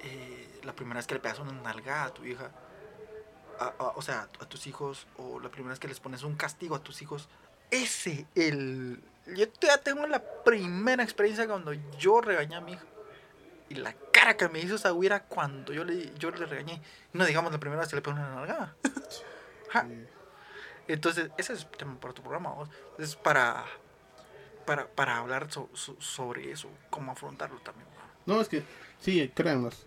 eh, 0.00 0.60
la 0.64 0.72
primera 0.74 0.98
vez 0.98 1.06
que 1.06 1.14
le 1.14 1.20
pegas 1.20 1.38
una 1.38 1.52
nalga 1.52 2.02
a 2.04 2.10
tu 2.12 2.24
hija, 2.24 2.50
a- 3.60 3.72
a- 3.78 3.92
o 3.94 4.02
sea, 4.02 4.28
a 4.40 4.44
tus 4.46 4.66
hijos, 4.66 5.06
o 5.16 5.38
la 5.40 5.50
primera 5.50 5.70
vez 5.70 5.78
que 5.78 5.86
les 5.88 6.00
pones 6.00 6.24
un 6.24 6.34
castigo 6.34 6.74
a 6.74 6.80
tus 6.80 7.00
hijos, 7.00 7.28
ese, 7.72 8.26
el... 8.36 9.02
Yo 9.34 9.46
ya 9.60 9.78
tengo 9.78 10.06
la 10.06 10.22
primera 10.44 11.02
experiencia 11.02 11.46
cuando 11.48 11.72
yo 11.98 12.20
regañé 12.20 12.54
a 12.56 12.60
mi 12.60 12.72
hija. 12.72 12.84
Y 13.68 13.76
la 13.76 13.94
cara 14.12 14.36
que 14.36 14.48
me 14.48 14.60
hizo 14.60 14.74
esa 14.74 14.90
güira 14.90 15.24
cuando 15.24 15.72
yo 15.72 15.82
le, 15.84 16.12
yo 16.18 16.30
le 16.30 16.44
regañé. 16.46 16.80
No 17.12 17.24
digamos 17.24 17.50
la 17.52 17.58
primera 17.58 17.80
vez 17.80 17.88
que 17.90 17.96
le 17.96 18.02
pegó 18.02 18.16
una 18.16 18.34
nalgada. 18.34 18.76
Ja. 19.70 19.86
Entonces, 20.88 21.30
ese 21.38 21.54
es 21.54 21.66
tema 21.78 21.98
para 21.98 22.12
tu 22.12 22.20
programa. 22.20 22.50
¿vos? 22.52 22.68
Es 22.98 23.16
para, 23.16 23.64
para, 24.66 24.86
para 24.86 25.16
hablar 25.16 25.50
so- 25.50 25.70
so- 25.72 25.96
sobre 25.98 26.50
eso, 26.52 26.68
cómo 26.90 27.12
afrontarlo 27.12 27.58
también. 27.60 27.86
¿no? 28.26 28.40
Es 28.40 28.48
que, 28.48 28.62
sí, 29.00 29.30
créannos. 29.34 29.86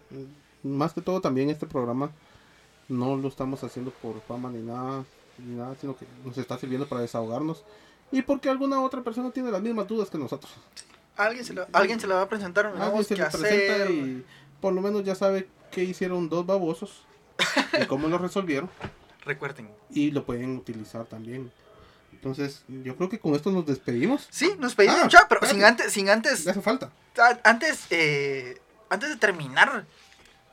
Más 0.63 0.93
que 0.93 1.01
todo 1.01 1.21
también 1.21 1.49
este 1.51 1.67
programa 1.67 2.09
no 2.87 3.15
lo 3.15 3.27
estamos 3.27 3.63
haciendo 3.63 3.91
por 3.91 4.19
fama 4.21 4.49
ni 4.49 4.63
nada, 4.63 5.03
ni 5.41 5.55
nada, 5.55 5.75
sino 5.79 5.95
que 5.95 6.05
nos 6.23 6.37
está 6.37 6.57
sirviendo 6.57 6.87
para 6.87 7.01
desahogarnos. 7.01 7.63
Y 8.11 8.21
porque 8.21 8.49
alguna 8.49 8.81
otra 8.81 9.01
persona 9.01 9.31
tiene 9.31 9.51
las 9.51 9.61
mismas 9.61 9.87
dudas 9.87 10.09
que 10.09 10.17
nosotros. 10.17 10.53
Alguien 11.17 11.45
se 11.45 11.53
le, 11.53 11.65
alguien 11.71 11.99
se 11.99 12.07
le 12.07 12.13
va 12.13 12.21
a 12.21 12.29
presentar 12.29 12.67
una 12.67 12.85
Alguien 12.85 13.03
se 13.03 13.15
le 13.15 13.25
presenta 13.25 13.89
y 13.91 14.25
por 14.61 14.73
lo 14.73 14.81
menos 14.81 15.03
ya 15.03 15.15
sabe 15.15 15.47
qué 15.71 15.83
hicieron 15.83 16.27
dos 16.29 16.45
babosos 16.45 17.05
y 17.81 17.85
cómo 17.87 18.07
lo 18.07 18.17
resolvieron 18.17 18.69
Recuerden. 19.23 19.69
y 19.89 20.11
lo 20.11 20.25
pueden 20.25 20.57
utilizar 20.57 21.05
también. 21.05 21.51
Entonces, 22.11 22.63
yo 22.67 22.95
creo 22.95 23.09
que 23.09 23.19
con 23.19 23.33
esto 23.35 23.51
nos 23.51 23.65
despedimos. 23.65 24.27
Sí, 24.29 24.53
nos 24.59 24.75
pedimos 24.75 24.97
Ah, 24.99 25.03
mucha, 25.03 25.27
pero 25.27 25.45
sin 25.45 25.63
antes, 25.63 25.91
sin 25.93 26.09
antes, 26.09 26.47
hace 26.47 26.61
falta. 26.61 26.91
antes, 27.43 27.85
eh, 27.91 28.59
antes 28.89 29.09
de 29.09 29.15
terminar, 29.17 29.85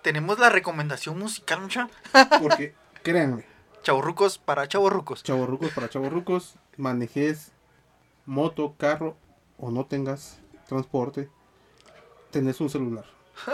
tenemos 0.02 0.38
la 0.38 0.48
recomendación 0.50 1.18
musical, 1.18 1.60
mucha. 1.60 1.88
Porque, 2.40 2.74
créanme, 3.02 3.44
Chavorrucos 3.82 4.38
para 4.38 4.68
chavorrucos. 4.68 5.22
chavorrucos 5.22 5.70
para 5.72 5.88
chavorrucos, 5.88 6.54
manejes 6.76 7.52
moto, 8.26 8.74
carro 8.78 9.16
o 9.58 9.70
no 9.70 9.86
tengas 9.86 10.38
transporte, 10.68 11.28
tenés 12.30 12.60
un 12.60 12.70
celular. 12.70 13.04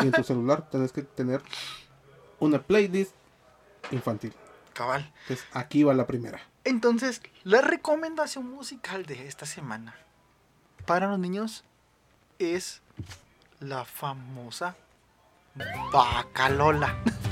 Y 0.00 0.06
en 0.06 0.12
tu 0.12 0.22
celular 0.24 0.68
tenés 0.70 0.92
que 0.92 1.02
tener 1.02 1.42
una 2.40 2.60
playlist 2.62 3.12
infantil. 3.90 4.34
Cabal. 4.74 5.12
Entonces, 5.22 5.46
aquí 5.52 5.82
va 5.82 5.94
la 5.94 6.06
primera. 6.06 6.40
Entonces, 6.64 7.22
la 7.44 7.62
recomendación 7.62 8.48
musical 8.48 9.06
de 9.06 9.26
esta 9.26 9.46
semana 9.46 9.96
para 10.86 11.08
los 11.08 11.18
niños 11.18 11.64
es 12.38 12.82
la 13.60 13.84
famosa 13.84 14.76
Bacalola. 15.92 16.96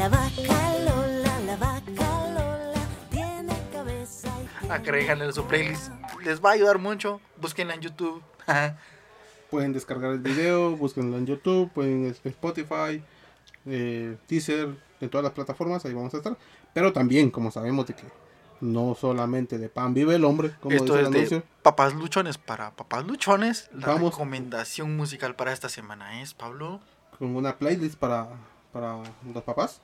La 0.00 0.08
vaca 0.08 0.78
Lola, 0.78 1.40
la 1.44 1.56
vaca 1.56 1.82
Lola, 2.32 2.72
tiene 3.10 3.54
cabeza 3.70 4.28
y 4.42 4.46
tiene... 4.58 4.74
Agréganle 4.74 5.26
a 5.26 5.32
su 5.32 5.44
playlist. 5.44 5.92
Les 6.24 6.42
va 6.42 6.48
a 6.48 6.52
ayudar 6.54 6.78
mucho. 6.78 7.20
Búsquenla 7.38 7.74
en 7.74 7.82
YouTube. 7.82 8.22
Pueden 9.50 9.74
descargar 9.74 10.12
el 10.12 10.20
video, 10.20 10.74
búsquenlo 10.74 11.18
en 11.18 11.26
YouTube, 11.26 11.70
pueden 11.72 12.06
en 12.06 12.16
Spotify, 12.30 13.04
eh, 13.66 14.16
Deezer, 14.26 14.70
en 15.02 15.10
todas 15.10 15.22
las 15.22 15.34
plataformas, 15.34 15.84
ahí 15.84 15.92
vamos 15.92 16.14
a 16.14 16.16
estar. 16.16 16.38
Pero 16.72 16.94
también, 16.94 17.30
como 17.30 17.50
sabemos 17.50 17.86
de 17.86 17.92
que 17.92 18.04
no 18.62 18.94
solamente 18.98 19.58
de 19.58 19.68
pan 19.68 19.92
vive 19.92 20.14
el 20.14 20.24
hombre, 20.24 20.52
como 20.62 20.76
Esto 20.76 20.94
dice 20.94 21.00
el 21.00 21.04
es 21.04 21.12
de 21.12 21.18
anuncio, 21.18 21.42
Papás 21.62 21.92
Luchones 21.92 22.38
para 22.38 22.70
Papás 22.70 23.06
Luchones. 23.06 23.68
La 23.74 23.88
Vamos. 23.88 24.12
recomendación 24.14 24.96
musical 24.96 25.36
para 25.36 25.52
esta 25.52 25.68
semana 25.68 26.22
es, 26.22 26.32
Pablo. 26.32 26.80
con 27.18 27.36
una 27.36 27.58
playlist 27.58 27.96
para, 27.96 28.28
para 28.72 28.96
los 29.34 29.42
papás. 29.42 29.82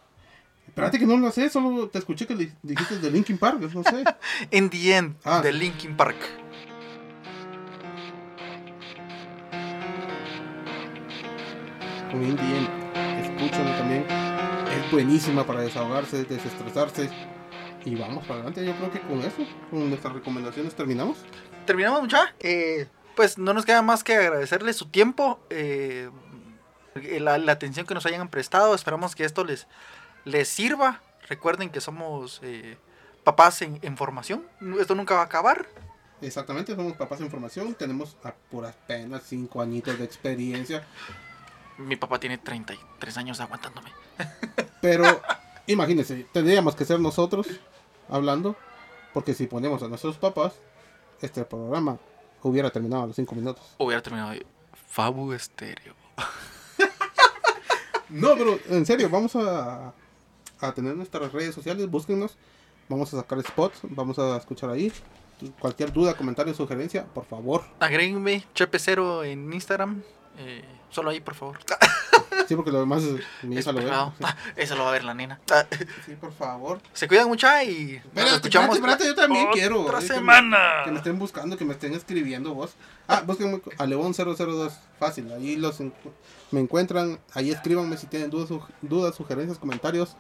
Espérate 0.67 0.99
que 0.99 1.07
no 1.07 1.17
lo 1.17 1.31
sé, 1.31 1.49
solo 1.49 1.89
te 1.89 1.99
escuché 1.99 2.27
que 2.27 2.35
le 2.35 2.53
dijiste 2.63 2.99
de 2.99 3.11
Linkin 3.11 3.39
Park, 3.39 3.61
no 3.61 3.83
sé. 3.83 4.05
In 4.51 4.69
the 4.69 4.95
End 4.97 5.17
Ah. 5.25 5.41
de 5.41 5.53
Linkin 5.53 5.97
Park. 5.97 6.17
con 12.11 12.23
Indie 12.23 12.57
End. 12.57 12.69
Escúchenlo 13.25 13.77
también. 13.77 14.05
Es 14.09 14.91
buenísima 14.91 15.45
para 15.47 15.61
desahogarse, 15.61 16.25
desestresarse. 16.25 17.11
Y 17.85 17.95
vamos 17.95 18.23
para 18.27 18.41
adelante. 18.41 18.65
Yo 18.65 18.75
creo 18.77 18.91
que 18.91 19.01
con 19.01 19.21
eso, 19.21 19.47
con 19.71 19.89
nuestras 19.89 20.15
recomendaciones 20.15 20.75
terminamos. 20.75 21.19
Terminamos, 21.67 22.03
mucha. 22.03 22.35
Eh, 22.41 22.87
pues 23.15 23.39
no 23.39 23.55
nos 23.55 23.65
queda 23.65 23.83
más 23.83 24.05
que 24.05 24.15
agradecerles 24.17 24.77
su 24.77 24.87
tiempo, 24.87 25.41
eh, 25.51 26.11
la, 27.21 27.39
la 27.39 27.53
atención 27.53 27.87
que 27.87 27.95
nos 27.95 28.07
hayan 28.07 28.29
prestado. 28.29 28.75
Esperamos 28.75 29.15
que 29.15 29.25
esto 29.25 29.45
les, 29.45 29.67
les 30.27 30.49
sirva. 30.49 31.01
Recuerden 31.29 31.71
que 31.71 31.81
somos 31.81 32.41
eh, 32.43 32.77
papás 33.25 33.63
en, 33.63 33.79
en 33.81 33.97
formación. 33.97 34.45
Esto 34.79 34.95
nunca 34.95 35.15
va 35.15 35.23
a 35.23 35.25
acabar. 35.25 35.67
Exactamente, 36.21 36.75
somos 36.75 36.95
papás 36.95 37.21
en 37.21 37.31
formación. 37.31 37.75
Tenemos 37.75 38.17
a 38.23 38.35
puras 38.35 38.75
penas 38.87 39.23
5 39.25 39.63
añitos 39.63 39.99
de 39.99 40.05
experiencia. 40.05 40.85
Mi 41.79 41.97
papá 41.97 42.19
tiene 42.21 42.39
33 42.39 43.17
años 43.17 43.41
aguantándome. 43.41 43.91
Pero 44.83 45.23
imagínense, 45.67 46.27
tendríamos 46.33 46.75
que 46.75 46.85
ser 46.85 47.01
nosotros 47.01 47.47
hablando. 48.09 48.57
Porque 49.15 49.33
si 49.33 49.47
ponemos 49.47 49.83
a 49.83 49.89
nuestros 49.89 50.19
papás, 50.19 50.55
este 51.23 51.45
programa 51.45 51.99
hubiera 52.43 52.71
terminado 52.71 53.05
a 53.05 53.07
los 53.07 53.17
5 53.17 53.35
minutos. 53.35 53.75
Hubiera 53.79 54.03
terminado 54.03 54.33
de 54.33 54.45
Fabu 54.89 55.33
Estéreo. 55.33 55.95
No, 58.09 58.37
pero 58.37 58.59
en 58.69 58.87
serio, 58.87 59.09
vamos 59.11 59.35
a, 59.35 59.93
a 60.61 60.73
tener 60.73 60.97
nuestras 60.97 61.33
redes 61.33 61.55
sociales, 61.55 61.91
búsquenos. 61.91 62.37
Vamos 62.89 63.13
a 63.13 63.19
sacar 63.19 63.43
spots, 63.43 63.81
vamos 63.83 64.19
a 64.19 64.37
escuchar 64.37 64.71
ahí. 64.71 64.93
Cualquier 65.59 65.93
duda, 65.93 66.15
comentario, 66.15 66.55
sugerencia, 66.55 67.05
por 67.07 67.25
favor. 67.27 67.63
Agréguenme 67.81 68.45
Chepe 68.55 68.79
Cero 68.79 69.25
en 69.25 69.53
Instagram. 69.53 70.03
eh, 70.39 70.65
solo 70.91 71.11
ahí, 71.11 71.21
por 71.21 71.35
favor. 71.35 71.59
Sí, 72.47 72.55
porque 72.55 72.71
lo 72.71 72.79
demás 72.81 73.03
mi 73.43 73.57
hija 73.57 73.73
lo 73.73 73.81
ve. 73.81 73.87
Sí, 73.87 73.91
Ah, 73.93 74.37
Eso 74.57 74.77
lo 74.77 74.85
va 74.85 74.91
a 74.91 74.93
ver 74.93 75.03
la 75.05 75.15
nena. 75.15 75.41
Ah, 75.51 75.65
sí, 76.07 76.15
por 76.15 76.33
favor. 76.33 76.81
Se 76.93 77.09
cuidan 77.09 77.27
mucho 77.29 77.47
y 77.65 78.01
nos 78.15 78.33
escuchamos. 78.35 78.77
espérate, 78.77 79.03
espérate, 79.03 79.07
yo 79.07 79.15
también 79.15 79.47
otra 79.47 79.53
quiero. 79.55 79.83
eh, 79.83 79.87
que 79.87 79.93
me- 79.97 80.03
semana. 80.15 80.59
Que 80.85 80.91
me 80.93 80.99
estén 80.99 81.19
buscando, 81.19 81.57
que 81.57 81.65
me 81.65 81.73
estén 81.73 81.93
escribiendo 81.95 82.55
vos. 82.55 82.75
Ah, 83.09 83.23
búsquenme 83.27 83.61
a 83.79 83.85
León002. 83.87 84.73
Fácil, 85.01 85.33
ahí 85.33 85.57
los 85.57 85.81
me 86.51 86.61
encuentran. 86.61 87.19
Ahí 87.35 87.51
escríbanme 87.51 87.97
si 87.97 88.07
tienen 88.07 88.31
dudas, 88.31 88.49
dudas, 88.81 89.15
sugerencias, 89.17 89.59
comentarios. 89.59 90.17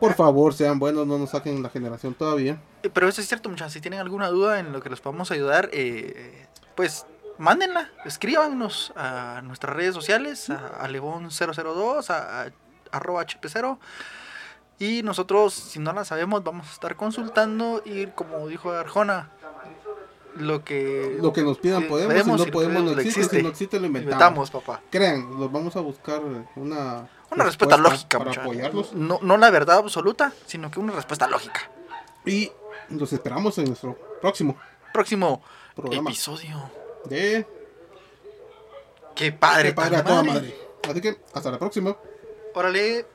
Por 0.00 0.14
favor, 0.14 0.52
sean 0.54 0.78
buenos, 0.78 1.06
no 1.06 1.18
nos 1.18 1.30
saquen 1.30 1.62
la 1.62 1.70
generación 1.70 2.14
todavía. 2.14 2.58
Eh, 2.82 2.90
Pero 2.92 3.08
eso 3.08 3.20
es 3.20 3.28
cierto, 3.28 3.48
muchachos. 3.48 3.72
Si 3.72 3.80
tienen 3.80 4.00
alguna 4.00 4.28
duda 4.28 4.58
en 4.58 4.72
lo 4.72 4.80
que 4.82 4.90
los 4.90 5.00
podamos 5.00 5.30
ayudar, 5.30 5.70
eh, 5.72 6.46
pues 6.74 7.06
mándenla. 7.38 7.90
Escríbanos 8.04 8.92
a 8.96 9.40
nuestras 9.42 9.74
redes 9.76 9.94
sociales, 9.94 10.50
a, 10.50 10.66
a 10.80 10.88
León002, 10.88 12.10
a, 12.10 12.42
a 12.42 12.50
arroba 12.90 13.24
HP0. 13.24 13.78
Y 14.78 15.02
nosotros, 15.02 15.54
si 15.54 15.78
no 15.78 15.92
la 15.92 16.04
sabemos, 16.04 16.42
vamos 16.42 16.68
a 16.68 16.72
estar 16.72 16.96
consultando. 16.96 17.82
Y 17.84 18.06
como 18.08 18.48
dijo 18.48 18.72
Arjona, 18.72 19.30
lo 20.36 20.64
que, 20.64 21.16
Lo 21.20 21.32
que 21.32 21.42
nos 21.42 21.58
pidan 21.58 21.86
podemos, 21.86 22.40
si 22.40 22.46
no 22.46 22.52
podemos 22.52 22.82
no 22.82 23.00
existe, 23.00 23.36
si 23.36 23.42
no 23.42 23.48
existe 23.48 23.78
lo. 23.78 23.86
Inventamos, 23.86 24.50
papá. 24.50 24.80
Crean, 24.90 25.38
los 25.38 25.50
vamos 25.50 25.76
a 25.76 25.80
buscar 25.80 26.22
una... 26.56 27.08
Una 27.30 27.44
respuesta 27.44 27.76
lógica, 27.76 28.18
para 28.18 28.30
apoyarlos. 28.30 28.92
No, 28.92 29.18
no 29.22 29.36
la 29.36 29.50
verdad 29.50 29.78
absoluta, 29.78 30.32
sino 30.46 30.70
que 30.70 30.80
una 30.80 30.92
respuesta 30.92 31.26
lógica. 31.26 31.70
Y 32.24 32.50
los 32.90 33.12
esperamos 33.12 33.58
en 33.58 33.66
nuestro 33.66 33.98
próximo 34.20 34.56
Próximo 34.92 35.42
programa 35.74 36.10
episodio. 36.10 36.70
de 37.06 37.46
Qué 39.14 39.32
padre, 39.32 39.70
Qué 39.70 39.74
padre 39.74 39.96
a 39.96 40.04
toda 40.04 40.22
madre. 40.22 40.56
Así 40.88 41.00
que 41.00 41.16
hasta 41.32 41.50
la 41.50 41.58
próxima. 41.58 41.96
Órale. 42.54 43.06